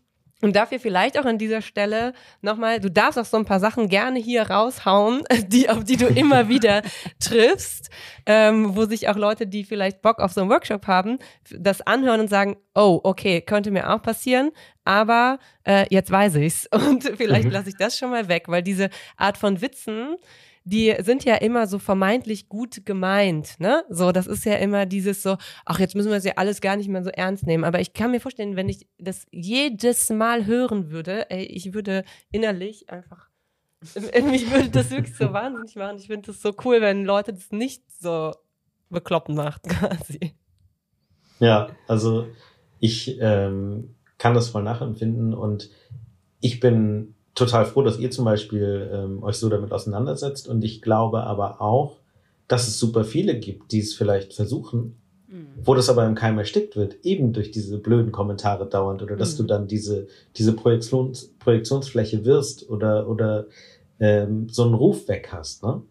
Und 0.43 0.57
dafür 0.57 0.80
vielleicht 0.80 1.18
auch 1.18 1.24
an 1.24 1.38
dieser 1.38 1.62
Stelle 1.62 2.12
nochmal, 2.40 2.80
du 2.80 2.90
darfst 2.90 3.16
auch 3.16 3.24
so 3.24 3.36
ein 3.36 3.45
paar 3.45 3.61
Sachen 3.61 3.88
gerne 3.88 4.18
hier 4.18 4.51
raushauen, 4.51 5.22
die, 5.47 5.70
auf 5.70 5.84
die 5.84 5.97
du 5.97 6.07
immer 6.07 6.49
wieder 6.49 6.82
triffst, 7.20 7.90
ähm, 8.26 8.76
wo 8.76 8.84
sich 8.84 9.09
auch 9.09 9.16
Leute, 9.16 9.47
die 9.47 9.62
vielleicht 9.62 10.03
Bock 10.03 10.18
auf 10.18 10.32
so 10.32 10.40
einen 10.40 10.51
Workshop 10.51 10.88
haben, 10.88 11.20
das 11.57 11.80
anhören 11.80 12.20
und 12.20 12.28
sagen, 12.28 12.57
oh, 12.74 13.01
okay, 13.05 13.40
könnte 13.40 13.70
mir 13.70 13.95
auch 13.95 14.03
passieren, 14.03 14.51
aber 14.84 15.38
äh, 15.64 15.86
jetzt 15.90 16.11
weiß 16.11 16.34
ich's. 16.36 16.66
Und 16.72 17.05
vielleicht 17.16 17.47
mhm. 17.47 17.53
lasse 17.53 17.68
ich 17.68 17.76
das 17.76 17.97
schon 17.97 18.11
mal 18.11 18.28
weg, 18.28 18.45
weil 18.49 18.62
diese 18.62 18.90
Art 19.16 19.38
von 19.38 19.61
Witzen, 19.61 20.16
die 20.65 20.95
sind 21.01 21.25
ja 21.25 21.37
immer 21.37 21.67
so 21.67 21.79
vermeintlich 21.79 22.49
gut 22.49 22.87
gemeint, 22.87 23.59
ne? 23.59 23.85
So, 23.89 24.13
das 24.13 24.27
ist 24.27 24.45
ja 24.45 24.55
immer 24.55 24.87
dieses 24.87 25.23
so, 25.23 25.37
ach, 25.65 25.81
jetzt 25.81 25.95
müssen 25.95 26.11
wir 26.11 26.17
es 26.17 26.25
ja 26.25 26.35
alles 26.37 26.61
gar 26.61 26.77
nicht 26.77 26.89
mehr 26.89 27.03
so 27.03 27.11
ernst 27.11 27.47
nehmen. 27.47 27.65
Aber 27.65 27.81
ich 27.81 27.93
kann 27.93 28.11
mir 28.11 28.21
vorstellen, 28.21 28.57
wenn 28.57 28.69
ich 28.69 28.87
das 28.99 29.27
jedes 29.31 30.11
Mal 30.11 30.47
hören 30.47 30.91
würde, 30.91 31.31
ey, 31.31 31.45
ich 31.45 31.75
würde 31.75 32.05
innerlich 32.31 32.91
einfach, 32.91 33.29
mich 34.25 34.51
würde 34.51 34.71
das 34.71 34.91
wirklich 34.91 35.17
so 35.17 35.33
wahnsinnig 35.33 35.75
machen. 35.77 35.97
Ich 35.99 36.07
finde 36.07 36.29
das 36.29 36.41
so 36.41 36.55
cool, 36.65 36.81
wenn 36.81 37.05
Leute 37.05 37.33
das 37.33 37.51
nicht 37.51 37.83
so 37.91 38.33
bekloppen 38.91 39.35
macht, 39.35 39.63
quasi. 39.69 40.35
Ja, 41.41 41.71
also 41.89 42.29
ich 42.79 43.19
ähm, 43.21 43.97
kann 44.19 44.35
das 44.35 44.51
voll 44.51 44.63
nachempfinden 44.63 45.35
und 45.35 45.71
ich 46.41 46.61
bin 46.61 47.15
total 47.35 47.64
froh, 47.64 47.83
dass 47.83 47.99
ihr 47.99 48.11
zum 48.11 48.24
Beispiel 48.24 48.91
ähm, 48.93 49.22
euch 49.22 49.37
so 49.37 49.49
damit 49.49 49.72
auseinandersetzt. 49.72 50.49
Und 50.49 50.64
ich 50.64 50.83
glaube 50.83 51.24
aber 51.24 51.61
auch, 51.61 51.99
dass 52.49 52.68
es 52.68 52.78
super 52.78 53.05
viele 53.05 53.39
gibt, 53.39 53.72
die 53.72 53.80
es 53.80 53.95
vielleicht 53.95 54.35
versuchen, 54.35 54.97
mhm. 55.28 55.47
wo 55.64 55.74
das 55.74 55.89
aber 55.89 56.07
im 56.07 56.14
Keim 56.14 56.39
erstickt 56.39 56.76
wird, 56.76 56.97
eben 57.05 57.33
durch 57.33 57.51
diese 57.51 57.78
blöden 57.78 58.12
Kommentare 58.12 58.66
dauernd 58.66 59.03
oder 59.03 59.16
dass 59.16 59.35
mhm. 59.35 59.37
du 59.39 59.43
dann 59.45 59.66
diese, 59.66 60.07
diese 60.37 60.53
Projektions, 60.53 61.33
Projektionsfläche 61.39 62.24
wirst 62.24 62.68
oder, 62.68 63.09
oder 63.09 63.47
ähm, 64.01 64.49
so 64.51 64.64
einen 64.64 64.74
Ruf 64.74 65.09
weg 65.09 65.30
hast. 65.33 65.62
Ne? 65.62 65.83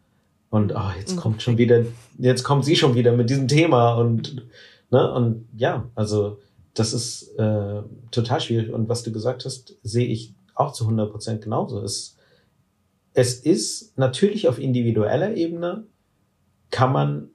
Und 0.52 0.74
oh, 0.76 0.92
jetzt 1.00 1.16
mhm. 1.16 1.20
kommt 1.20 1.42
schon 1.42 1.58
wieder, 1.58 1.86
jetzt 2.20 2.44
kommt 2.44 2.66
sie 2.66 2.76
schon 2.76 2.94
wieder 2.94 3.14
mit 3.14 3.30
diesem 3.30 3.48
Thema 3.48 3.96
und, 3.96 4.44
ne, 4.92 5.12
und 5.14 5.48
ja, 5.58 5.90
also 5.96 6.40
das 6.74 6.94
ist 6.94 7.38
äh, 7.40 7.82
total 8.12 8.42
schwierig. 8.42 8.72
Und 8.72 8.90
was 8.90 9.04
du 9.04 9.12
gesagt 9.12 9.46
hast, 9.46 9.76
sehe 9.84 10.08
ich 10.08 10.34
auch 10.56 10.74
zu 10.74 10.86
100 10.86 11.12
Prozent 11.12 11.42
genauso. 11.42 11.82
Es, 11.82 12.18
es 13.14 13.36
ist 13.36 13.98
natürlich 13.98 14.48
auf 14.48 14.60
individueller 14.60 15.36
Ebene, 15.36 15.86
kann 16.70 16.94
man 16.94 17.30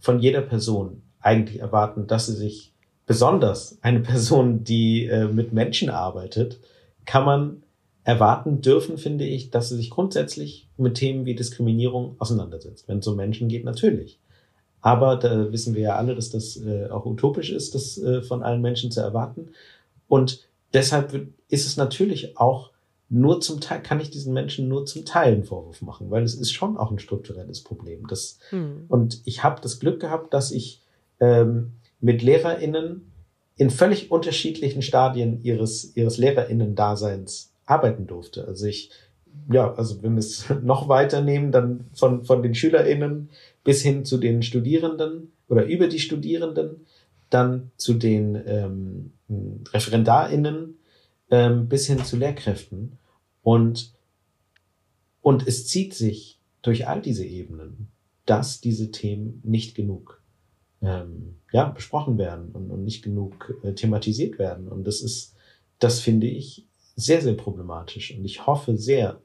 von 0.00 0.18
jeder 0.18 0.42
Person 0.42 1.02
eigentlich 1.20 1.60
erwarten, 1.60 2.06
dass 2.06 2.26
sie 2.26 2.34
sich 2.34 2.72
besonders 3.06 3.78
eine 3.82 4.00
Person, 4.00 4.64
die 4.64 5.06
äh, 5.06 5.26
mit 5.26 5.52
Menschen 5.52 5.90
arbeitet, 5.90 6.60
kann 7.04 7.24
man 7.24 7.62
erwarten 8.04 8.60
dürfen, 8.60 8.98
finde 8.98 9.24
ich, 9.24 9.50
dass 9.50 9.68
sie 9.68 9.76
sich 9.76 9.90
grundsätzlich 9.90 10.68
mit 10.76 10.94
Themen 10.94 11.26
wie 11.26 11.34
Diskriminierung 11.34 12.16
auseinandersetzt. 12.18 12.88
Wenn 12.88 12.98
es 12.98 13.06
um 13.06 13.16
Menschen 13.16 13.48
geht, 13.48 13.64
natürlich. 13.64 14.18
Aber 14.80 15.16
da 15.16 15.52
wissen 15.52 15.74
wir 15.74 15.82
ja 15.82 15.96
alle, 15.96 16.14
dass 16.14 16.30
das 16.30 16.56
äh, 16.56 16.88
auch 16.88 17.04
utopisch 17.04 17.50
ist, 17.50 17.74
das 17.74 17.98
äh, 17.98 18.22
von 18.22 18.42
allen 18.42 18.62
Menschen 18.62 18.90
zu 18.90 19.00
erwarten. 19.00 19.50
Und 20.08 20.48
deshalb 20.74 21.28
ist 21.48 21.66
es 21.66 21.76
natürlich 21.76 22.36
auch 22.38 22.70
nur 23.08 23.40
zum 23.40 23.60
Teil, 23.60 23.82
kann 23.82 24.00
ich 24.00 24.10
diesen 24.10 24.32
Menschen 24.32 24.68
nur 24.68 24.86
zum 24.86 25.04
Teil 25.04 25.32
einen 25.32 25.44
Vorwurf 25.44 25.82
machen, 25.82 26.10
weil 26.10 26.22
es 26.22 26.34
ist 26.34 26.52
schon 26.52 26.76
auch 26.76 26.92
ein 26.92 27.00
strukturelles 27.00 27.62
Problem. 27.62 28.06
Das, 28.06 28.38
hm. 28.50 28.84
Und 28.88 29.20
ich 29.24 29.42
habe 29.42 29.60
das 29.60 29.80
Glück 29.80 30.00
gehabt, 30.00 30.32
dass 30.32 30.52
ich 30.52 30.80
ähm, 31.18 31.72
mit 32.00 32.22
LehrerInnen 32.22 33.10
in 33.56 33.70
völlig 33.70 34.10
unterschiedlichen 34.10 34.80
Stadien 34.80 35.42
ihres, 35.42 35.96
ihres 35.96 36.18
LehrerInnen-Daseins 36.18 37.52
arbeiten 37.66 38.06
durfte. 38.06 38.46
Also 38.46 38.66
ich, 38.66 38.90
ja, 39.52 39.74
also 39.74 40.02
wenn 40.02 40.14
wir 40.14 40.20
es 40.20 40.46
noch 40.62 40.88
weiter 40.88 41.20
nehmen, 41.20 41.50
dann 41.50 41.86
von, 41.92 42.24
von 42.24 42.42
den 42.42 42.54
SchülerInnen 42.54 43.28
bis 43.64 43.82
hin 43.82 44.04
zu 44.04 44.18
den 44.18 44.42
Studierenden 44.42 45.32
oder 45.48 45.66
über 45.66 45.88
die 45.88 45.98
Studierenden, 45.98 46.86
dann 47.30 47.70
zu 47.76 47.94
den 47.94 48.40
ähm, 48.46 49.12
ReferendarInnen, 49.72 50.76
ähm, 51.30 51.68
bis 51.68 51.86
hin 51.86 52.04
zu 52.04 52.16
Lehrkräften. 52.16 52.98
Und, 53.42 53.92
und 55.22 55.46
es 55.46 55.66
zieht 55.66 55.94
sich 55.94 56.38
durch 56.62 56.88
all 56.88 57.00
diese 57.00 57.24
Ebenen, 57.24 57.88
dass 58.26 58.60
diese 58.60 58.90
Themen 58.90 59.40
nicht 59.44 59.74
genug 59.74 60.20
ähm, 60.82 61.36
ja, 61.52 61.64
besprochen 61.68 62.18
werden 62.18 62.50
und, 62.52 62.70
und 62.70 62.84
nicht 62.84 63.02
genug 63.02 63.54
äh, 63.62 63.72
thematisiert 63.72 64.38
werden. 64.38 64.68
Und 64.68 64.86
das 64.86 65.00
ist, 65.00 65.34
das 65.78 66.00
finde 66.00 66.26
ich 66.26 66.66
sehr, 66.96 67.22
sehr 67.22 67.34
problematisch. 67.34 68.14
Und 68.16 68.24
ich 68.24 68.46
hoffe 68.46 68.76
sehr, 68.76 69.20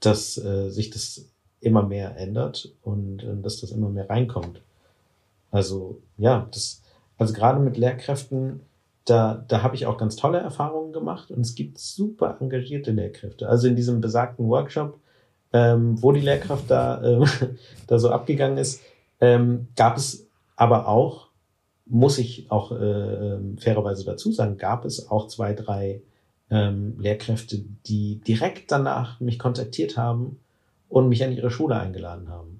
dass 0.00 0.38
äh, 0.38 0.70
sich 0.70 0.90
das 0.90 1.26
immer 1.60 1.82
mehr 1.82 2.16
ändert 2.16 2.74
und 2.82 3.22
äh, 3.22 3.36
dass 3.42 3.60
das 3.60 3.70
immer 3.70 3.90
mehr 3.90 4.08
reinkommt. 4.08 4.62
Also 5.50 6.00
ja, 6.16 6.48
das, 6.52 6.82
also 7.20 7.34
gerade 7.34 7.60
mit 7.60 7.76
Lehrkräften 7.76 8.62
da, 9.04 9.44
da 9.48 9.62
habe 9.62 9.74
ich 9.74 9.86
auch 9.86 9.98
ganz 9.98 10.16
tolle 10.16 10.38
Erfahrungen 10.38 10.92
gemacht 10.92 11.30
und 11.30 11.40
es 11.40 11.54
gibt 11.54 11.78
super 11.78 12.38
engagierte 12.40 12.92
Lehrkräfte. 12.92 13.48
Also 13.48 13.68
in 13.68 13.76
diesem 13.76 14.00
besagten 14.00 14.48
Workshop, 14.48 14.98
ähm, 15.52 16.02
wo 16.02 16.12
die 16.12 16.20
Lehrkraft 16.20 16.70
da, 16.70 17.02
ähm, 17.02 17.24
da 17.86 17.98
so 17.98 18.10
abgegangen 18.10 18.56
ist, 18.56 18.82
ähm, 19.20 19.68
gab 19.76 19.96
es 19.96 20.28
aber 20.56 20.88
auch, 20.88 21.28
muss 21.86 22.18
ich 22.18 22.50
auch 22.50 22.72
äh, 22.72 22.74
ähm, 22.74 23.58
fairerweise 23.58 24.04
dazu 24.04 24.32
sagen, 24.32 24.56
gab 24.56 24.84
es 24.84 25.10
auch 25.10 25.26
zwei, 25.26 25.54
drei 25.54 26.02
ähm, 26.50 26.98
Lehrkräfte, 26.98 27.64
die 27.86 28.20
direkt 28.20 28.70
danach 28.70 29.20
mich 29.20 29.38
kontaktiert 29.38 29.96
haben 29.96 30.38
und 30.88 31.08
mich 31.08 31.22
an 31.24 31.32
ihre 31.32 31.50
Schule 31.50 31.76
eingeladen 31.76 32.28
haben. 32.28 32.59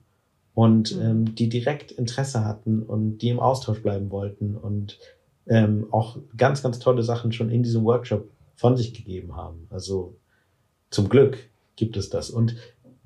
Und 0.55 0.97
mhm. 0.97 1.03
ähm, 1.03 1.35
die 1.35 1.49
direkt 1.49 1.93
Interesse 1.93 2.45
hatten 2.45 2.83
und 2.83 3.19
die 3.19 3.29
im 3.29 3.41
Austausch 3.41 3.83
bleiben 3.83 4.11
wollten 4.11 4.57
und 4.57 4.99
ähm, 5.47 5.87
auch 5.91 6.19
ganz, 6.37 6.63
ganz 6.63 6.79
tolle 6.79 7.03
Sachen 7.03 7.33
schon 7.33 7.51
in 7.51 7.63
diesem 7.63 7.85
Workshop 7.85 8.29
von 8.57 8.77
sich 8.77 8.93
gegeben 8.93 9.37
haben. 9.37 9.67
Also 9.71 10.17
zum 10.91 11.09
Glück 11.09 11.39
gibt 11.77 11.97
es 11.97 12.11
das. 12.11 12.31
Und 12.31 12.57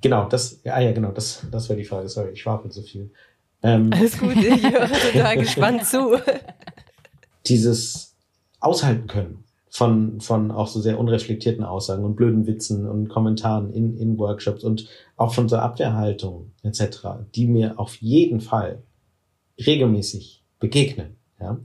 genau, 0.01 0.29
das, 0.29 0.61
ja, 0.65 0.81
ja, 0.81 0.93
genau, 0.93 1.13
das, 1.13 1.47
das 1.51 1.69
war 1.69 1.77
die 1.77 1.85
Frage. 1.85 2.09
Sorry, 2.09 2.33
ich 2.33 2.43
schwafel 2.43 2.73
so 2.73 2.83
viel. 2.83 3.11
Ähm, 3.63 3.91
Alles 3.93 4.19
gut, 4.19 4.37
ich 4.37 4.63
höre 4.63 4.89
total 4.89 5.37
gespannt 5.39 5.87
zu. 5.87 6.19
Dieses 7.47 8.17
Aushalten 8.61 9.07
können 9.07 9.45
von, 9.75 10.21
von 10.21 10.53
auch 10.53 10.69
so 10.69 10.81
sehr 10.81 11.01
unreflektierten 11.01 11.65
Aussagen 11.65 12.05
und 12.05 12.15
blöden 12.15 12.47
Witzen 12.47 12.89
und 12.89 13.09
Kommentaren 13.09 13.73
in, 13.73 13.97
in 13.97 14.17
Workshops 14.19 14.63
und 14.63 14.89
auch 15.17 15.35
von 15.35 15.49
so 15.49 15.57
Abwehrhaltung 15.57 16.53
etc., 16.63 17.27
die 17.35 17.49
mir 17.49 17.77
auf 17.81 17.97
jeden 17.97 18.41
Fall 18.41 18.85
regelmäßig 19.59 20.45
begegnen. 20.61 21.17
Ja? 21.41 21.59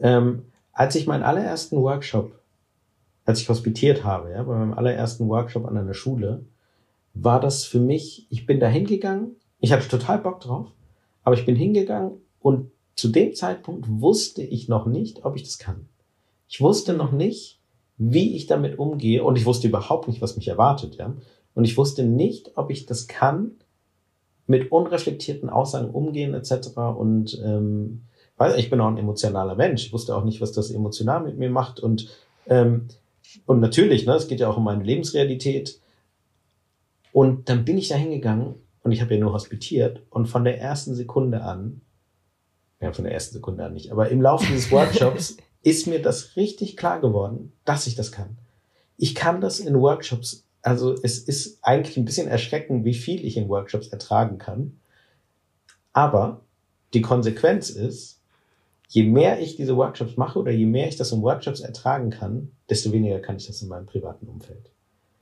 Ähm, 0.00 0.46
als 0.72 0.96
ich 0.96 1.06
meinen 1.06 1.22
allerersten 1.22 1.80
Workshop, 1.80 2.32
als 3.24 3.40
ich 3.40 3.48
hospitiert 3.48 4.02
habe, 4.02 4.32
ja, 4.32 4.42
bei 4.42 4.58
meinem 4.58 4.74
allerersten 4.74 5.28
Workshop 5.28 5.64
an 5.64 5.78
einer 5.78 5.94
Schule, 5.94 6.44
war 7.14 7.38
das 7.38 7.62
für 7.62 7.78
mich, 7.78 8.26
ich 8.30 8.46
bin 8.46 8.58
da 8.58 8.66
hingegangen, 8.66 9.36
ich 9.60 9.70
hatte 9.70 9.86
total 9.86 10.18
Bock 10.18 10.40
drauf, 10.40 10.72
aber 11.22 11.36
ich 11.36 11.46
bin 11.46 11.54
hingegangen 11.54 12.20
und 12.40 12.72
zu 12.96 13.06
dem 13.10 13.32
Zeitpunkt 13.36 13.86
wusste 13.88 14.42
ich 14.42 14.68
noch 14.68 14.86
nicht, 14.86 15.24
ob 15.24 15.36
ich 15.36 15.44
das 15.44 15.58
kann. 15.58 15.86
Ich 16.48 16.60
wusste 16.60 16.94
noch 16.94 17.12
nicht, 17.12 17.60
wie 17.98 18.34
ich 18.36 18.46
damit 18.46 18.78
umgehe 18.78 19.22
und 19.22 19.36
ich 19.36 19.44
wusste 19.44 19.68
überhaupt 19.68 20.08
nicht, 20.08 20.22
was 20.22 20.36
mich 20.36 20.48
erwartet, 20.48 20.96
ja. 20.96 21.14
Und 21.54 21.64
ich 21.64 21.76
wusste 21.76 22.04
nicht, 22.04 22.52
ob 22.56 22.70
ich 22.70 22.86
das 22.86 23.08
kann, 23.08 23.52
mit 24.46 24.72
unreflektierten 24.72 25.50
Aussagen 25.50 25.90
umgehen 25.90 26.34
etc. 26.34 26.76
Und 26.96 27.40
ähm, 27.44 28.02
weil 28.36 28.58
ich 28.58 28.70
bin 28.70 28.80
auch 28.80 28.88
ein 28.88 28.96
emotionaler 28.96 29.56
Mensch. 29.56 29.86
Ich 29.86 29.92
wusste 29.92 30.16
auch 30.16 30.24
nicht, 30.24 30.40
was 30.40 30.52
das 30.52 30.70
emotional 30.70 31.22
mit 31.22 31.36
mir 31.36 31.50
macht. 31.50 31.80
Und, 31.80 32.08
ähm, 32.46 32.86
und 33.44 33.60
natürlich, 33.60 34.06
ne, 34.06 34.14
es 34.14 34.28
geht 34.28 34.40
ja 34.40 34.48
auch 34.48 34.56
um 34.56 34.64
meine 34.64 34.84
Lebensrealität. 34.84 35.80
Und 37.12 37.48
dann 37.48 37.64
bin 37.64 37.76
ich 37.76 37.88
da 37.88 37.96
hingegangen 37.96 38.54
und 38.82 38.92
ich 38.92 39.00
habe 39.02 39.14
ja 39.14 39.20
nur 39.20 39.32
hospitiert. 39.32 40.02
Und 40.08 40.26
von 40.26 40.44
der 40.44 40.60
ersten 40.60 40.94
Sekunde 40.94 41.42
an, 41.42 41.80
ja, 42.80 42.92
von 42.92 43.04
der 43.04 43.12
ersten 43.12 43.34
Sekunde 43.34 43.64
an 43.64 43.74
nicht, 43.74 43.90
aber 43.90 44.08
im 44.08 44.22
Laufe 44.22 44.46
dieses 44.52 44.70
Workshops 44.70 45.36
ist 45.68 45.86
mir 45.86 46.00
das 46.00 46.36
richtig 46.36 46.76
klar 46.76 47.00
geworden, 47.00 47.52
dass 47.64 47.86
ich 47.86 47.94
das 47.94 48.12
kann. 48.12 48.38
Ich 48.96 49.14
kann 49.14 49.40
das 49.40 49.60
in 49.60 49.80
Workshops, 49.80 50.46
also 50.62 50.94
es 51.02 51.18
ist 51.18 51.58
eigentlich 51.62 51.96
ein 51.96 52.04
bisschen 52.04 52.28
erschreckend, 52.28 52.84
wie 52.84 52.94
viel 52.94 53.24
ich 53.24 53.36
in 53.36 53.48
Workshops 53.48 53.88
ertragen 53.88 54.38
kann. 54.38 54.78
Aber 55.92 56.40
die 56.94 57.02
Konsequenz 57.02 57.70
ist, 57.70 58.20
je 58.88 59.02
mehr 59.04 59.40
ich 59.40 59.56
diese 59.56 59.76
Workshops 59.76 60.16
mache 60.16 60.38
oder 60.38 60.50
je 60.50 60.66
mehr 60.66 60.88
ich 60.88 60.96
das 60.96 61.12
in 61.12 61.22
Workshops 61.22 61.60
ertragen 61.60 62.10
kann, 62.10 62.52
desto 62.70 62.92
weniger 62.92 63.20
kann 63.20 63.36
ich 63.36 63.46
das 63.46 63.60
in 63.60 63.68
meinem 63.68 63.86
privaten 63.86 64.26
Umfeld. 64.26 64.70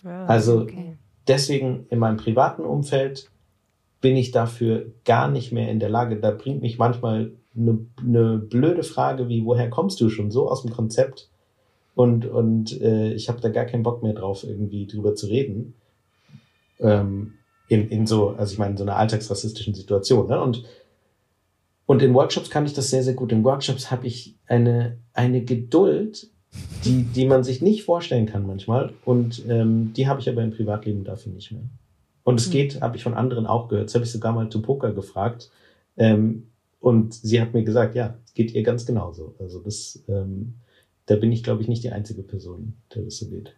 Ah, 0.04 0.26
also 0.26 0.60
okay. 0.60 0.96
deswegen 1.26 1.86
in 1.90 1.98
meinem 1.98 2.16
privaten 2.18 2.62
Umfeld 2.62 3.30
bin 4.00 4.16
ich 4.16 4.30
dafür 4.30 4.92
gar 5.04 5.28
nicht 5.28 5.50
mehr 5.50 5.70
in 5.70 5.80
der 5.80 5.88
Lage. 5.88 6.20
Da 6.20 6.30
bringt 6.30 6.62
mich 6.62 6.78
manchmal 6.78 7.32
eine, 7.56 7.78
eine 8.00 8.38
blöde 8.38 8.82
Frage 8.82 9.28
wie, 9.28 9.44
woher 9.44 9.70
kommst 9.70 10.00
du 10.00 10.08
schon 10.08 10.30
so 10.30 10.50
aus 10.50 10.62
dem 10.62 10.72
Konzept? 10.72 11.30
Und, 11.94 12.26
und 12.26 12.78
äh, 12.80 13.14
ich 13.14 13.28
habe 13.28 13.40
da 13.40 13.48
gar 13.48 13.64
keinen 13.64 13.82
Bock 13.82 14.02
mehr 14.02 14.12
drauf, 14.12 14.44
irgendwie 14.44 14.86
drüber 14.86 15.14
zu 15.14 15.26
reden. 15.26 15.74
Ähm, 16.78 17.32
in, 17.68 17.88
in 17.88 18.06
so, 18.06 18.30
also 18.30 18.52
ich 18.52 18.58
meine, 18.58 18.72
in 18.72 18.76
so 18.76 18.84
einer 18.84 18.96
alltagsrassistischen 18.96 19.74
Situation. 19.74 20.28
Ne? 20.28 20.40
Und, 20.40 20.64
und 21.86 22.02
in 22.02 22.14
Workshops 22.14 22.50
kann 22.50 22.66
ich 22.66 22.74
das 22.74 22.90
sehr, 22.90 23.02
sehr 23.02 23.14
gut. 23.14 23.32
In 23.32 23.44
Workshops 23.44 23.90
habe 23.90 24.06
ich 24.06 24.36
eine, 24.46 24.98
eine 25.14 25.42
Geduld, 25.42 26.28
die, 26.84 27.02
die 27.02 27.26
man 27.26 27.44
sich 27.44 27.62
nicht 27.62 27.82
vorstellen 27.82 28.26
kann 28.26 28.46
manchmal. 28.46 28.92
Und 29.04 29.42
ähm, 29.48 29.92
die 29.94 30.06
habe 30.06 30.20
ich 30.20 30.28
aber 30.28 30.42
im 30.42 30.50
Privatleben 30.50 31.04
dafür 31.04 31.32
nicht 31.32 31.50
mehr. 31.50 31.64
Und 32.24 32.40
es 32.40 32.46
hm. 32.46 32.52
geht, 32.52 32.80
habe 32.82 32.96
ich 32.96 33.02
von 33.02 33.14
anderen 33.14 33.46
auch 33.46 33.68
gehört. 33.68 33.86
Das 33.86 33.94
habe 33.94 34.04
ich 34.04 34.12
sogar 34.12 34.32
mal 34.32 34.48
zu 34.50 34.60
Poker 34.60 34.92
gefragt. 34.92 35.50
Ähm, 35.96 36.48
und 36.80 37.14
sie 37.14 37.40
hat 37.40 37.54
mir 37.54 37.64
gesagt, 37.64 37.94
ja, 37.94 38.18
geht 38.34 38.52
ihr 38.52 38.62
ganz 38.62 38.86
genauso. 38.86 39.34
Also 39.38 39.60
das, 39.60 40.04
ähm, 40.08 40.54
da 41.06 41.16
bin 41.16 41.32
ich, 41.32 41.42
glaube 41.42 41.62
ich, 41.62 41.68
nicht 41.68 41.84
die 41.84 41.92
einzige 41.92 42.22
Person, 42.22 42.76
der 42.94 43.02
das 43.02 43.18
so 43.18 43.28
geht. 43.28 43.54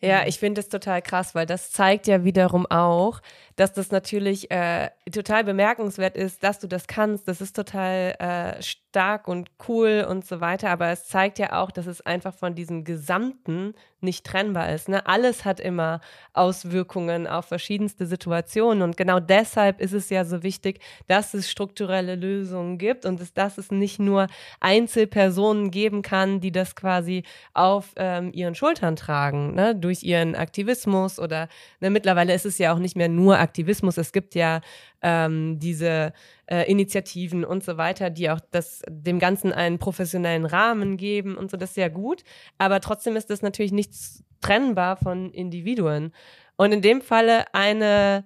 Ja, 0.00 0.26
ich 0.26 0.38
finde 0.38 0.60
es 0.60 0.68
total 0.68 1.00
krass, 1.00 1.34
weil 1.34 1.46
das 1.46 1.72
zeigt 1.72 2.06
ja 2.06 2.22
wiederum 2.22 2.66
auch, 2.66 3.22
dass 3.56 3.72
das 3.72 3.90
natürlich 3.90 4.50
äh, 4.50 4.90
total 5.10 5.42
bemerkenswert 5.42 6.16
ist, 6.16 6.44
dass 6.44 6.58
du 6.58 6.68
das 6.68 6.86
kannst. 6.86 7.26
Das 7.28 7.40
ist 7.40 7.56
total 7.56 8.14
äh, 8.18 8.62
stark 8.96 9.28
und 9.28 9.50
cool 9.68 10.06
und 10.08 10.24
so 10.24 10.40
weiter. 10.40 10.70
Aber 10.70 10.88
es 10.88 11.06
zeigt 11.06 11.38
ja 11.38 11.60
auch, 11.60 11.70
dass 11.70 11.86
es 11.86 12.00
einfach 12.00 12.32
von 12.32 12.54
diesem 12.54 12.82
Gesamten 12.82 13.74
nicht 14.00 14.24
trennbar 14.24 14.72
ist. 14.72 14.88
Ne? 14.88 15.06
Alles 15.06 15.44
hat 15.44 15.60
immer 15.60 16.00
Auswirkungen 16.32 17.26
auf 17.26 17.44
verschiedenste 17.44 18.06
Situationen. 18.06 18.82
Und 18.82 18.96
genau 18.96 19.20
deshalb 19.20 19.82
ist 19.82 19.92
es 19.92 20.08
ja 20.08 20.24
so 20.24 20.42
wichtig, 20.42 20.80
dass 21.08 21.34
es 21.34 21.50
strukturelle 21.50 22.14
Lösungen 22.14 22.78
gibt 22.78 23.04
und 23.04 23.20
dass 23.34 23.58
es 23.58 23.70
nicht 23.70 23.98
nur 23.98 24.28
Einzelpersonen 24.60 25.70
geben 25.70 26.00
kann, 26.00 26.40
die 26.40 26.52
das 26.52 26.74
quasi 26.74 27.24
auf 27.52 27.92
ähm, 27.96 28.32
ihren 28.32 28.54
Schultern 28.54 28.96
tragen, 28.96 29.54
ne? 29.54 29.74
durch 29.74 30.04
ihren 30.04 30.34
Aktivismus 30.34 31.18
oder 31.18 31.48
ne, 31.80 31.90
mittlerweile 31.90 32.32
ist 32.32 32.46
es 32.46 32.56
ja 32.56 32.72
auch 32.72 32.78
nicht 32.78 32.96
mehr 32.96 33.08
nur 33.08 33.38
Aktivismus. 33.38 33.98
Es 33.98 34.12
gibt 34.12 34.34
ja 34.34 34.60
ähm, 35.06 35.60
diese 35.60 36.12
äh, 36.46 36.68
Initiativen 36.68 37.44
und 37.44 37.62
so 37.62 37.76
weiter, 37.76 38.10
die 38.10 38.28
auch 38.28 38.40
das, 38.50 38.82
dem 38.88 39.20
Ganzen 39.20 39.52
einen 39.52 39.78
professionellen 39.78 40.44
Rahmen 40.44 40.96
geben 40.96 41.36
und 41.36 41.48
so. 41.48 41.56
Das 41.56 41.70
ist 41.70 41.76
ja 41.76 41.88
gut. 41.88 42.24
Aber 42.58 42.80
trotzdem 42.80 43.14
ist 43.14 43.30
das 43.30 43.40
natürlich 43.40 43.70
nicht 43.70 43.92
trennbar 44.40 44.96
von 44.96 45.30
Individuen. 45.30 46.12
Und 46.56 46.72
in 46.72 46.82
dem 46.82 47.02
Falle 47.02 47.44
eine 47.54 48.24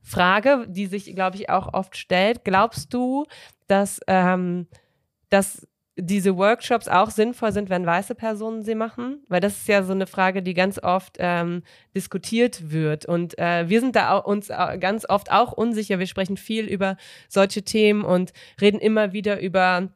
Frage, 0.00 0.64
die 0.68 0.86
sich, 0.86 1.14
glaube 1.14 1.36
ich, 1.36 1.50
auch 1.50 1.74
oft 1.74 1.98
stellt. 1.98 2.44
Glaubst 2.44 2.94
du, 2.94 3.26
dass, 3.66 4.00
ähm, 4.06 4.68
dass 5.28 5.68
diese 5.96 6.36
Workshops 6.36 6.88
auch 6.88 7.10
sinnvoll 7.10 7.52
sind, 7.52 7.68
wenn 7.68 7.84
weiße 7.84 8.14
Personen 8.14 8.62
sie 8.62 8.74
machen? 8.74 9.22
Weil 9.28 9.40
das 9.40 9.58
ist 9.58 9.68
ja 9.68 9.82
so 9.82 9.92
eine 9.92 10.06
Frage, 10.06 10.42
die 10.42 10.54
ganz 10.54 10.82
oft 10.82 11.16
ähm, 11.18 11.62
diskutiert 11.94 12.70
wird. 12.72 13.04
Und 13.06 13.38
äh, 13.38 13.68
wir 13.68 13.80
sind 13.80 13.96
da 13.96 14.16
uns 14.16 14.48
ganz 14.48 15.08
oft 15.08 15.30
auch 15.30 15.52
unsicher. 15.52 15.98
Wir 15.98 16.06
sprechen 16.06 16.36
viel 16.36 16.66
über 16.66 16.96
solche 17.28 17.62
Themen 17.62 18.04
und 18.04 18.32
reden 18.60 18.80
immer 18.80 19.12
wieder 19.12 19.40
über 19.40 19.90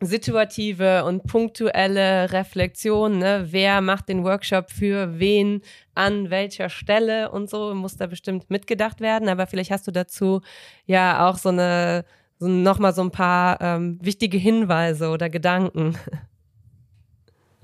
situative 0.00 1.04
und 1.04 1.24
punktuelle 1.24 2.32
Reflexion. 2.32 3.18
Ne? 3.18 3.46
Wer 3.50 3.80
macht 3.80 4.08
den 4.08 4.24
Workshop 4.24 4.70
für 4.70 5.18
wen, 5.18 5.62
an 5.94 6.30
welcher 6.30 6.68
Stelle 6.68 7.30
und 7.30 7.48
so, 7.48 7.74
muss 7.74 7.96
da 7.96 8.06
bestimmt 8.06 8.50
mitgedacht 8.50 9.00
werden. 9.00 9.28
Aber 9.28 9.46
vielleicht 9.46 9.70
hast 9.70 9.86
du 9.86 9.92
dazu 9.92 10.40
ja 10.86 11.28
auch 11.28 11.38
so 11.38 11.50
eine 11.50 12.04
so 12.42 12.48
nochmal 12.48 12.92
so 12.92 13.02
ein 13.02 13.10
paar 13.10 13.60
ähm, 13.60 13.98
wichtige 14.02 14.36
Hinweise 14.36 15.08
oder 15.08 15.30
Gedanken. 15.30 15.96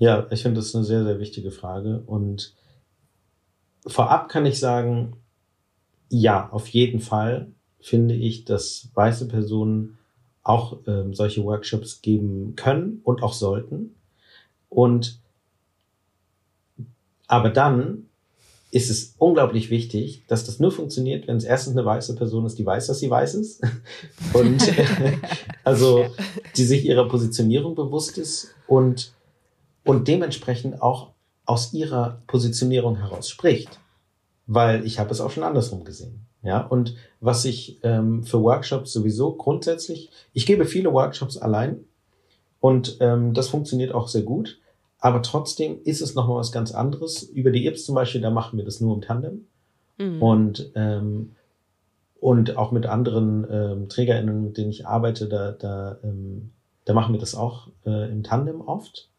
Ja, 0.01 0.27
ich 0.31 0.43
finde 0.43 0.61
das 0.61 0.73
eine 0.73 0.85
sehr, 0.85 1.03
sehr 1.03 1.19
wichtige 1.19 1.51
Frage. 1.51 2.03
Und 2.05 2.55
vorab 3.85 4.29
kann 4.29 4.45
ich 4.45 4.57
sagen, 4.57 5.17
ja, 6.07 6.49
auf 6.51 6.67
jeden 6.69 7.01
Fall 7.01 7.51
finde 7.81 8.15
ich, 8.15 8.45
dass 8.45 8.91
weiße 8.93 9.27
Personen 9.27 9.97
auch 10.41 10.77
ähm, 10.87 11.13
solche 11.13 11.43
Workshops 11.43 12.01
geben 12.01 12.55
können 12.55 13.01
und 13.03 13.21
auch 13.23 13.33
sollten. 13.33 13.93
Und 14.69 15.19
aber 17.27 17.49
dann 17.49 18.08
ist 18.71 18.89
es 18.89 19.15
unglaublich 19.17 19.69
wichtig, 19.71 20.23
dass 20.27 20.45
das 20.45 20.59
nur 20.59 20.71
funktioniert, 20.71 21.27
wenn 21.27 21.37
es 21.37 21.43
erstens 21.43 21.75
eine 21.75 21.85
weiße 21.85 22.15
Person 22.15 22.45
ist, 22.45 22.59
die 22.59 22.65
weiß, 22.65 22.87
dass 22.87 22.99
sie 22.99 23.09
weiß 23.09 23.35
ist. 23.35 23.61
Und 24.33 24.61
also 25.63 26.05
die 26.55 26.65
sich 26.65 26.85
ihrer 26.85 27.07
Positionierung 27.07 27.75
bewusst 27.75 28.17
ist 28.17 28.53
und, 28.67 29.13
und 29.85 30.07
dementsprechend 30.07 30.81
auch 30.81 31.11
aus 31.45 31.73
ihrer 31.73 32.21
Positionierung 32.27 32.97
heraus 32.97 33.29
spricht. 33.29 33.79
Weil 34.45 34.85
ich 34.85 34.99
habe 34.99 35.11
es 35.11 35.21
auch 35.21 35.31
schon 35.31 35.43
andersrum 35.43 35.83
gesehen. 35.83 36.25
Ja, 36.41 36.61
und 36.61 36.95
was 37.19 37.45
ich 37.45 37.79
ähm, 37.83 38.23
für 38.23 38.41
Workshops 38.41 38.93
sowieso 38.93 39.33
grundsätzlich, 39.33 40.09
ich 40.33 40.45
gebe 40.45 40.65
viele 40.65 40.93
Workshops 40.93 41.37
allein 41.37 41.85
und 42.59 42.97
ähm, 42.99 43.33
das 43.33 43.49
funktioniert 43.49 43.93
auch 43.93 44.07
sehr 44.07 44.21
gut. 44.21 44.59
Aber 44.99 45.21
trotzdem 45.21 45.79
ist 45.83 46.01
es 46.01 46.15
nochmal 46.15 46.37
was 46.37 46.51
ganz 46.51 46.73
anderes. 46.73 47.23
Über 47.23 47.51
die 47.51 47.65
IPS 47.65 47.85
zum 47.85 47.95
Beispiel, 47.95 48.21
da 48.21 48.29
machen 48.29 48.57
wir 48.57 48.65
das 48.65 48.81
nur 48.81 48.93
im 48.95 49.01
Tandem. 49.01 49.47
Mhm. 49.97 50.21
Und, 50.21 50.71
ähm, 50.75 51.35
und 52.19 52.57
auch 52.57 52.71
mit 52.71 52.85
anderen 52.85 53.47
ähm, 53.49 53.89
TrägerInnen, 53.89 54.43
mit 54.43 54.57
denen 54.57 54.71
ich 54.71 54.85
arbeite, 54.85 55.29
da, 55.29 55.53
da, 55.53 55.99
ähm, 56.03 56.51
da 56.83 56.93
machen 56.93 57.13
wir 57.13 57.19
das 57.19 57.33
auch 57.33 57.69
äh, 57.85 58.11
im 58.11 58.23
Tandem 58.23 58.59
oft. 58.61 59.09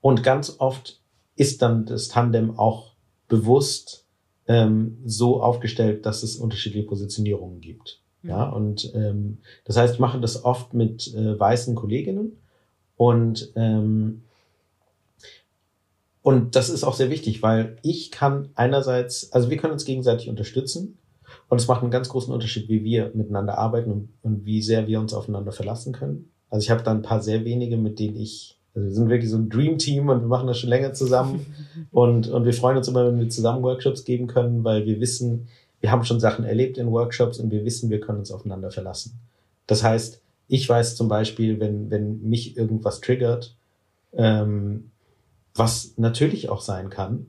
Und 0.00 0.22
ganz 0.22 0.56
oft 0.58 1.00
ist 1.36 1.62
dann 1.62 1.86
das 1.86 2.08
Tandem 2.08 2.58
auch 2.58 2.94
bewusst 3.28 4.04
ähm, 4.48 4.98
so 5.04 5.42
aufgestellt, 5.42 6.06
dass 6.06 6.24
es 6.24 6.36
unterschiedliche 6.36 6.86
Positionierungen 6.86 7.60
gibt. 7.60 8.00
Mhm. 8.22 8.30
Ja, 8.30 8.48
und 8.48 8.92
ähm, 8.94 9.38
das 9.64 9.76
heißt, 9.76 9.94
ich 9.94 10.00
mache 10.00 10.20
das 10.20 10.44
oft 10.44 10.74
mit 10.74 11.14
äh, 11.14 11.38
weißen 11.38 11.76
Kolleginnen 11.76 12.38
und 12.96 13.52
ähm, 13.54 14.22
und 16.28 16.56
das 16.56 16.68
ist 16.68 16.84
auch 16.84 16.92
sehr 16.92 17.08
wichtig, 17.08 17.40
weil 17.40 17.76
ich 17.80 18.10
kann 18.10 18.50
einerseits, 18.54 19.32
also 19.32 19.48
wir 19.48 19.56
können 19.56 19.72
uns 19.72 19.86
gegenseitig 19.86 20.28
unterstützen 20.28 20.98
und 21.48 21.58
es 21.58 21.68
macht 21.68 21.80
einen 21.80 21.90
ganz 21.90 22.10
großen 22.10 22.34
Unterschied, 22.34 22.68
wie 22.68 22.84
wir 22.84 23.12
miteinander 23.14 23.56
arbeiten 23.56 23.90
und, 23.90 24.08
und 24.20 24.44
wie 24.44 24.60
sehr 24.60 24.86
wir 24.86 25.00
uns 25.00 25.14
aufeinander 25.14 25.52
verlassen 25.52 25.94
können. 25.94 26.30
Also 26.50 26.64
ich 26.64 26.70
habe 26.70 26.82
da 26.82 26.90
ein 26.90 27.00
paar 27.00 27.22
sehr 27.22 27.46
wenige, 27.46 27.78
mit 27.78 27.98
denen 27.98 28.16
ich, 28.16 28.60
also 28.74 28.88
wir 28.88 28.94
sind 28.94 29.08
wirklich 29.08 29.30
so 29.30 29.38
ein 29.38 29.48
Dream 29.48 29.78
Team 29.78 30.10
und 30.10 30.20
wir 30.20 30.28
machen 30.28 30.46
das 30.46 30.58
schon 30.58 30.68
länger 30.68 30.92
zusammen 30.92 31.46
und, 31.92 32.28
und 32.28 32.44
wir 32.44 32.52
freuen 32.52 32.76
uns 32.76 32.88
immer, 32.88 33.06
wenn 33.06 33.18
wir 33.18 33.30
zusammen 33.30 33.62
Workshops 33.62 34.04
geben 34.04 34.26
können, 34.26 34.64
weil 34.64 34.84
wir 34.84 35.00
wissen, 35.00 35.48
wir 35.80 35.90
haben 35.90 36.04
schon 36.04 36.20
Sachen 36.20 36.44
erlebt 36.44 36.76
in 36.76 36.92
Workshops 36.92 37.38
und 37.38 37.50
wir 37.50 37.64
wissen, 37.64 37.88
wir 37.88 38.00
können 38.00 38.18
uns 38.18 38.32
aufeinander 38.32 38.70
verlassen. 38.70 39.18
Das 39.66 39.82
heißt, 39.82 40.20
ich 40.46 40.68
weiß 40.68 40.94
zum 40.94 41.08
Beispiel, 41.08 41.58
wenn, 41.58 41.90
wenn 41.90 42.20
mich 42.20 42.54
irgendwas 42.58 43.00
triggert, 43.00 43.56
ähm, 44.12 44.90
was 45.58 45.94
natürlich 45.96 46.48
auch 46.48 46.60
sein 46.60 46.90
kann, 46.90 47.26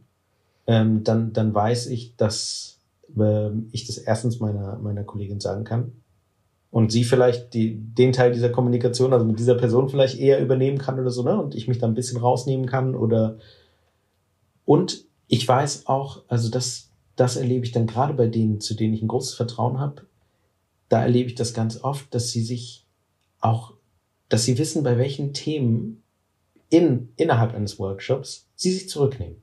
ähm, 0.67 1.03
dann, 1.03 1.33
dann 1.33 1.53
weiß 1.53 1.87
ich, 1.87 2.15
dass 2.15 2.79
äh, 3.17 3.49
ich 3.71 3.87
das 3.87 3.97
erstens 3.97 4.39
meiner, 4.39 4.77
meiner 4.77 5.03
Kollegin 5.03 5.39
sagen 5.39 5.63
kann 5.63 5.93
und 6.71 6.91
sie 6.91 7.03
vielleicht 7.03 7.53
die, 7.53 7.75
den 7.75 8.13
Teil 8.13 8.31
dieser 8.31 8.49
Kommunikation, 8.49 9.13
also 9.13 9.25
mit 9.25 9.39
dieser 9.39 9.55
Person 9.55 9.89
vielleicht 9.89 10.19
eher 10.19 10.41
übernehmen 10.41 10.77
kann 10.77 10.99
oder 10.99 11.09
so, 11.09 11.23
ne? 11.23 11.41
Und 11.41 11.55
ich 11.55 11.67
mich 11.67 11.79
da 11.79 11.87
ein 11.87 11.95
bisschen 11.95 12.19
rausnehmen 12.19 12.67
kann 12.67 12.95
oder 12.95 13.37
und 14.65 15.05
ich 15.27 15.47
weiß 15.47 15.87
auch, 15.87 16.23
also 16.27 16.49
das, 16.49 16.91
das 17.15 17.35
erlebe 17.35 17.65
ich 17.65 17.71
dann 17.71 17.87
gerade 17.87 18.13
bei 18.13 18.27
denen, 18.27 18.61
zu 18.61 18.75
denen 18.75 18.93
ich 18.93 19.01
ein 19.01 19.07
großes 19.07 19.33
Vertrauen 19.33 19.79
habe, 19.79 20.03
da 20.89 21.01
erlebe 21.01 21.29
ich 21.29 21.35
das 21.35 21.53
ganz 21.53 21.83
oft, 21.83 22.13
dass 22.13 22.29
sie 22.29 22.41
sich 22.41 22.85
auch, 23.39 23.73
dass 24.27 24.43
sie 24.43 24.57
wissen, 24.59 24.83
bei 24.83 24.97
welchen 24.97 25.33
Themen 25.33 26.03
in, 26.69 27.09
innerhalb 27.15 27.53
eines 27.53 27.79
Workshops 27.79 28.47
sie 28.55 28.71
sich 28.71 28.89
zurücknehmen. 28.89 29.41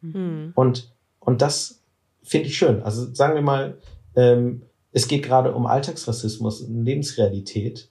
Mhm. 0.00 0.52
Und, 0.54 0.92
und 1.20 1.42
das 1.42 1.82
finde 2.22 2.48
ich 2.48 2.56
schön. 2.56 2.82
Also 2.82 3.12
sagen 3.14 3.34
wir 3.34 3.42
mal, 3.42 3.78
ähm, 4.14 4.62
es 4.92 5.08
geht 5.08 5.22
gerade 5.22 5.54
um 5.54 5.66
Alltagsrassismus 5.66 6.66
Lebensrealität, 6.68 7.88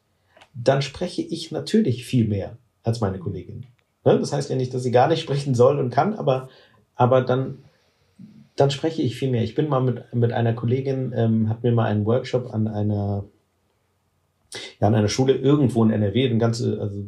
dann 0.53 0.81
spreche 0.81 1.21
ich 1.21 1.51
natürlich 1.51 2.05
viel 2.05 2.27
mehr 2.27 2.57
als 2.83 3.01
meine 3.01 3.19
Kollegin. 3.19 3.65
Ne? 4.05 4.19
Das 4.19 4.33
heißt 4.33 4.49
ja 4.49 4.55
nicht, 4.55 4.73
dass 4.73 4.83
sie 4.83 4.91
gar 4.91 5.07
nicht 5.07 5.21
sprechen 5.21 5.55
soll 5.55 5.79
und 5.79 5.89
kann, 5.89 6.13
aber, 6.13 6.49
aber 6.95 7.21
dann, 7.21 7.59
dann 8.55 8.71
spreche 8.71 9.01
ich 9.01 9.15
viel 9.15 9.31
mehr. 9.31 9.43
Ich 9.43 9.55
bin 9.55 9.69
mal 9.69 9.81
mit, 9.81 10.13
mit 10.13 10.31
einer 10.31 10.53
Kollegin, 10.53 11.13
ähm, 11.15 11.49
hat 11.49 11.63
mir 11.63 11.71
mal 11.71 11.85
einen 11.85 12.05
Workshop 12.05 12.53
an 12.53 12.67
einer, 12.67 13.25
ja, 14.79 14.87
an 14.87 14.95
einer 14.95 15.07
Schule 15.07 15.33
irgendwo 15.33 15.83
in 15.83 15.91
NRW, 15.91 16.29
ein 16.29 16.39
ganze, 16.39 16.79
also 16.79 17.03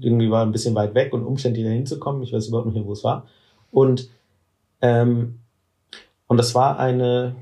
irgendwie 0.00 0.30
war 0.30 0.44
ein 0.44 0.52
bisschen 0.52 0.74
weit 0.74 0.94
weg 0.94 1.12
und 1.12 1.24
umständlich 1.24 1.64
da 1.64 1.70
hinzukommen. 1.70 2.22
Ich 2.22 2.32
weiß 2.32 2.48
überhaupt 2.48 2.66
nicht 2.66 2.76
mehr, 2.76 2.86
wo 2.86 2.92
es 2.92 3.04
war. 3.04 3.26
Und, 3.70 4.10
ähm, 4.80 5.40
und 6.26 6.36
das 6.36 6.54
war 6.54 6.78
eine, 6.78 7.36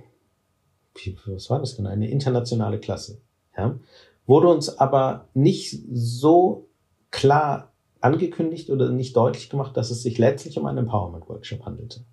was 1.26 1.50
war 1.50 1.60
das 1.60 1.76
denn? 1.76 1.86
Eine 1.86 2.10
internationale 2.10 2.78
Klasse. 2.78 3.20
Ja? 3.56 3.78
Wurde 4.26 4.48
uns 4.48 4.78
aber 4.78 5.28
nicht 5.34 5.80
so 5.90 6.68
klar 7.10 7.72
angekündigt 8.00 8.70
oder 8.70 8.90
nicht 8.90 9.16
deutlich 9.16 9.50
gemacht, 9.50 9.76
dass 9.76 9.90
es 9.90 10.02
sich 10.02 10.18
letztlich 10.18 10.58
um 10.58 10.66
einen 10.66 10.78
Empowerment-Workshop 10.78 11.64
handelte. 11.64 12.04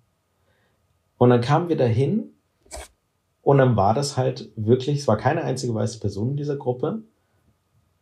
Und 1.18 1.30
dann 1.30 1.40
kamen 1.40 1.68
wir 1.68 1.76
dahin 1.76 2.35
und 3.46 3.58
dann 3.58 3.76
war 3.76 3.94
das 3.94 4.16
halt 4.16 4.50
wirklich, 4.56 4.98
es 4.98 5.06
war 5.06 5.16
keine 5.16 5.44
einzige 5.44 5.72
weiße 5.72 6.00
Person 6.00 6.30
in 6.30 6.36
dieser 6.36 6.56
Gruppe. 6.56 7.02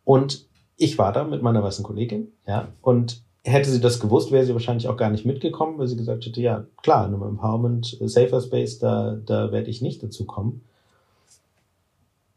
Und 0.03 0.47
ich 0.75 0.97
war 0.97 1.13
da 1.13 1.23
mit 1.23 1.43
meiner 1.43 1.61
weißen 1.61 1.85
Kollegin, 1.85 2.31
ja, 2.47 2.69
und 2.81 3.21
hätte 3.43 3.69
sie 3.69 3.79
das 3.79 3.99
gewusst, 3.99 4.31
wäre 4.31 4.43
sie 4.43 4.53
wahrscheinlich 4.53 4.87
auch 4.87 4.97
gar 4.97 5.11
nicht 5.11 5.23
mitgekommen, 5.23 5.77
weil 5.77 5.85
sie 5.85 5.97
gesagt 5.97 6.25
hätte, 6.25 6.41
ja, 6.41 6.65
klar, 6.81 7.07
in 7.07 7.13
einem 7.13 7.21
Empowerment 7.21 8.01
äh, 8.01 8.07
Safer 8.07 8.41
Space, 8.41 8.79
da, 8.79 9.19
da 9.23 9.51
werde 9.51 9.69
ich 9.69 9.83
nicht 9.83 10.01
dazu 10.01 10.25
kommen. 10.25 10.63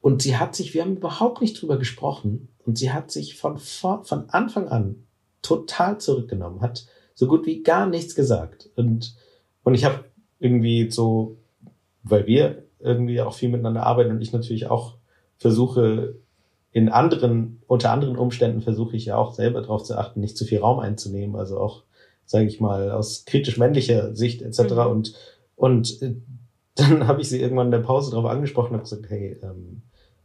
Und 0.03 0.21
sie 0.21 0.37
hat 0.37 0.55
sich, 0.55 0.75
wir 0.75 0.83
haben 0.83 0.99
überhaupt 0.99 1.41
nicht 1.41 1.63
drüber 1.63 1.79
gesprochen, 1.79 2.49
und 2.67 2.77
sie 2.77 2.93
hat 2.93 3.11
sich 3.11 3.39
von, 3.39 3.57
von 3.57 4.29
Anfang 4.29 4.69
an 4.69 5.07
total 5.41 5.97
zurückgenommen, 5.97 6.61
hat 6.61 6.87
so 7.15 7.27
gut 7.27 7.47
wie 7.47 7.63
gar 7.63 7.87
nichts 7.87 8.15
gesagt. 8.15 8.69
Und, 8.77 9.17
und 9.65 9.73
ich 9.73 9.87
habe 9.87 10.05
irgendwie 10.41 10.91
so, 10.91 11.39
weil 12.03 12.27
wir 12.27 12.68
irgendwie 12.81 13.21
auch 13.21 13.35
viel 13.35 13.49
miteinander 13.49 13.85
arbeiten 13.85 14.11
und 14.11 14.21
ich 14.21 14.33
natürlich 14.33 14.67
auch 14.69 14.95
versuche, 15.37 16.17
in 16.73 16.89
anderen, 16.89 17.63
unter 17.67 17.91
anderen 17.91 18.17
Umständen 18.17 18.61
versuche 18.61 18.97
ich 18.97 19.07
ja 19.07 19.17
auch 19.17 19.33
selber 19.35 19.63
darauf 19.63 19.85
zu 19.85 19.97
achten, 19.97 20.21
nicht 20.21 20.37
zu 20.37 20.45
viel 20.45 20.59
Raum 20.59 20.79
einzunehmen, 20.79 21.37
also 21.37 21.59
auch, 21.59 21.85
sage 22.27 22.47
ich 22.47 22.61
mal, 22.61 22.91
aus 22.91 23.25
kritisch 23.25 23.57
männlicher 23.57 24.15
Sicht 24.15 24.43
etc. 24.43 24.61
Mhm. 24.61 24.79
Und, 24.79 25.15
und 25.57 26.03
äh, 26.03 26.15
dann 26.75 27.07
habe 27.07 27.23
ich 27.23 27.29
sie 27.29 27.41
irgendwann 27.41 27.69
in 27.69 27.73
der 27.73 27.79
Pause 27.79 28.11
darauf 28.11 28.31
angesprochen 28.31 28.69
und 28.69 28.75
habe 28.75 28.83
gesagt, 28.83 29.09
hey, 29.09 29.39
ähm, 29.43 29.83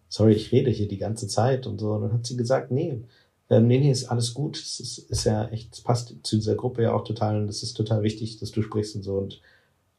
sorry, 0.09 0.33
ich 0.33 0.51
rede 0.51 0.69
hier 0.69 0.87
die 0.87 0.97
ganze 0.97 1.27
Zeit 1.27 1.65
und 1.65 1.79
so. 1.79 1.93
Und 1.93 2.01
dann 2.03 2.13
hat 2.13 2.25
sie 2.25 2.37
gesagt, 2.37 2.71
nee, 2.71 3.01
ähm, 3.49 3.67
nee, 3.67 3.79
nee, 3.79 3.91
ist 3.91 4.05
alles 4.05 4.33
gut. 4.33 4.57
Es 4.57 4.79
ist, 4.79 4.97
ist 5.09 5.23
ja 5.23 5.47
echt, 5.47 5.73
es 5.73 5.81
passt 5.81 6.15
zu 6.23 6.35
dieser 6.35 6.55
Gruppe 6.55 6.83
ja 6.83 6.93
auch 6.93 7.03
total 7.03 7.41
und 7.41 7.49
es 7.49 7.63
ist 7.63 7.73
total 7.73 8.03
wichtig, 8.03 8.37
dass 8.39 8.51
du 8.51 8.61
sprichst 8.61 8.95
und 8.95 9.03
so. 9.03 9.17
Und, 9.17 9.41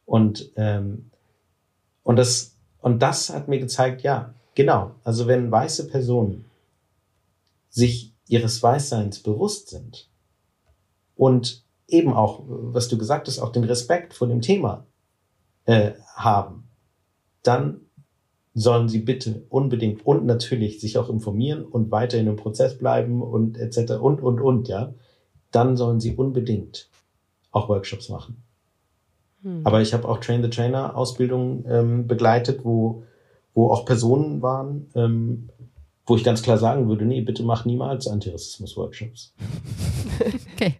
und, 0.04 0.52
ähm, 0.56 1.10
und 2.04 2.16
das, 2.16 2.54
und 2.80 3.02
das 3.02 3.30
hat 3.30 3.48
mir 3.48 3.58
gezeigt, 3.58 4.02
ja, 4.02 4.34
genau. 4.54 4.92
Also 5.02 5.26
wenn 5.26 5.50
weiße 5.50 5.88
Personen 5.88 6.44
sich 7.70 8.14
ihres 8.28 8.62
Weißseins 8.62 9.20
bewusst 9.20 9.70
sind 9.70 10.08
und 11.16 11.64
eben 11.88 12.12
auch, 12.12 12.44
was 12.46 12.88
du 12.88 12.96
gesagt 12.96 13.26
hast, 13.26 13.40
auch 13.40 13.50
den 13.50 13.64
Respekt 13.64 14.14
vor 14.14 14.28
dem 14.28 14.40
Thema 14.40 14.86
äh, 15.64 15.92
haben, 16.14 16.68
dann 17.42 17.80
sollen 18.54 18.88
sie 18.88 19.00
bitte 19.00 19.44
unbedingt 19.48 20.06
und 20.06 20.24
natürlich 20.24 20.80
sich 20.80 20.96
auch 20.96 21.08
informieren 21.08 21.64
und 21.64 21.90
weiterhin 21.90 22.28
im 22.28 22.36
Prozess 22.36 22.78
bleiben 22.78 23.20
und 23.20 23.58
etc. 23.58 23.94
und 23.94 24.22
und 24.22 24.40
und 24.40 24.68
ja, 24.68 24.94
dann 25.50 25.76
sollen 25.76 26.00
sie 26.00 26.14
unbedingt 26.14 26.88
auch 27.50 27.68
Workshops 27.68 28.08
machen. 28.08 28.42
Hm. 29.44 29.60
Aber 29.64 29.80
ich 29.80 29.94
habe 29.94 30.08
auch 30.08 30.18
Train 30.18 30.42
the 30.42 30.50
Trainer 30.50 30.96
Ausbildung 30.96 31.64
ähm, 31.68 32.06
begleitet, 32.08 32.64
wo 32.64 33.04
wo 33.54 33.70
auch 33.70 33.84
Personen 33.84 34.42
waren, 34.42 34.90
ähm, 34.94 35.48
wo 36.06 36.16
ich 36.16 36.24
ganz 36.24 36.42
klar 36.42 36.58
sagen 36.58 36.88
würde, 36.88 37.04
nee, 37.04 37.20
bitte 37.22 37.44
mach 37.44 37.64
niemals 37.64 38.08
Antirassismus-Workshops. 38.08 39.32
okay. 40.54 40.74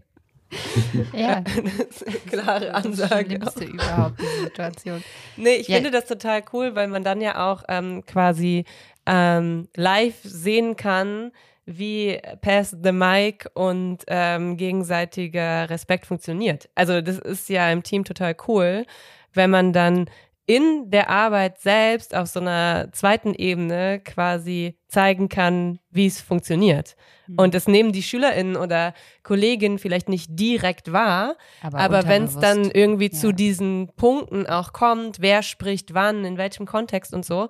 ja, 1.12 1.43
klare 2.27 2.75
Ansage. 2.75 3.39
Das 3.39 3.57
überhaupt 3.57 4.21
die 4.21 4.45
Situation. 4.45 5.03
Nee, 5.37 5.57
ich 5.57 5.69
ja. 5.69 5.77
finde 5.77 5.91
das 5.91 6.07
total 6.07 6.43
cool, 6.53 6.75
weil 6.75 6.89
man 6.89 7.03
dann 7.03 7.21
ja 7.21 7.51
auch 7.51 7.65
ähm, 7.69 8.05
quasi 8.07 8.65
ähm, 9.07 9.69
live 9.75 10.17
sehen 10.23 10.77
kann, 10.77 11.33
wie 11.67 12.21
Pass 12.41 12.77
the 12.83 12.93
Mic 12.93 13.49
und 13.55 13.99
ähm, 14.07 14.57
gegenseitiger 14.57 15.71
Respekt 15.71 16.07
funktioniert. 16.07 16.69
Also 16.75 17.01
das 17.01 17.19
ist 17.19 17.49
ja 17.49 17.71
im 17.71 17.83
Team 17.83 18.05
total 18.05 18.37
cool, 18.47 18.85
wenn 19.33 19.51
man 19.51 19.73
dann 19.73 20.07
in 20.47 20.91
der 20.91 21.09
Arbeit 21.09 21.59
selbst 21.61 22.15
auf 22.15 22.29
so 22.29 22.39
einer 22.39 22.89
zweiten 22.93 23.33
Ebene 23.33 24.01
quasi 24.01 24.77
zeigen 24.89 25.31
kann, 25.31 25.79
wie 25.91 26.07
es 26.07 26.21
funktioniert. 26.21 26.97
Mhm. 27.27 27.39
Und 27.39 27.55
das 27.55 27.67
nehmen 27.67 27.93
die 27.93 28.03
SchülerInnen 28.03 28.57
oder 28.57 28.93
Kolleginnen 29.23 29.79
vielleicht 29.79 30.11
nicht 30.11 30.29
direkt 30.31 30.93
wahr, 30.93 31.37
aber, 31.62 31.79
aber 31.79 32.09
wenn 32.09 32.25
es 32.25 32.39
dann 32.39 32.71
irgendwie 32.71 33.11
ja. 33.11 33.19
zu 33.19 33.33
diesen 33.33 33.89
Punkten 33.97 34.47
auch 34.47 34.75
kommt, 34.75 35.21
wer 35.21 35.43
spricht 35.43 35.95
wann, 35.95 36.27
in 36.27 36.37
welchem 36.37 36.67
Kontext 36.67 37.15
und 37.15 37.25
so, 37.25 37.49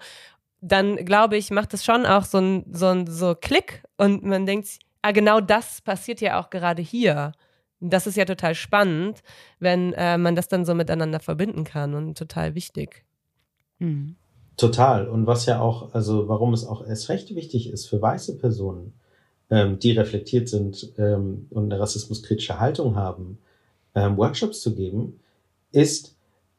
dann 0.66 0.96
glaube 1.04 1.36
ich, 1.36 1.50
macht 1.50 1.74
es 1.74 1.84
schon 1.84 2.06
auch 2.06 2.24
so 2.24 2.38
ein, 2.38 2.64
so 2.72 2.86
ein 2.86 3.06
so 3.06 3.34
Klick 3.34 3.82
und 3.96 4.24
man 4.24 4.46
denkt, 4.46 4.78
ah, 5.02 5.12
genau 5.12 5.40
das 5.40 5.80
passiert 5.80 6.20
ja 6.20 6.40
auch 6.40 6.50
gerade 6.50 6.82
hier 6.82 7.32
das 7.90 8.06
ist 8.06 8.16
ja 8.16 8.24
total 8.24 8.54
spannend, 8.54 9.22
wenn 9.58 9.92
äh, 9.94 10.18
man 10.18 10.34
das 10.34 10.48
dann 10.48 10.64
so 10.64 10.74
miteinander 10.74 11.20
verbinden 11.20 11.64
kann 11.64 11.94
und 11.94 12.16
total 12.16 12.54
wichtig. 12.54 13.04
Mhm. 13.78 14.16
Total. 14.56 15.08
Und 15.08 15.26
was 15.26 15.46
ja 15.46 15.60
auch, 15.60 15.94
also 15.94 16.28
warum 16.28 16.54
es 16.54 16.64
auch 16.64 16.86
erst 16.86 17.08
recht 17.08 17.34
wichtig 17.34 17.70
ist 17.70 17.86
für 17.86 18.00
weiße 18.00 18.38
Personen, 18.38 18.94
ähm, 19.50 19.78
die 19.78 19.92
reflektiert 19.92 20.48
sind 20.48 20.92
ähm, 20.96 21.48
und 21.50 21.64
eine 21.64 21.80
rassismuskritische 21.80 22.60
Haltung 22.60 22.96
haben, 22.96 23.38
ähm, 23.94 24.16
Workshops 24.16 24.60
zu 24.60 24.74
geben, 24.74 25.20
ist, 25.72 26.13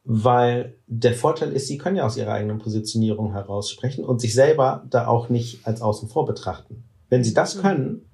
weil 0.06 0.76
der 0.86 1.14
Vorteil 1.14 1.51
ist, 1.51 1.68
sie 1.68 1.80
können 1.80 1.97
ja 1.97 2.06
aus 2.06 2.16
ihrer 2.16 2.32
eigenen 2.32 2.60
Positionierung 2.60 3.34
heraus 3.34 3.72
sprechen 3.72 4.06
und 4.06 4.22
sich 4.22 4.36
selber 4.36 4.86
da 4.89 5.08
auch 5.08 5.30
nicht 5.30 5.66
als 5.66 5.82
außen 5.82 6.08
vor 6.08 6.26
betrachten. 6.26 6.84
Wenn 7.10 7.24
sie 7.24 7.34
das 7.34 7.56
mhm. 7.56 7.62
können, 7.62 8.06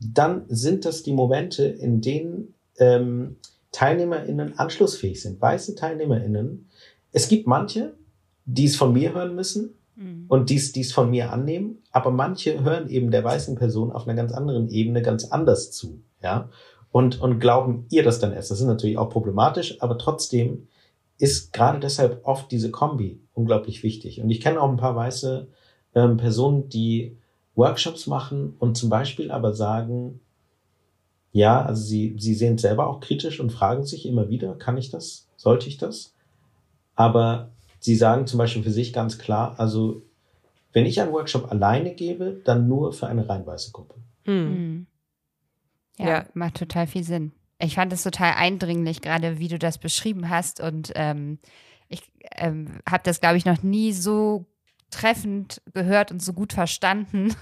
dann 0.00 0.44
sind 0.48 0.84
das 0.84 1.02
die 1.02 1.12
Momente, 1.12 1.64
in 1.64 2.00
denen 2.00 2.54
ähm, 2.78 3.36
TeilnehmerInnen 3.72 4.58
anschlussfähig 4.58 5.20
sind, 5.20 5.40
weiße 5.40 5.74
TeilnehmerInnen. 5.74 6.68
Es 7.10 7.28
gibt 7.28 7.48
manche, 7.48 7.94
die 8.44 8.66
es 8.66 8.76
von 8.76 8.92
mir 8.92 9.12
hören 9.12 9.34
müssen 9.34 9.74
mhm. 9.96 10.26
und 10.28 10.48
die 10.48 10.56
es 10.56 10.92
von 10.92 11.10
mir 11.10 11.32
annehmen, 11.32 11.78
aber 11.90 12.12
manche 12.12 12.62
hören 12.62 12.88
eben 12.88 13.10
der 13.10 13.24
weißen 13.24 13.56
Person 13.56 13.90
auf 13.90 14.06
einer 14.06 14.14
ganz 14.14 14.32
anderen 14.32 14.68
Ebene 14.68 15.02
ganz 15.02 15.24
anders 15.24 15.72
zu, 15.72 16.02
ja, 16.22 16.48
und, 16.92 17.20
und 17.20 17.40
glauben 17.40 17.86
ihr 17.90 18.04
das 18.04 18.20
dann 18.20 18.32
erst. 18.32 18.50
Das 18.50 18.60
ist 18.60 18.66
natürlich 18.66 18.98
auch 18.98 19.08
problematisch, 19.08 19.80
aber 19.80 19.98
trotzdem 19.98 20.68
ist 21.18 21.52
gerade 21.52 21.80
deshalb 21.80 22.20
oft 22.24 22.50
diese 22.50 22.70
Kombi 22.70 23.20
unglaublich 23.34 23.82
wichtig. 23.82 24.20
Und 24.20 24.30
ich 24.30 24.40
kenne 24.40 24.60
auch 24.60 24.70
ein 24.70 24.76
paar 24.76 24.96
weiße 24.96 25.48
ähm, 25.94 26.16
Personen, 26.16 26.68
die 26.68 27.16
Workshops 27.54 28.06
machen 28.06 28.54
und 28.58 28.76
zum 28.76 28.88
Beispiel 28.90 29.30
aber 29.30 29.52
sagen, 29.52 30.20
ja, 31.32 31.64
also 31.64 31.82
sie, 31.82 32.16
sie 32.18 32.34
sehen 32.34 32.58
selber 32.58 32.88
auch 32.88 33.00
kritisch 33.00 33.40
und 33.40 33.52
fragen 33.52 33.84
sich 33.84 34.06
immer 34.06 34.28
wieder, 34.28 34.54
kann 34.54 34.76
ich 34.76 34.90
das? 34.90 35.28
Sollte 35.36 35.68
ich 35.68 35.78
das? 35.78 36.14
Aber 36.94 37.50
sie 37.80 37.96
sagen 37.96 38.26
zum 38.26 38.38
Beispiel 38.38 38.62
für 38.62 38.70
sich 38.70 38.92
ganz 38.92 39.18
klar, 39.18 39.54
also 39.58 40.02
wenn 40.72 40.86
ich 40.86 41.00
einen 41.00 41.12
Workshop 41.12 41.50
alleine 41.50 41.94
gebe, 41.94 42.40
dann 42.44 42.68
nur 42.68 42.92
für 42.92 43.06
eine 43.06 43.28
rein 43.28 43.46
weiße 43.46 43.72
Gruppe. 43.72 43.94
Mhm. 44.24 44.86
Ja, 45.98 46.08
ja, 46.08 46.26
macht 46.34 46.56
total 46.56 46.86
viel 46.86 47.04
Sinn. 47.04 47.32
Ich 47.62 47.76
fand 47.76 47.92
es 47.92 48.02
total 48.02 48.34
eindringlich, 48.34 49.00
gerade 49.00 49.38
wie 49.38 49.48
du 49.48 49.58
das 49.58 49.78
beschrieben 49.78 50.28
hast. 50.28 50.60
Und 50.60 50.92
ähm, 50.96 51.38
ich 51.88 52.02
ähm, 52.36 52.80
habe 52.88 53.02
das, 53.04 53.20
glaube 53.20 53.36
ich, 53.36 53.44
noch 53.44 53.62
nie 53.62 53.92
so 53.92 54.46
treffend 54.90 55.62
gehört 55.72 56.12
und 56.12 56.22
so 56.22 56.32
gut 56.32 56.52
verstanden. 56.52 57.34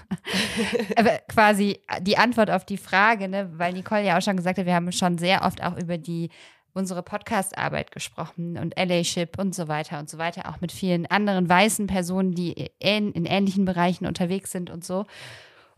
Aber 0.95 1.19
quasi 1.27 1.81
die 2.01 2.17
Antwort 2.17 2.49
auf 2.49 2.65
die 2.65 2.77
Frage, 2.77 3.27
ne, 3.27 3.51
weil 3.57 3.73
Nicole 3.73 4.05
ja 4.05 4.17
auch 4.17 4.21
schon 4.21 4.37
gesagt 4.37 4.57
hat, 4.57 4.65
wir 4.65 4.75
haben 4.75 4.91
schon 4.91 5.17
sehr 5.17 5.43
oft 5.43 5.61
auch 5.63 5.77
über 5.77 5.97
die 5.97 6.29
unsere 6.73 7.03
Podcast-Arbeit 7.03 7.91
gesprochen 7.91 8.57
und 8.57 8.77
LA-Ship 8.77 9.37
und 9.37 9.53
so 9.53 9.67
weiter 9.67 9.99
und 9.99 10.09
so 10.09 10.17
weiter, 10.17 10.49
auch 10.49 10.61
mit 10.61 10.71
vielen 10.71 11.05
anderen 11.05 11.49
weißen 11.49 11.87
Personen, 11.87 12.33
die 12.33 12.71
in, 12.79 13.11
in 13.11 13.25
ähnlichen 13.25 13.65
Bereichen 13.65 14.05
unterwegs 14.05 14.51
sind 14.51 14.69
und 14.69 14.85
so. 14.85 15.05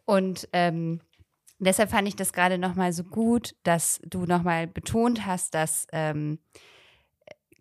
Und 0.05 0.47
ähm, 0.53 0.99
deshalb 1.65 1.89
fand 1.89 2.07
ich 2.07 2.15
das 2.15 2.33
gerade 2.33 2.57
nochmal 2.57 2.93
so 2.93 3.03
gut, 3.03 3.55
dass 3.63 3.99
du 4.05 4.25
nochmal 4.25 4.67
betont 4.67 5.25
hast, 5.25 5.53
dass 5.53 5.87
ähm, 5.91 6.39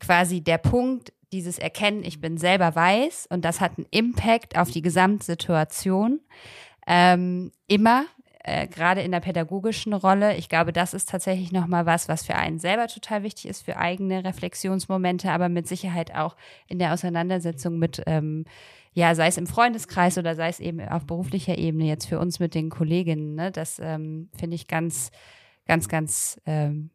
quasi 0.00 0.40
der 0.40 0.58
Punkt 0.58 1.12
dieses 1.32 1.58
Erkennen, 1.58 2.04
ich 2.04 2.20
bin 2.20 2.36
selber 2.36 2.74
weiß 2.74 3.26
und 3.30 3.44
das 3.44 3.60
hat 3.60 3.78
einen 3.78 3.86
Impact 3.90 4.56
auf 4.56 4.70
die 4.70 4.82
Gesamtsituation. 4.82 6.20
Ähm, 6.86 7.52
immer, 7.68 8.04
äh, 8.44 8.66
gerade 8.66 9.02
in 9.02 9.12
der 9.12 9.20
pädagogischen 9.20 9.92
Rolle, 9.92 10.36
ich 10.36 10.48
glaube, 10.48 10.72
das 10.72 10.94
ist 10.94 11.08
tatsächlich 11.08 11.52
nochmal 11.52 11.86
was, 11.86 12.08
was 12.08 12.24
für 12.26 12.34
einen 12.34 12.58
selber 12.58 12.88
total 12.88 13.22
wichtig 13.22 13.46
ist, 13.46 13.64
für 13.64 13.76
eigene 13.76 14.24
Reflexionsmomente, 14.24 15.30
aber 15.30 15.48
mit 15.48 15.68
Sicherheit 15.68 16.14
auch 16.14 16.36
in 16.66 16.78
der 16.78 16.92
Auseinandersetzung 16.92 17.78
mit, 17.78 18.02
ähm, 18.06 18.44
ja, 18.94 19.14
sei 19.14 19.28
es 19.28 19.38
im 19.38 19.46
Freundeskreis 19.46 20.18
oder 20.18 20.34
sei 20.34 20.48
es 20.48 20.60
eben 20.60 20.80
auf 20.86 21.06
beruflicher 21.06 21.56
Ebene 21.56 21.86
jetzt 21.86 22.06
für 22.06 22.18
uns 22.18 22.40
mit 22.40 22.54
den 22.54 22.68
Kolleginnen. 22.68 23.34
Ne? 23.34 23.50
Das 23.50 23.78
ähm, 23.78 24.28
finde 24.36 24.56
ich 24.56 24.66
ganz, 24.66 25.10
ganz, 25.66 25.88
ganz 25.88 26.40
ähm, 26.44 26.90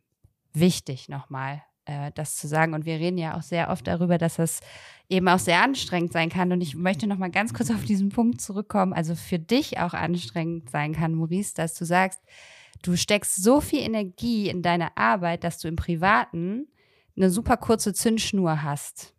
wichtig 0.54 1.10
nochmal 1.10 1.64
äh, 1.86 2.12
das 2.14 2.36
zu 2.36 2.48
sagen. 2.48 2.74
Und 2.74 2.86
wir 2.86 2.96
reden 2.96 3.18
ja 3.18 3.36
auch 3.36 3.42
sehr 3.42 3.70
oft 3.70 3.88
darüber, 3.88 4.18
dass 4.18 4.36
das 4.36 4.60
eben 5.10 5.28
auch 5.28 5.40
sehr 5.40 5.64
anstrengend 5.64 6.14
sein 6.14 6.30
kann. 6.30 6.52
Und 6.52 6.62
ich 6.62 6.76
möchte 6.76 7.08
noch 7.08 7.18
mal 7.18 7.32
ganz 7.32 7.54
kurz 7.54 7.72
auf 7.72 7.84
diesen 7.84 8.10
Punkt 8.10 8.42
zurückkommen. 8.42 8.94
Also 8.94 9.16
für 9.16 9.40
dich 9.40 9.80
auch 9.80 9.94
anstrengend 9.94 10.70
sein 10.70 10.94
kann, 10.94 11.16
Maurice, 11.16 11.54
dass 11.56 11.74
du 11.74 11.86
sagst, 11.86 12.22
du 12.84 12.96
steckst 12.96 13.42
so 13.42 13.62
viel 13.62 13.80
Energie 13.80 14.50
in 14.50 14.62
deine 14.62 14.96
Arbeit, 14.98 15.44
dass 15.44 15.58
du 15.58 15.68
im 15.68 15.78
Privaten 15.78 16.68
eine 17.16 17.32
super 17.32 17.58
kurze 17.58 17.94
Zündschnur 17.94 18.62
hast. 18.62 19.16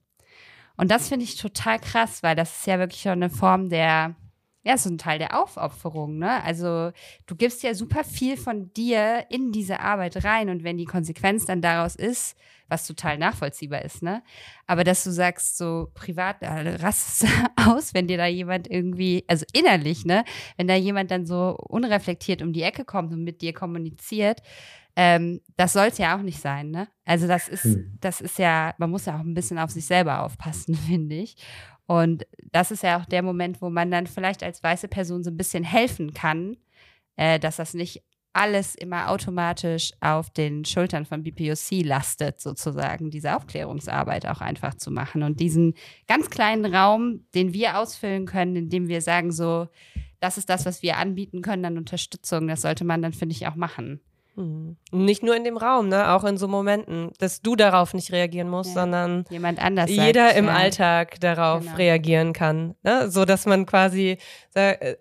Und 0.78 0.90
das 0.90 1.08
finde 1.08 1.24
ich 1.24 1.36
total 1.36 1.78
krass, 1.78 2.22
weil 2.22 2.34
das 2.34 2.60
ist 2.60 2.66
ja 2.66 2.78
wirklich 2.78 3.02
schon 3.02 3.12
eine 3.12 3.28
Form 3.28 3.68
der 3.68 4.16
ja, 4.64 4.76
so 4.76 4.90
ein 4.90 4.98
Teil 4.98 5.18
der 5.18 5.40
Aufopferung, 5.40 6.18
ne? 6.18 6.42
Also 6.44 6.90
du 7.26 7.36
gibst 7.36 7.62
ja 7.62 7.72
super 7.72 8.04
viel 8.04 8.36
von 8.36 8.70
dir 8.74 9.24
in 9.30 9.50
diese 9.50 9.80
Arbeit 9.80 10.24
rein 10.24 10.50
und 10.50 10.62
wenn 10.62 10.76
die 10.76 10.84
Konsequenz 10.84 11.46
dann 11.46 11.62
daraus 11.62 11.96
ist, 11.96 12.36
was 12.68 12.86
total 12.86 13.16
nachvollziehbar 13.16 13.82
ist, 13.82 14.02
ne? 14.02 14.22
Aber 14.66 14.84
dass 14.84 15.04
du 15.04 15.10
sagst, 15.10 15.56
so 15.56 15.88
privat 15.94 16.42
äh, 16.42 16.76
rastest 16.76 17.26
aus, 17.56 17.94
wenn 17.94 18.08
dir 18.08 18.18
da 18.18 18.26
jemand 18.26 18.70
irgendwie, 18.70 19.24
also 19.26 19.46
innerlich, 19.54 20.04
ne? 20.04 20.22
Wenn 20.58 20.68
da 20.68 20.74
jemand 20.74 21.10
dann 21.10 21.24
so 21.24 21.56
unreflektiert 21.56 22.42
um 22.42 22.52
die 22.52 22.62
Ecke 22.62 22.84
kommt 22.84 23.12
und 23.12 23.24
mit 23.24 23.40
dir 23.40 23.54
kommuniziert, 23.54 24.42
ähm, 25.01 25.40
das 25.57 25.74
soll 25.74 25.86
es 25.86 25.99
ja 25.99 26.16
auch 26.16 26.22
nicht 26.22 26.40
sein, 26.40 26.72
ne? 26.72 26.88
Also 27.05 27.28
das 27.28 27.49
ist, 27.49 27.62
hm. 27.62 27.96
das 28.01 28.20
ist 28.20 28.36
ja, 28.36 28.74
man 28.78 28.90
muss 28.90 29.07
ja 29.07 29.14
auch 29.14 29.20
ein 29.20 29.32
bisschen 29.32 29.57
auf 29.57 29.70
sich 29.70 29.86
selber 29.86 30.24
aufpassen, 30.24 30.74
finde 30.88 31.14
ich. 31.14 31.36
Und 31.86 32.26
das 32.51 32.72
ist 32.72 32.82
ja 32.82 32.99
auch 33.01 33.05
der 33.05 33.22
Moment, 33.22 33.62
wo 33.62 33.70
man 33.70 33.92
dann 33.92 34.09
vielleicht 34.09 34.42
als 34.42 34.61
weiße 34.61 34.88
Person 34.88 35.22
so 35.22 35.30
ein 35.30 35.36
bisschen 35.36 35.62
helfen 35.62 36.14
kann, 36.14 36.57
äh, 37.14 37.38
dass 37.38 37.57
das 37.57 37.74
nicht 37.74 38.03
alles 38.32 38.74
immer 38.74 39.11
automatisch 39.11 39.92
auf 40.01 40.30
den 40.30 40.64
Schultern 40.64 41.07
von 41.07 41.22
BPOC 41.22 41.84
lastet, 41.84 42.40
sozusagen, 42.40 43.12
diese 43.12 43.36
Aufklärungsarbeit 43.36 44.26
auch 44.26 44.40
einfach 44.40 44.74
zu 44.74 44.90
machen. 44.90 45.22
Und 45.22 45.38
diesen 45.38 45.74
ganz 46.09 46.28
kleinen 46.28 46.74
Raum, 46.74 47.24
den 47.36 47.53
wir 47.53 47.78
ausfüllen 47.78 48.26
können, 48.26 48.57
indem 48.57 48.88
wir 48.88 49.01
sagen, 49.01 49.30
so, 49.30 49.68
das 50.18 50.38
ist 50.38 50.49
das, 50.51 50.66
was 50.66 50.82
wir 50.82 50.96
anbieten 50.96 51.40
können 51.40 51.64
an 51.64 51.78
Unterstützung, 51.78 52.49
das 52.49 52.62
sollte 52.62 52.84
man 52.84 53.01
dann, 53.01 53.12
finde 53.12 53.36
ich, 53.36 53.46
auch 53.46 53.55
machen. 53.55 54.01
Mhm. 54.39 54.76
Nicht 54.93 55.24
nur 55.24 55.34
in 55.34 55.43
dem 55.43 55.57
Raum, 55.57 55.89
ne? 55.89 56.12
auch 56.12 56.22
in 56.22 56.36
so 56.36 56.47
Momenten, 56.47 57.11
dass 57.18 57.43
du 57.43 57.57
darauf 57.57 57.93
nicht 57.93 58.12
reagieren 58.12 58.49
musst, 58.49 58.74
ja. 58.74 58.82
sondern 58.82 59.24
jemand 59.30 59.62
anders 59.62 59.91
jeder 59.91 60.28
sagt, 60.28 60.39
im 60.39 60.47
ja. 60.47 60.55
Alltag 60.55 61.20
darauf 61.20 61.62
genau. 61.62 61.76
reagieren 61.76 62.32
kann. 62.32 62.76
Ne? 62.84 63.11
So 63.11 63.24
dass 63.24 63.47
man 63.47 63.66
quasi, 63.66 64.18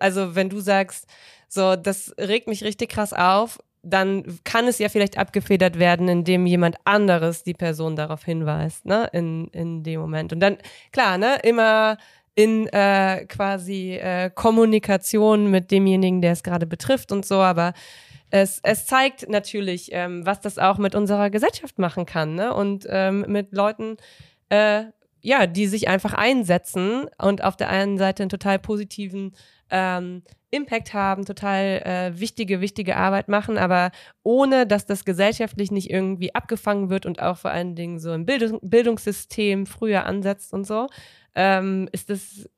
also 0.00 0.34
wenn 0.34 0.48
du 0.48 0.58
sagst, 0.58 1.06
so, 1.48 1.76
das 1.76 2.12
regt 2.18 2.48
mich 2.48 2.64
richtig 2.64 2.90
krass 2.90 3.12
auf, 3.12 3.60
dann 3.82 4.40
kann 4.42 4.66
es 4.66 4.80
ja 4.80 4.88
vielleicht 4.88 5.16
abgefedert 5.18 5.78
werden, 5.78 6.08
indem 6.08 6.44
jemand 6.44 6.76
anderes 6.84 7.44
die 7.44 7.54
Person 7.54 7.94
darauf 7.94 8.24
hinweist, 8.24 8.84
ne, 8.84 9.08
in, 9.12 9.46
in 9.48 9.84
dem 9.84 10.00
Moment. 10.00 10.32
Und 10.32 10.40
dann, 10.40 10.58
klar, 10.92 11.16
ne, 11.16 11.38
immer 11.44 11.96
in 12.34 12.66
äh, 12.68 13.24
quasi 13.26 13.94
äh, 13.94 14.30
Kommunikation 14.34 15.50
mit 15.50 15.70
demjenigen, 15.70 16.20
der 16.20 16.32
es 16.32 16.42
gerade 16.42 16.66
betrifft 16.66 17.12
und 17.12 17.24
so, 17.24 17.36
aber 17.36 17.72
es, 18.30 18.60
es 18.62 18.86
zeigt 18.86 19.28
natürlich, 19.28 19.90
ähm, 19.92 20.24
was 20.26 20.40
das 20.40 20.58
auch 20.58 20.78
mit 20.78 20.94
unserer 20.94 21.30
Gesellschaft 21.30 21.78
machen 21.78 22.06
kann, 22.06 22.34
ne? 22.34 22.52
Und 22.52 22.86
ähm, 22.88 23.24
mit 23.28 23.52
Leuten, 23.52 23.96
äh, 24.48 24.84
ja, 25.20 25.46
die 25.46 25.66
sich 25.66 25.88
einfach 25.88 26.14
einsetzen 26.14 27.06
und 27.20 27.42
auf 27.42 27.56
der 27.56 27.70
einen 27.70 27.98
Seite 27.98 28.22
einen 28.22 28.30
total 28.30 28.58
positiven 28.58 29.34
ähm, 29.70 30.22
Impact 30.50 30.94
haben, 30.94 31.24
total 31.24 31.82
äh, 31.84 32.20
wichtige, 32.20 32.60
wichtige 32.60 32.96
Arbeit 32.96 33.28
machen, 33.28 33.58
aber 33.58 33.90
ohne, 34.22 34.66
dass 34.66 34.86
das 34.86 35.04
gesellschaftlich 35.04 35.70
nicht 35.70 35.90
irgendwie 35.90 36.34
abgefangen 36.34 36.88
wird 36.88 37.04
und 37.04 37.20
auch 37.20 37.36
vor 37.36 37.50
allen 37.50 37.74
Dingen 37.74 37.98
so 37.98 38.12
im 38.12 38.24
Bildung, 38.24 38.58
Bildungssystem 38.62 39.66
früher 39.66 40.06
ansetzt 40.06 40.54
und 40.54 40.66
so, 40.66 40.86
ähm, 41.34 41.88
ist 41.92 42.08
das 42.08 42.48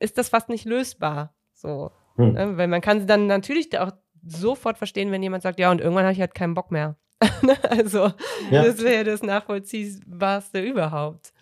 ist 0.00 0.18
das 0.18 0.28
fast 0.28 0.48
nicht 0.48 0.64
lösbar. 0.64 1.34
So, 1.54 1.92
hm. 2.16 2.32
ne? 2.32 2.56
weil 2.56 2.68
man 2.68 2.80
kann 2.80 3.00
sie 3.00 3.06
dann 3.06 3.26
natürlich 3.26 3.78
auch 3.78 3.92
sofort 4.26 4.78
verstehen, 4.78 5.10
wenn 5.12 5.22
jemand 5.22 5.42
sagt, 5.42 5.58
ja, 5.58 5.70
und 5.70 5.80
irgendwann 5.80 6.04
habe 6.04 6.12
ich 6.12 6.20
halt 6.20 6.34
keinen 6.34 6.54
Bock 6.54 6.70
mehr. 6.70 6.96
also, 7.70 8.10
ja. 8.50 8.64
das 8.64 8.82
wäre 8.82 9.04
das 9.04 9.22
Nachvollziehbarste 9.22 10.60
überhaupt. 10.60 11.32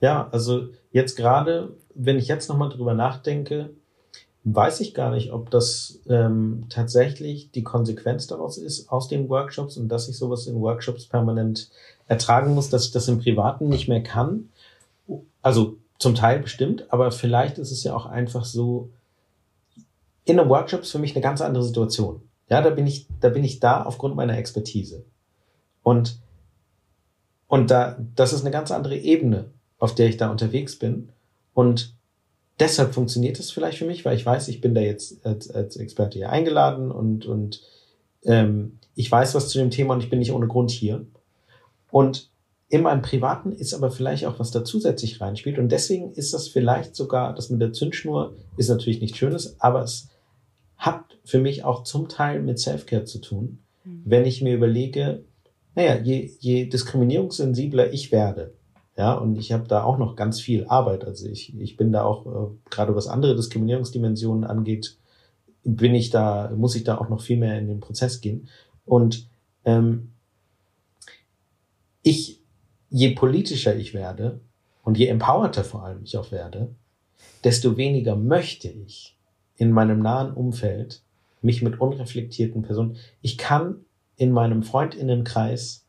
Ja, 0.00 0.28
also 0.30 0.68
jetzt 0.92 1.16
gerade, 1.16 1.76
wenn 1.94 2.18
ich 2.18 2.28
jetzt 2.28 2.48
nochmal 2.48 2.68
drüber 2.68 2.94
nachdenke, 2.94 3.70
weiß 4.44 4.80
ich 4.80 4.94
gar 4.94 5.10
nicht, 5.10 5.32
ob 5.32 5.50
das 5.50 6.00
ähm, 6.08 6.66
tatsächlich 6.68 7.50
die 7.50 7.64
Konsequenz 7.64 8.26
daraus 8.26 8.58
ist 8.58 8.90
aus 8.90 9.08
den 9.08 9.28
Workshops 9.28 9.76
und 9.76 9.88
dass 9.88 10.08
ich 10.08 10.16
sowas 10.16 10.46
in 10.46 10.60
Workshops 10.60 11.06
permanent 11.06 11.70
ertragen 12.06 12.54
muss, 12.54 12.70
dass 12.70 12.86
ich 12.86 12.92
das 12.92 13.08
im 13.08 13.18
Privaten 13.18 13.68
nicht 13.68 13.88
mehr 13.88 14.02
kann. 14.02 14.48
Also 15.42 15.76
zum 15.98 16.14
Teil 16.14 16.38
bestimmt, 16.38 16.92
aber 16.92 17.10
vielleicht 17.10 17.58
ist 17.58 17.72
es 17.72 17.82
ja 17.82 17.94
auch 17.94 18.06
einfach 18.06 18.44
so, 18.44 18.90
in 20.28 20.38
einem 20.38 20.50
Workshop 20.50 20.82
ist 20.82 20.92
für 20.92 20.98
mich 20.98 21.14
eine 21.14 21.22
ganz 21.22 21.40
andere 21.40 21.64
Situation. 21.64 22.20
Ja, 22.50 22.60
da 22.60 22.68
bin 22.68 22.86
ich, 22.86 23.06
da 23.20 23.30
bin 23.30 23.44
ich 23.44 23.60
da 23.60 23.82
aufgrund 23.82 24.14
meiner 24.14 24.36
Expertise. 24.36 25.06
Und, 25.82 26.20
und 27.46 27.70
da, 27.70 27.98
das 28.14 28.34
ist 28.34 28.42
eine 28.42 28.50
ganz 28.50 28.70
andere 28.70 28.96
Ebene, 28.96 29.46
auf 29.78 29.94
der 29.94 30.06
ich 30.06 30.18
da 30.18 30.30
unterwegs 30.30 30.78
bin. 30.78 31.08
Und 31.54 31.94
deshalb 32.60 32.92
funktioniert 32.92 33.38
es 33.38 33.50
vielleicht 33.50 33.78
für 33.78 33.86
mich, 33.86 34.04
weil 34.04 34.16
ich 34.16 34.26
weiß, 34.26 34.48
ich 34.48 34.60
bin 34.60 34.74
da 34.74 34.82
jetzt 34.82 35.24
als, 35.24 35.50
als 35.50 35.76
Experte 35.76 36.18
hier 36.18 36.30
eingeladen 36.30 36.90
und, 36.90 37.24
und 37.24 37.62
ähm, 38.24 38.78
ich 38.94 39.10
weiß 39.10 39.34
was 39.34 39.48
zu 39.48 39.58
dem 39.58 39.70
Thema 39.70 39.94
und 39.94 40.02
ich 40.02 40.10
bin 40.10 40.18
nicht 40.18 40.32
ohne 40.32 40.46
Grund 40.46 40.70
hier. 40.70 41.06
Und 41.90 42.28
in 42.68 42.82
meinem 42.82 43.00
Privaten 43.00 43.52
ist 43.52 43.72
aber 43.72 43.90
vielleicht 43.90 44.26
auch 44.26 44.38
was 44.38 44.50
da 44.50 44.62
zusätzlich 44.62 45.22
reinspielt. 45.22 45.58
Und 45.58 45.72
deswegen 45.72 46.12
ist 46.12 46.34
das 46.34 46.48
vielleicht 46.48 46.96
sogar, 46.96 47.34
das 47.34 47.48
mit 47.48 47.62
der 47.62 47.72
Zündschnur 47.72 48.34
ist 48.58 48.68
natürlich 48.68 49.00
nichts 49.00 49.16
Schönes, 49.16 49.58
aber 49.58 49.82
es 49.82 50.08
hat 50.78 51.18
für 51.24 51.40
mich 51.40 51.64
auch 51.64 51.82
zum 51.82 52.08
Teil 52.08 52.40
mit 52.42 52.58
Selfcare 52.58 53.04
zu 53.04 53.20
tun, 53.20 53.58
mhm. 53.84 54.02
wenn 54.04 54.24
ich 54.24 54.40
mir 54.40 54.54
überlege, 54.54 55.24
naja, 55.74 56.00
je, 56.00 56.30
je 56.40 56.66
diskriminierungssensibler 56.66 57.92
ich 57.92 58.10
werde, 58.12 58.54
ja, 58.96 59.14
und 59.14 59.38
ich 59.38 59.52
habe 59.52 59.68
da 59.68 59.84
auch 59.84 59.98
noch 59.98 60.16
ganz 60.16 60.40
viel 60.40 60.66
Arbeit. 60.66 61.04
Also 61.04 61.28
ich, 61.28 61.56
ich 61.56 61.76
bin 61.76 61.92
da 61.92 62.02
auch, 62.02 62.26
äh, 62.26 62.50
gerade 62.68 62.96
was 62.96 63.06
andere 63.06 63.36
Diskriminierungsdimensionen 63.36 64.42
angeht, 64.42 64.96
bin 65.62 65.94
ich 65.94 66.10
da, 66.10 66.50
muss 66.56 66.74
ich 66.74 66.82
da 66.82 66.98
auch 66.98 67.08
noch 67.08 67.20
viel 67.20 67.36
mehr 67.36 67.58
in 67.58 67.68
den 67.68 67.78
Prozess 67.78 68.20
gehen. 68.20 68.48
Und 68.84 69.28
ähm, 69.64 70.12
ich, 72.02 72.40
je 72.90 73.14
politischer 73.14 73.76
ich 73.76 73.94
werde 73.94 74.40
und 74.82 74.98
je 74.98 75.06
empowerter 75.06 75.62
vor 75.62 75.84
allem 75.84 76.02
ich 76.02 76.16
auch 76.16 76.32
werde, 76.32 76.74
desto 77.44 77.76
weniger 77.76 78.16
möchte 78.16 78.68
ich 78.68 79.17
in 79.58 79.72
meinem 79.72 80.00
nahen 80.00 80.32
Umfeld 80.32 81.02
mich 81.42 81.62
mit 81.62 81.80
unreflektierten 81.80 82.62
Personen. 82.62 82.96
Ich 83.20 83.36
kann 83.36 83.84
in 84.16 84.32
meinem 84.32 84.62
Freundinnenkreis 84.62 85.84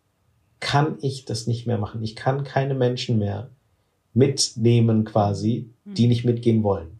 kann 0.59 0.97
ich 1.01 1.25
das 1.25 1.47
nicht 1.47 1.65
mehr 1.65 1.77
machen. 1.77 2.03
Ich 2.03 2.15
kann 2.15 2.43
keine 2.43 2.73
Menschen 2.73 3.17
mehr 3.17 3.49
mitnehmen 4.13 5.05
quasi, 5.05 5.69
die 5.85 6.03
hm. 6.03 6.09
nicht 6.09 6.25
mitgehen 6.25 6.63
wollen. 6.63 6.99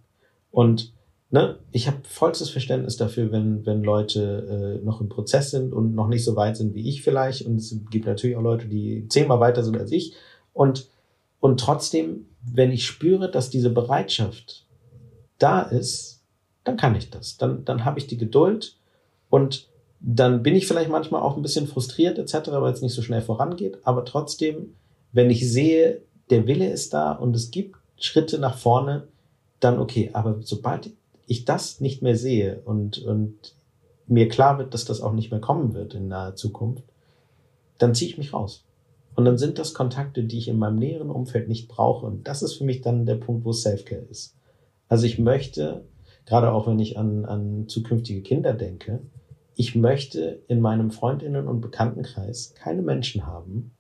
Und 0.52 0.94
ne, 1.30 1.60
ich 1.72 1.88
habe 1.88 1.98
vollstes 2.04 2.50
Verständnis 2.50 2.98
dafür, 2.98 3.32
wenn, 3.32 3.66
wenn 3.66 3.84
Leute 3.84 4.80
äh, 4.82 4.86
noch 4.86 5.02
im 5.02 5.10
Prozess 5.10 5.52
sind 5.52 5.74
und 5.74 5.94
noch 5.94 6.08
nicht 6.08 6.24
so 6.24 6.36
weit 6.36 6.58
sind 6.58 6.74
wie 6.74 6.88
ich 6.88 7.02
vielleicht. 7.02 7.46
Und 7.46 7.58
es 7.58 7.76
gibt 7.92 8.06
natürlich 8.06 8.38
auch 8.38 8.42
Leute, 8.42 8.68
die 8.68 9.08
zehnmal 9.10 9.40
weiter 9.40 9.64
sind 9.64 9.78
als 9.78 9.92
ich. 9.92 10.14
Und, 10.54 10.88
und 11.40 11.60
trotzdem, 11.60 12.28
wenn 12.42 12.72
ich 12.72 12.86
spüre, 12.86 13.30
dass 13.30 13.50
diese 13.50 13.70
Bereitschaft 13.70 14.66
da 15.38 15.62
ist, 15.62 16.19
dann 16.64 16.78
kann 16.78 16.96
ich 16.96 17.10
das. 17.10 17.38
Dann, 17.38 17.66
dann 17.66 17.86
habe 17.86 18.00
ich 18.00 18.08
die 18.08 18.18
Geduld 18.18 18.78
und 19.30 19.68
dann 20.00 20.44
bin 20.44 20.56
ich 20.56 20.68
vielleicht 20.68 20.90
manchmal 20.90 21.22
auch 21.22 21.36
ein 21.36 21.42
bisschen 21.42 21.68
frustriert 21.68 22.18
etc., 22.18 22.52
weil 22.52 22.74
es 22.74 22.82
nicht 22.82 22.94
so 22.94 23.02
schnell 23.02 23.22
vorangeht. 23.22 23.80
Aber 23.84 24.06
trotzdem, 24.06 24.76
wenn 25.12 25.30
ich 25.30 25.52
sehe, 25.52 26.02
der 26.30 26.48
Wille 26.48 26.70
ist 26.70 26.94
da 26.94 27.12
und 27.12 27.36
es 27.36 27.52
gibt 27.52 27.76
Schritte 27.98 28.40
nach 28.40 28.58
vorne, 28.58 29.08
dann 29.60 29.80
okay. 29.80 30.12
Aber 30.14 30.38
sobald 30.42 30.92
ich 31.28 31.46
das 31.46 31.82
nicht 31.82 32.02
mehr 32.02 32.16
sehe 32.16 32.62
und, 32.64 33.00
und 33.00 33.56
mir 34.08 34.30
klar 34.30 34.58
wird, 34.58 34.74
dass 34.74 34.86
das 34.86 35.02
auch 35.02 35.14
nicht 35.14 35.32
mehr 35.32 35.42
kommen 35.42 35.74
wird 35.74 35.94
in 35.94 36.08
naher 36.08 36.36
Zukunft, 36.36 36.84
dann 37.78 37.94
ziehe 37.94 38.10
ich 38.10 38.18
mich 38.18 38.34
raus. 38.34 38.66
Und 39.16 39.26
dann 39.26 39.38
sind 39.38 39.60
das 39.60 39.74
Kontakte, 39.74 40.24
die 40.24 40.38
ich 40.38 40.48
in 40.48 40.58
meinem 40.58 40.78
näheren 40.78 41.10
Umfeld 41.10 41.50
nicht 41.50 41.68
brauche. 41.68 42.06
Und 42.06 42.28
das 42.28 42.42
ist 42.42 42.54
für 42.54 42.64
mich 42.64 42.82
dann 42.82 43.06
der 43.06 43.16
Punkt, 43.16 43.44
wo 43.44 43.52
Selfcare 43.52 44.02
ist. 44.10 44.36
Also 44.88 45.06
ich 45.06 45.20
möchte 45.20 45.84
gerade 46.30 46.54
auch 46.54 46.68
wenn 46.68 46.80
ich 46.80 46.98
an, 46.98 47.26
an 47.26 47.68
zukünftige 47.68 48.22
Kinder 48.22 48.54
denke, 48.54 49.02
ich 49.56 49.76
möchte 49.76 50.42
in 50.48 50.62
meinem 50.62 50.92
Freundinnen- 50.92 51.48
und 51.48 51.60
Bekanntenkreis 51.60 52.54
keine 52.56 52.84
Menschen 52.84 53.26
haben, 53.26 53.72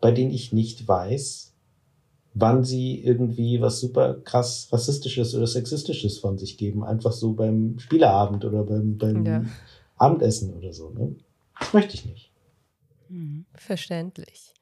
bei 0.00 0.12
denen 0.12 0.30
ich 0.30 0.52
nicht 0.52 0.86
weiß, 0.86 1.52
wann 2.34 2.62
sie 2.62 3.02
irgendwie 3.02 3.60
was 3.60 3.80
super 3.80 4.14
krass 4.14 4.68
rassistisches 4.70 5.34
oder 5.34 5.48
sexistisches 5.48 6.18
von 6.18 6.38
sich 6.38 6.56
geben, 6.56 6.84
einfach 6.84 7.12
so 7.12 7.32
beim 7.32 7.80
Spieleabend 7.80 8.44
oder 8.44 8.62
beim, 8.62 8.96
beim 8.96 9.26
ja. 9.26 9.44
Abendessen 9.96 10.54
oder 10.54 10.72
so. 10.72 10.90
Ne? 10.90 11.16
Das 11.58 11.74
möchte 11.74 11.94
ich 11.94 12.06
nicht. 12.06 12.30
Mhm. 13.08 13.44
Verständlich. 13.54 14.54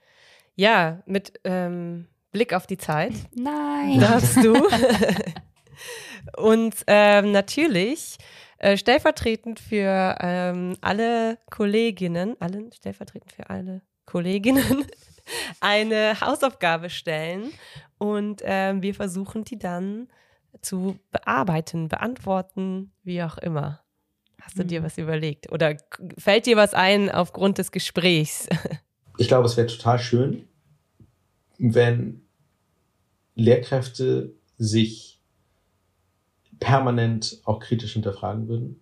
Ja, 0.54 1.02
mit 1.04 1.34
ähm, 1.44 2.06
Blick 2.32 2.54
auf 2.54 2.66
die 2.66 2.78
Zeit. 2.78 3.12
Nein. 3.34 4.00
Darfst 4.00 4.42
du. 4.42 4.54
Und 6.36 6.74
ähm, 6.86 7.32
natürlich 7.32 8.18
äh, 8.58 8.76
stellvertretend 8.76 9.60
für 9.60 10.16
ähm, 10.20 10.76
alle 10.80 11.38
Kolleginnen, 11.50 12.40
allen 12.40 12.72
stellvertretend 12.72 13.32
für 13.32 13.50
alle 13.50 13.82
Kolleginnen, 14.06 14.86
eine 15.60 16.20
Hausaufgabe 16.20 16.88
stellen 16.90 17.50
und 17.98 18.42
ähm, 18.44 18.82
wir 18.82 18.94
versuchen 18.94 19.44
die 19.44 19.58
dann 19.58 20.08
zu 20.62 20.98
bearbeiten, 21.10 21.88
beantworten, 21.88 22.92
wie 23.02 23.22
auch 23.22 23.36
immer. 23.38 23.82
Hast 24.40 24.58
du 24.58 24.64
dir 24.64 24.80
mhm. 24.80 24.84
was 24.84 24.98
überlegt? 24.98 25.50
Oder 25.52 25.76
fällt 26.18 26.46
dir 26.46 26.56
was 26.56 26.72
ein 26.72 27.10
aufgrund 27.10 27.58
des 27.58 27.72
Gesprächs? 27.72 28.48
Ich 29.18 29.28
glaube, 29.28 29.46
es 29.46 29.56
wäre 29.56 29.66
total 29.66 29.98
schön, 29.98 30.46
wenn 31.56 32.20
Lehrkräfte 33.34 34.34
sich 34.58 35.15
permanent 36.60 37.40
auch 37.44 37.60
kritisch 37.60 37.92
hinterfragen 37.94 38.48
würden 38.48 38.80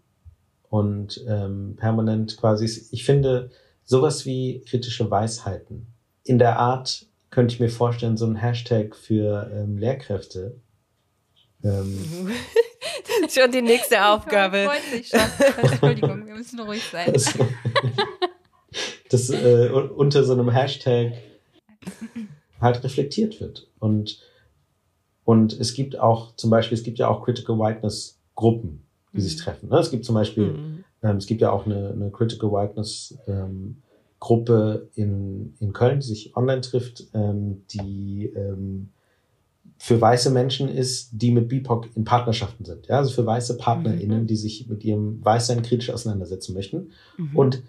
und 0.69 1.25
ähm, 1.29 1.77
permanent 1.77 2.37
quasi, 2.37 2.65
ich 2.91 3.05
finde, 3.05 3.51
sowas 3.85 4.27
wie 4.27 4.63
kritische 4.63 5.11
Weisheiten 5.11 5.87
in 6.25 6.39
der 6.39 6.59
Art 6.59 7.07
könnte 7.31 7.55
ich 7.55 7.61
mir 7.61 7.69
vorstellen, 7.69 8.17
so 8.17 8.27
ein 8.27 8.37
Hashtag 8.37 8.95
für 8.95 9.51
ähm, 9.53 9.77
Lehrkräfte. 9.77 10.61
Ähm, 11.63 12.31
Schon 13.29 13.51
die 13.51 13.63
nächste 13.63 14.05
Aufgabe. 14.05 14.69
Entschuldigung, 15.63 16.27
wir 16.27 16.35
müssen 16.35 16.61
ruhig 16.61 16.83
sein. 16.85 17.13
Das, 17.13 17.35
das 19.11 19.31
äh, 19.31 19.69
unter 19.69 20.25
so 20.25 20.33
einem 20.33 20.51
Hashtag 20.51 21.15
halt 22.61 22.83
reflektiert 22.85 23.41
wird. 23.41 23.69
Und, 23.79 24.21
und 25.25 25.59
es 25.59 25.75
gibt 25.75 25.99
auch, 25.99 26.37
zum 26.37 26.51
Beispiel, 26.51 26.77
es 26.77 26.85
gibt 26.85 26.99
ja 26.99 27.09
auch 27.09 27.25
Critical 27.25 27.59
Whiteness 27.59 28.21
Gruppen, 28.35 28.83
die 29.13 29.19
mhm. 29.19 29.23
sich 29.23 29.37
treffen. 29.37 29.69
Ne? 29.69 29.79
Es 29.79 29.91
gibt 29.91 30.05
zum 30.05 30.15
Beispiel, 30.15 30.53
mhm. 30.53 30.85
ähm, 31.03 31.17
es 31.17 31.27
gibt 31.27 31.41
ja 31.41 31.51
auch 31.51 31.67
eine, 31.67 31.91
eine 31.91 32.11
Critical 32.11 32.51
Whiteness 32.51 33.19
ähm, 33.27 33.77
Gruppe 34.21 34.89
in, 34.95 35.55
in 35.61 35.73
Köln, 35.73 36.01
die 36.01 36.07
sich 36.07 36.37
online 36.37 36.61
trifft, 36.61 37.05
ähm, 37.15 37.63
die 37.71 38.33
ähm, 38.35 38.91
für 39.79 40.01
weiße 40.01 40.31
Menschen 40.31 40.69
ist, 40.69 41.11
die 41.13 41.31
mit 41.31 41.49
BIPOC 41.49 41.89
in 41.95 42.05
Partnerschaften 42.05 42.65
sind. 42.65 42.87
Ja? 42.87 42.99
Also 42.99 43.11
für 43.11 43.27
weiße 43.27 43.57
PartnerInnen, 43.57 44.23
mhm. 44.23 44.27
die 44.27 44.37
sich 44.37 44.69
mit 44.69 44.85
ihrem 44.85 45.25
Weißsein 45.25 45.63
kritisch 45.63 45.91
auseinandersetzen 45.91 46.55
möchten. 46.55 46.91
Mhm. 47.19 47.37
Und 47.37 47.63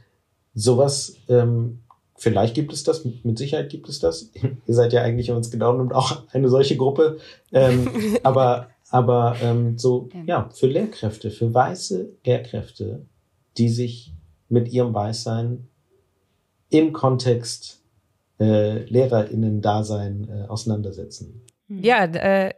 sowas, 0.54 1.16
ähm, 1.28 1.80
vielleicht 2.16 2.56
gibt 2.56 2.74
es 2.74 2.84
das, 2.84 3.06
mit 3.06 3.38
Sicherheit 3.38 3.70
gibt 3.70 3.90
es 3.90 4.00
das. 4.00 4.32
Ihr 4.68 4.74
seid 4.74 4.94
ja 4.94 5.02
eigentlich, 5.02 5.30
es 5.30 5.52
genau 5.52 5.74
nimmt, 5.74 5.94
auch 5.94 6.24
eine 6.32 6.50
solche 6.50 6.78
Gruppe. 6.78 7.18
Ähm, 7.52 7.90
aber 8.24 8.70
aber 8.90 9.36
ähm, 9.42 9.78
so, 9.78 10.10
ja, 10.26 10.50
für 10.54 10.68
Lehrkräfte, 10.68 11.32
für 11.32 11.54
weiße 11.54 12.14
Lehrkräfte, 12.24 13.06
die 13.58 13.70
sich 13.70 14.14
mit 14.48 14.72
ihrem 14.72 14.94
Weißsein 14.94 15.68
im 16.70 16.94
Kontext 16.94 17.82
äh, 18.40 18.84
LehrerInnen-Dasein 18.84 20.30
äh, 20.30 20.48
auseinandersetzen. 20.48 21.42
Ja, 21.68 22.06
äh, 22.06 22.54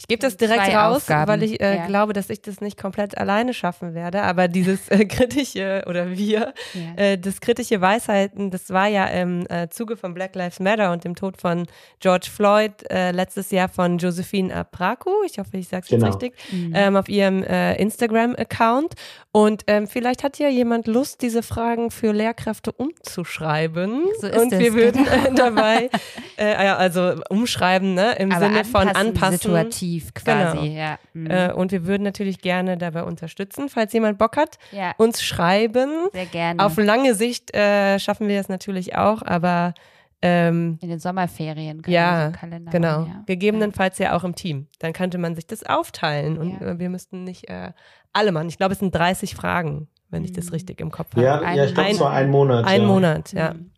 ich 0.00 0.08
gebe 0.08 0.22
das 0.22 0.38
direkt 0.38 0.64
Zwei 0.64 0.76
raus, 0.78 0.96
Aufgaben. 0.96 1.30
weil 1.30 1.42
ich 1.42 1.60
äh, 1.60 1.76
ja. 1.76 1.86
glaube, 1.86 2.14
dass 2.14 2.30
ich 2.30 2.40
das 2.40 2.62
nicht 2.62 2.80
komplett 2.80 3.18
alleine 3.18 3.52
schaffen 3.52 3.92
werde. 3.92 4.22
Aber 4.22 4.48
dieses 4.48 4.88
äh, 4.88 5.04
kritische 5.04 5.84
oder 5.86 6.16
wir, 6.16 6.54
ja. 6.72 7.02
äh, 7.02 7.18
das 7.18 7.42
kritische 7.42 7.82
Weisheiten, 7.82 8.50
das 8.50 8.70
war 8.70 8.86
ja 8.86 9.04
im 9.04 9.46
äh, 9.50 9.68
Zuge 9.68 9.98
von 9.98 10.14
Black 10.14 10.34
Lives 10.34 10.58
Matter 10.58 10.90
und 10.92 11.04
dem 11.04 11.16
Tod 11.16 11.38
von 11.38 11.66
George 11.98 12.28
Floyd 12.34 12.72
äh, 12.88 13.10
letztes 13.10 13.50
Jahr 13.50 13.68
von 13.68 13.98
Josephine 13.98 14.54
Apraku. 14.54 15.10
Ich 15.26 15.38
hoffe, 15.38 15.58
ich 15.58 15.68
sage 15.68 15.82
es 15.82 15.90
genau. 15.90 16.06
jetzt 16.06 16.22
richtig, 16.22 16.34
mhm. 16.50 16.72
ähm, 16.74 16.96
auf 16.96 17.10
ihrem 17.10 17.42
äh, 17.42 17.74
Instagram-Account. 17.76 18.94
Und 19.32 19.64
ähm, 19.66 19.86
vielleicht 19.86 20.24
hat 20.24 20.38
ja 20.38 20.48
jemand 20.48 20.86
Lust, 20.86 21.20
diese 21.20 21.42
Fragen 21.42 21.90
für 21.90 22.12
Lehrkräfte 22.12 22.72
umzuschreiben. 22.72 24.04
So 24.18 24.28
ist 24.28 24.38
und 24.38 24.52
es, 24.54 24.60
wir 24.60 24.72
würden 24.72 25.06
dabei, 25.36 25.90
also 26.38 27.16
umschreiben, 27.28 27.92
ne, 27.92 28.14
im 28.18 28.32
Aber 28.32 28.46
Sinne 28.46 28.64
von 28.64 28.88
anpassen. 28.88 29.38
Situativ 29.38 29.89
aktiv 29.90 30.14
quasi. 30.14 30.58
Genau. 30.58 30.78
Ja. 30.78 30.98
Mhm. 31.12 31.26
Äh, 31.30 31.52
und 31.52 31.72
wir 31.72 31.86
würden 31.86 32.02
natürlich 32.02 32.40
gerne 32.40 32.76
dabei 32.76 33.02
unterstützen, 33.04 33.68
falls 33.68 33.92
jemand 33.92 34.18
Bock 34.18 34.36
hat, 34.36 34.58
ja. 34.72 34.92
uns 34.98 35.22
schreiben. 35.22 35.90
Sehr 36.12 36.26
gerne. 36.26 36.64
Auf 36.64 36.76
lange 36.76 37.14
Sicht 37.14 37.54
äh, 37.54 37.98
schaffen 37.98 38.28
wir 38.28 38.38
das 38.38 38.48
natürlich 38.48 38.96
auch, 38.96 39.22
aber 39.22 39.74
ähm, 40.22 40.78
in 40.82 40.90
den 40.90 40.98
Sommerferien. 40.98 41.82
Ja, 41.86 42.30
Kalender 42.30 42.70
genau. 42.70 43.00
Machen, 43.00 43.12
ja. 43.16 43.22
Gegebenenfalls 43.26 43.98
ja. 43.98 44.06
ja 44.06 44.16
auch 44.16 44.24
im 44.24 44.34
Team. 44.34 44.68
Dann 44.78 44.92
könnte 44.92 45.18
man 45.18 45.34
sich 45.34 45.46
das 45.46 45.64
aufteilen 45.64 46.38
und 46.38 46.60
ja. 46.60 46.78
wir 46.78 46.90
müssten 46.90 47.24
nicht 47.24 47.48
äh, 47.48 47.72
alle 48.12 48.32
machen. 48.32 48.48
Ich 48.48 48.58
glaube, 48.58 48.74
es 48.74 48.80
sind 48.80 48.94
30 48.94 49.34
Fragen, 49.34 49.88
wenn 50.10 50.24
ich 50.24 50.32
das 50.32 50.46
mhm. 50.46 50.52
richtig 50.52 50.80
im 50.80 50.90
Kopf 50.90 51.12
habe. 51.12 51.24
Ja, 51.24 51.40
ein, 51.40 51.56
ja 51.56 51.64
ich 51.64 51.74
glaube, 51.74 51.90
es 51.90 52.00
war 52.00 52.12
ein 52.12 52.30
Monat. 52.30 52.66
Ein 52.66 52.84
Monat, 52.84 53.32
ja. 53.32 53.54
Mhm. 53.54 53.70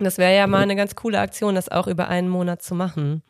Das 0.00 0.18
wäre 0.18 0.36
ja 0.36 0.46
mal 0.46 0.62
eine 0.62 0.76
ganz 0.76 0.94
coole 0.94 1.18
Aktion, 1.18 1.56
das 1.56 1.68
auch 1.68 1.88
über 1.88 2.08
einen 2.08 2.28
Monat 2.28 2.62
zu 2.62 2.76
machen. 2.76 3.22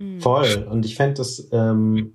Mhm. 0.00 0.20
Voll. 0.20 0.66
Und 0.68 0.84
ich 0.84 0.96
fände 0.96 1.14
das, 1.14 1.48
ähm, 1.52 2.14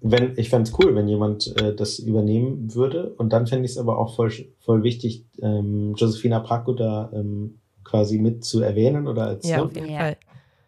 wenn, 0.00 0.32
ich 0.36 0.48
fände 0.48 0.68
es 0.70 0.78
cool, 0.78 0.94
wenn 0.94 1.06
jemand 1.06 1.54
äh, 1.60 1.74
das 1.74 1.98
übernehmen 1.98 2.74
würde. 2.74 3.14
Und 3.18 3.32
dann 3.32 3.46
fände 3.46 3.66
ich 3.66 3.72
es 3.72 3.78
aber 3.78 3.98
auch 3.98 4.16
voll, 4.16 4.32
voll 4.60 4.82
wichtig, 4.82 5.24
ähm, 5.42 5.94
Josefina 5.94 6.40
Prako 6.40 6.72
da 6.72 7.10
ähm, 7.14 7.58
quasi 7.84 8.18
mit 8.18 8.44
zu 8.44 8.60
erwähnen 8.60 9.06
oder 9.06 9.26
als 9.26 9.48
ja, 9.48 9.62
auf 9.62 9.74
jeden 9.74 9.94
Fall. 9.94 10.16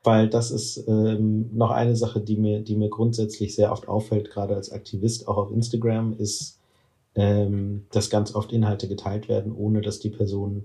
Weil 0.04 0.28
das 0.28 0.50
ist 0.50 0.84
ähm, 0.88 1.48
noch 1.54 1.70
eine 1.70 1.96
Sache, 1.96 2.20
die 2.20 2.36
mir, 2.36 2.60
die 2.60 2.76
mir 2.76 2.90
grundsätzlich 2.90 3.54
sehr 3.54 3.72
oft 3.72 3.88
auffällt, 3.88 4.30
gerade 4.30 4.54
als 4.56 4.72
Aktivist, 4.72 5.28
auch 5.28 5.36
auf 5.36 5.52
Instagram, 5.52 6.14
ist, 6.18 6.58
ähm, 7.14 7.86
dass 7.92 8.10
ganz 8.10 8.34
oft 8.34 8.52
Inhalte 8.52 8.88
geteilt 8.88 9.28
werden, 9.28 9.52
ohne 9.52 9.80
dass 9.80 10.00
die 10.00 10.10
Person 10.10 10.64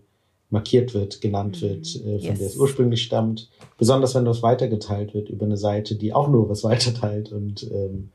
markiert 0.50 0.94
wird, 0.94 1.22
genannt 1.22 1.62
mhm. 1.62 1.68
wird, 1.68 1.96
äh, 1.96 2.20
von 2.20 2.30
yes. 2.30 2.40
der 2.40 2.48
es 2.48 2.58
ursprünglich 2.58 3.04
stammt. 3.04 3.50
Besonders 3.78 4.16
wenn 4.16 4.26
das 4.26 4.42
weitergeteilt 4.42 5.14
wird 5.14 5.30
über 5.30 5.46
eine 5.46 5.58
Seite, 5.58 5.96
die 5.96 6.14
auch 6.14 6.28
nur 6.28 6.50
was 6.50 6.64
weiterteilt. 6.64 7.32
Und 7.32 7.64
ähm, 7.72 8.12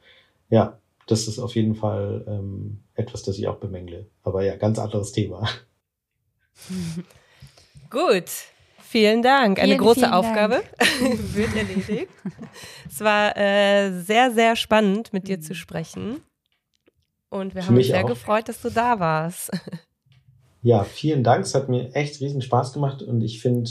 ja, 0.50 0.78
das 1.06 1.28
ist 1.28 1.38
auf 1.38 1.54
jeden 1.54 1.74
Fall 1.74 2.24
ähm, 2.26 2.80
etwas, 2.94 3.22
das 3.22 3.38
ich 3.38 3.48
auch 3.48 3.56
bemängle. 3.56 4.06
Aber 4.22 4.44
ja, 4.44 4.56
ganz 4.56 4.78
anderes 4.78 5.12
Thema. 5.12 5.48
Gut. 7.90 8.24
Vielen 8.80 9.22
Dank. 9.22 9.58
Eine 9.58 9.68
vielen, 9.68 9.78
große 9.78 10.00
vielen 10.00 10.12
Aufgabe 10.12 10.62
wird 11.34 11.56
erledigt. 11.56 12.08
es 12.86 13.00
war 13.00 13.34
äh, 13.38 13.90
sehr, 14.02 14.32
sehr 14.32 14.54
spannend, 14.54 15.14
mit 15.14 15.28
dir 15.28 15.40
zu 15.40 15.54
sprechen. 15.54 16.20
Und 17.30 17.54
wir 17.54 17.62
Für 17.62 17.68
haben 17.68 17.76
uns 17.78 17.86
sehr 17.86 18.04
auch. 18.04 18.08
gefreut, 18.08 18.50
dass 18.50 18.60
du 18.60 18.68
da 18.68 19.00
warst. 19.00 19.50
Ja, 20.62 20.84
vielen 20.84 21.24
Dank. 21.24 21.44
Es 21.44 21.54
hat 21.54 21.68
mir 21.68 21.94
echt 21.94 22.20
riesen 22.20 22.40
Spaß 22.40 22.72
gemacht 22.72 23.02
und 23.02 23.20
ich 23.20 23.40
finde 23.40 23.70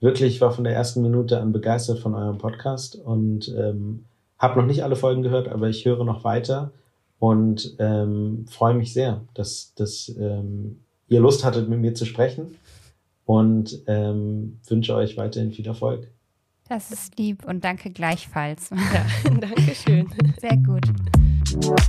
wirklich, 0.00 0.34
ich 0.34 0.40
war 0.40 0.50
von 0.50 0.64
der 0.64 0.74
ersten 0.74 1.00
Minute 1.02 1.40
an 1.40 1.52
begeistert 1.52 2.00
von 2.00 2.14
eurem 2.14 2.38
Podcast 2.38 2.96
und 2.96 3.48
ähm, 3.56 4.04
habe 4.38 4.60
noch 4.60 4.66
nicht 4.66 4.82
alle 4.82 4.96
Folgen 4.96 5.22
gehört, 5.22 5.48
aber 5.48 5.68
ich 5.68 5.84
höre 5.84 6.04
noch 6.04 6.24
weiter 6.24 6.72
und 7.18 7.76
ähm, 7.78 8.44
freue 8.48 8.74
mich 8.74 8.92
sehr, 8.92 9.22
dass, 9.34 9.72
dass 9.74 10.14
ähm, 10.18 10.80
ihr 11.08 11.20
Lust 11.20 11.44
hattet, 11.44 11.68
mit 11.68 11.80
mir 11.80 11.94
zu 11.94 12.04
sprechen 12.04 12.56
und 13.24 13.82
ähm, 13.86 14.58
wünsche 14.66 14.94
euch 14.94 15.16
weiterhin 15.16 15.52
viel 15.52 15.66
Erfolg. 15.66 16.08
Das 16.68 16.90
ist 16.90 17.16
lieb 17.18 17.46
und 17.46 17.64
danke 17.64 17.90
gleichfalls. 17.90 18.70
Ja, 18.70 19.30
danke 19.40 19.74
schön. 19.74 20.08
Sehr 20.40 20.56
gut. 20.56 21.86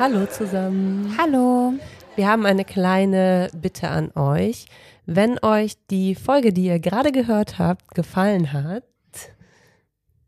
Hallo 0.00 0.24
zusammen. 0.24 1.14
Hallo. 1.18 1.74
Wir 2.16 2.26
haben 2.26 2.46
eine 2.46 2.64
kleine 2.64 3.50
Bitte 3.54 3.90
an 3.90 4.10
euch. 4.12 4.64
Wenn 5.04 5.38
euch 5.42 5.74
die 5.90 6.14
Folge, 6.14 6.54
die 6.54 6.64
ihr 6.64 6.78
gerade 6.78 7.12
gehört 7.12 7.58
habt, 7.58 7.94
gefallen 7.94 8.54
hat, 8.54 8.82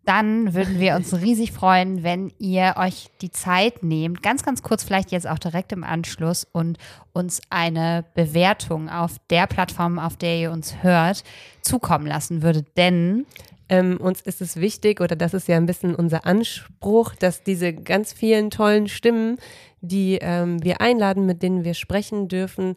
dann 0.05 0.53
würden 0.53 0.79
wir 0.79 0.95
uns 0.95 1.14
riesig 1.14 1.53
freuen, 1.53 2.03
wenn 2.03 2.35
ihr 2.39 2.75
euch 2.77 3.09
die 3.23 3.31
Zeit 3.31 3.83
nehmt, 3.83 4.23
ganz, 4.23 4.43
ganz 4.43 4.62
kurz, 4.62 4.85
vielleicht 4.85 5.11
jetzt 5.11 5.27
auch 5.27 5.39
direkt 5.39 5.73
im 5.73 5.85
Anschluss 5.85 6.47
und 6.53 6.77
uns 7.14 7.41
eine 7.49 8.05
Bewertung 8.12 8.91
auf 8.91 9.16
der 9.31 9.47
Plattform, 9.47 9.99
auf 9.99 10.18
der 10.18 10.37
ihr 10.37 10.53
uns 10.53 10.83
hört, 10.83 11.25
zukommen 11.62 12.07
lassen 12.07 12.43
würdet. 12.43 12.77
Denn 12.77 13.25
ähm, 13.73 13.97
uns 13.97 14.20
ist 14.20 14.43
es 14.43 14.57
wichtig, 14.57 15.01
oder 15.01 15.16
das 15.16 15.33
ist 15.33 15.49
ja 15.49 15.57
ein 15.57 15.64
bisschen 15.64 15.95
unser 15.95 16.27
Anspruch, 16.27 17.14
dass 17.14 17.43
diese 17.43 17.73
ganz 17.73 18.12
vielen 18.12 18.51
tollen 18.51 18.87
Stimmen, 18.87 19.39
die 19.81 20.18
ähm, 20.20 20.62
wir 20.62 20.83
einladen, 20.83 21.25
mit 21.25 21.43
denen 21.43 21.64
wir 21.64 21.73
sprechen 21.73 22.29
dürfen, 22.29 22.77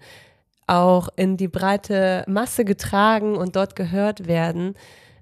auch 0.67 1.09
in 1.17 1.35
die 1.35 1.49
breite 1.49 2.23
Masse 2.29 2.63
getragen 2.63 3.35
und 3.35 3.57
dort 3.57 3.75
gehört 3.75 4.25
werden. 4.25 4.75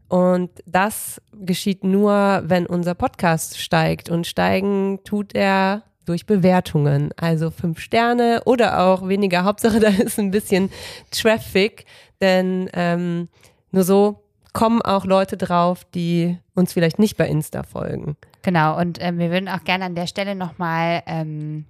Und 0.10 0.52
das 0.68 1.20
geschieht 1.34 1.84
nur, 1.84 2.44
wenn 2.46 2.68
unser 2.68 2.94
Podcast 2.94 3.58
steigt. 3.58 4.10
Und 4.10 4.28
steigen 4.28 5.00
tut 5.04 5.34
er 5.34 5.82
durch 6.06 6.28
Bewertungen. 6.28 7.10
Also 7.18 7.50
fünf 7.50 7.80
Sterne 7.80 8.44
oder 8.46 8.80
auch 8.80 9.08
weniger. 9.08 9.44
Hauptsache, 9.44 9.80
da 9.80 9.88
ist 9.88 10.20
ein 10.20 10.30
bisschen 10.30 10.70
Traffic. 11.10 11.86
Denn 12.22 12.70
ähm, 12.74 13.28
nur 13.72 13.84
so 13.84 14.23
kommen 14.54 14.82
auch 14.82 15.06
Leute 15.06 15.36
drauf, 15.36 15.84
die 15.94 16.38
uns 16.54 16.74
vielleicht 16.74 17.00
nicht 17.00 17.18
bei 17.18 17.28
Insta 17.28 17.64
folgen. 17.64 18.16
Genau, 18.44 18.80
und 18.80 19.02
äh, 19.02 19.18
wir 19.18 19.32
würden 19.32 19.50
auch 19.50 19.64
gerne 19.64 19.86
an 19.86 19.96
der 19.96 20.08
Stelle 20.08 20.36
nochmal 20.36 21.04
ähm, 21.08 21.66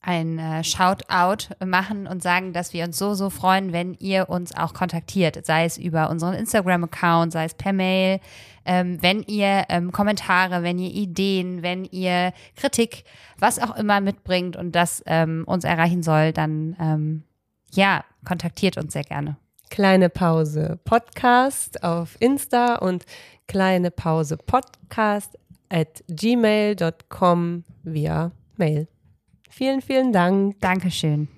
ein 0.00 0.38
äh, 0.38 0.64
Shoutout 0.64 1.54
machen 1.64 2.06
und 2.06 2.22
sagen, 2.22 2.52
dass 2.52 2.72
wir 2.72 2.84
uns 2.84 2.98
so, 2.98 3.14
so 3.14 3.30
freuen, 3.30 3.72
wenn 3.72 3.94
ihr 3.94 4.28
uns 4.28 4.56
auch 4.56 4.74
kontaktiert, 4.74 5.44
sei 5.46 5.64
es 5.64 5.78
über 5.78 6.10
unseren 6.10 6.34
Instagram-Account, 6.34 7.32
sei 7.32 7.44
es 7.44 7.54
per 7.54 7.72
Mail, 7.72 8.20
ähm, 8.64 8.98
wenn 9.00 9.22
ihr 9.22 9.64
ähm, 9.68 9.92
Kommentare, 9.92 10.62
wenn 10.62 10.78
ihr 10.78 10.90
Ideen, 10.90 11.62
wenn 11.62 11.84
ihr 11.84 12.32
Kritik, 12.56 13.04
was 13.38 13.58
auch 13.58 13.76
immer 13.76 14.00
mitbringt 14.00 14.56
und 14.56 14.72
das 14.72 15.02
ähm, 15.06 15.44
uns 15.46 15.64
erreichen 15.64 16.02
soll, 16.02 16.32
dann 16.32 16.76
ähm, 16.80 17.22
ja, 17.72 18.04
kontaktiert 18.24 18.76
uns 18.76 18.92
sehr 18.92 19.04
gerne. 19.04 19.36
Kleine 19.70 20.08
Pause 20.08 20.78
Podcast 20.84 21.82
auf 21.82 22.16
Insta 22.20 22.76
und 22.76 23.04
kleine 23.46 23.90
Pause 23.90 24.36
Podcast 24.36 25.38
at 25.68 26.02
gmail.com 26.08 27.64
via 27.82 28.32
Mail. 28.56 28.88
Vielen, 29.50 29.80
vielen 29.80 30.12
Dank. 30.12 30.60
Dankeschön. 30.60 31.35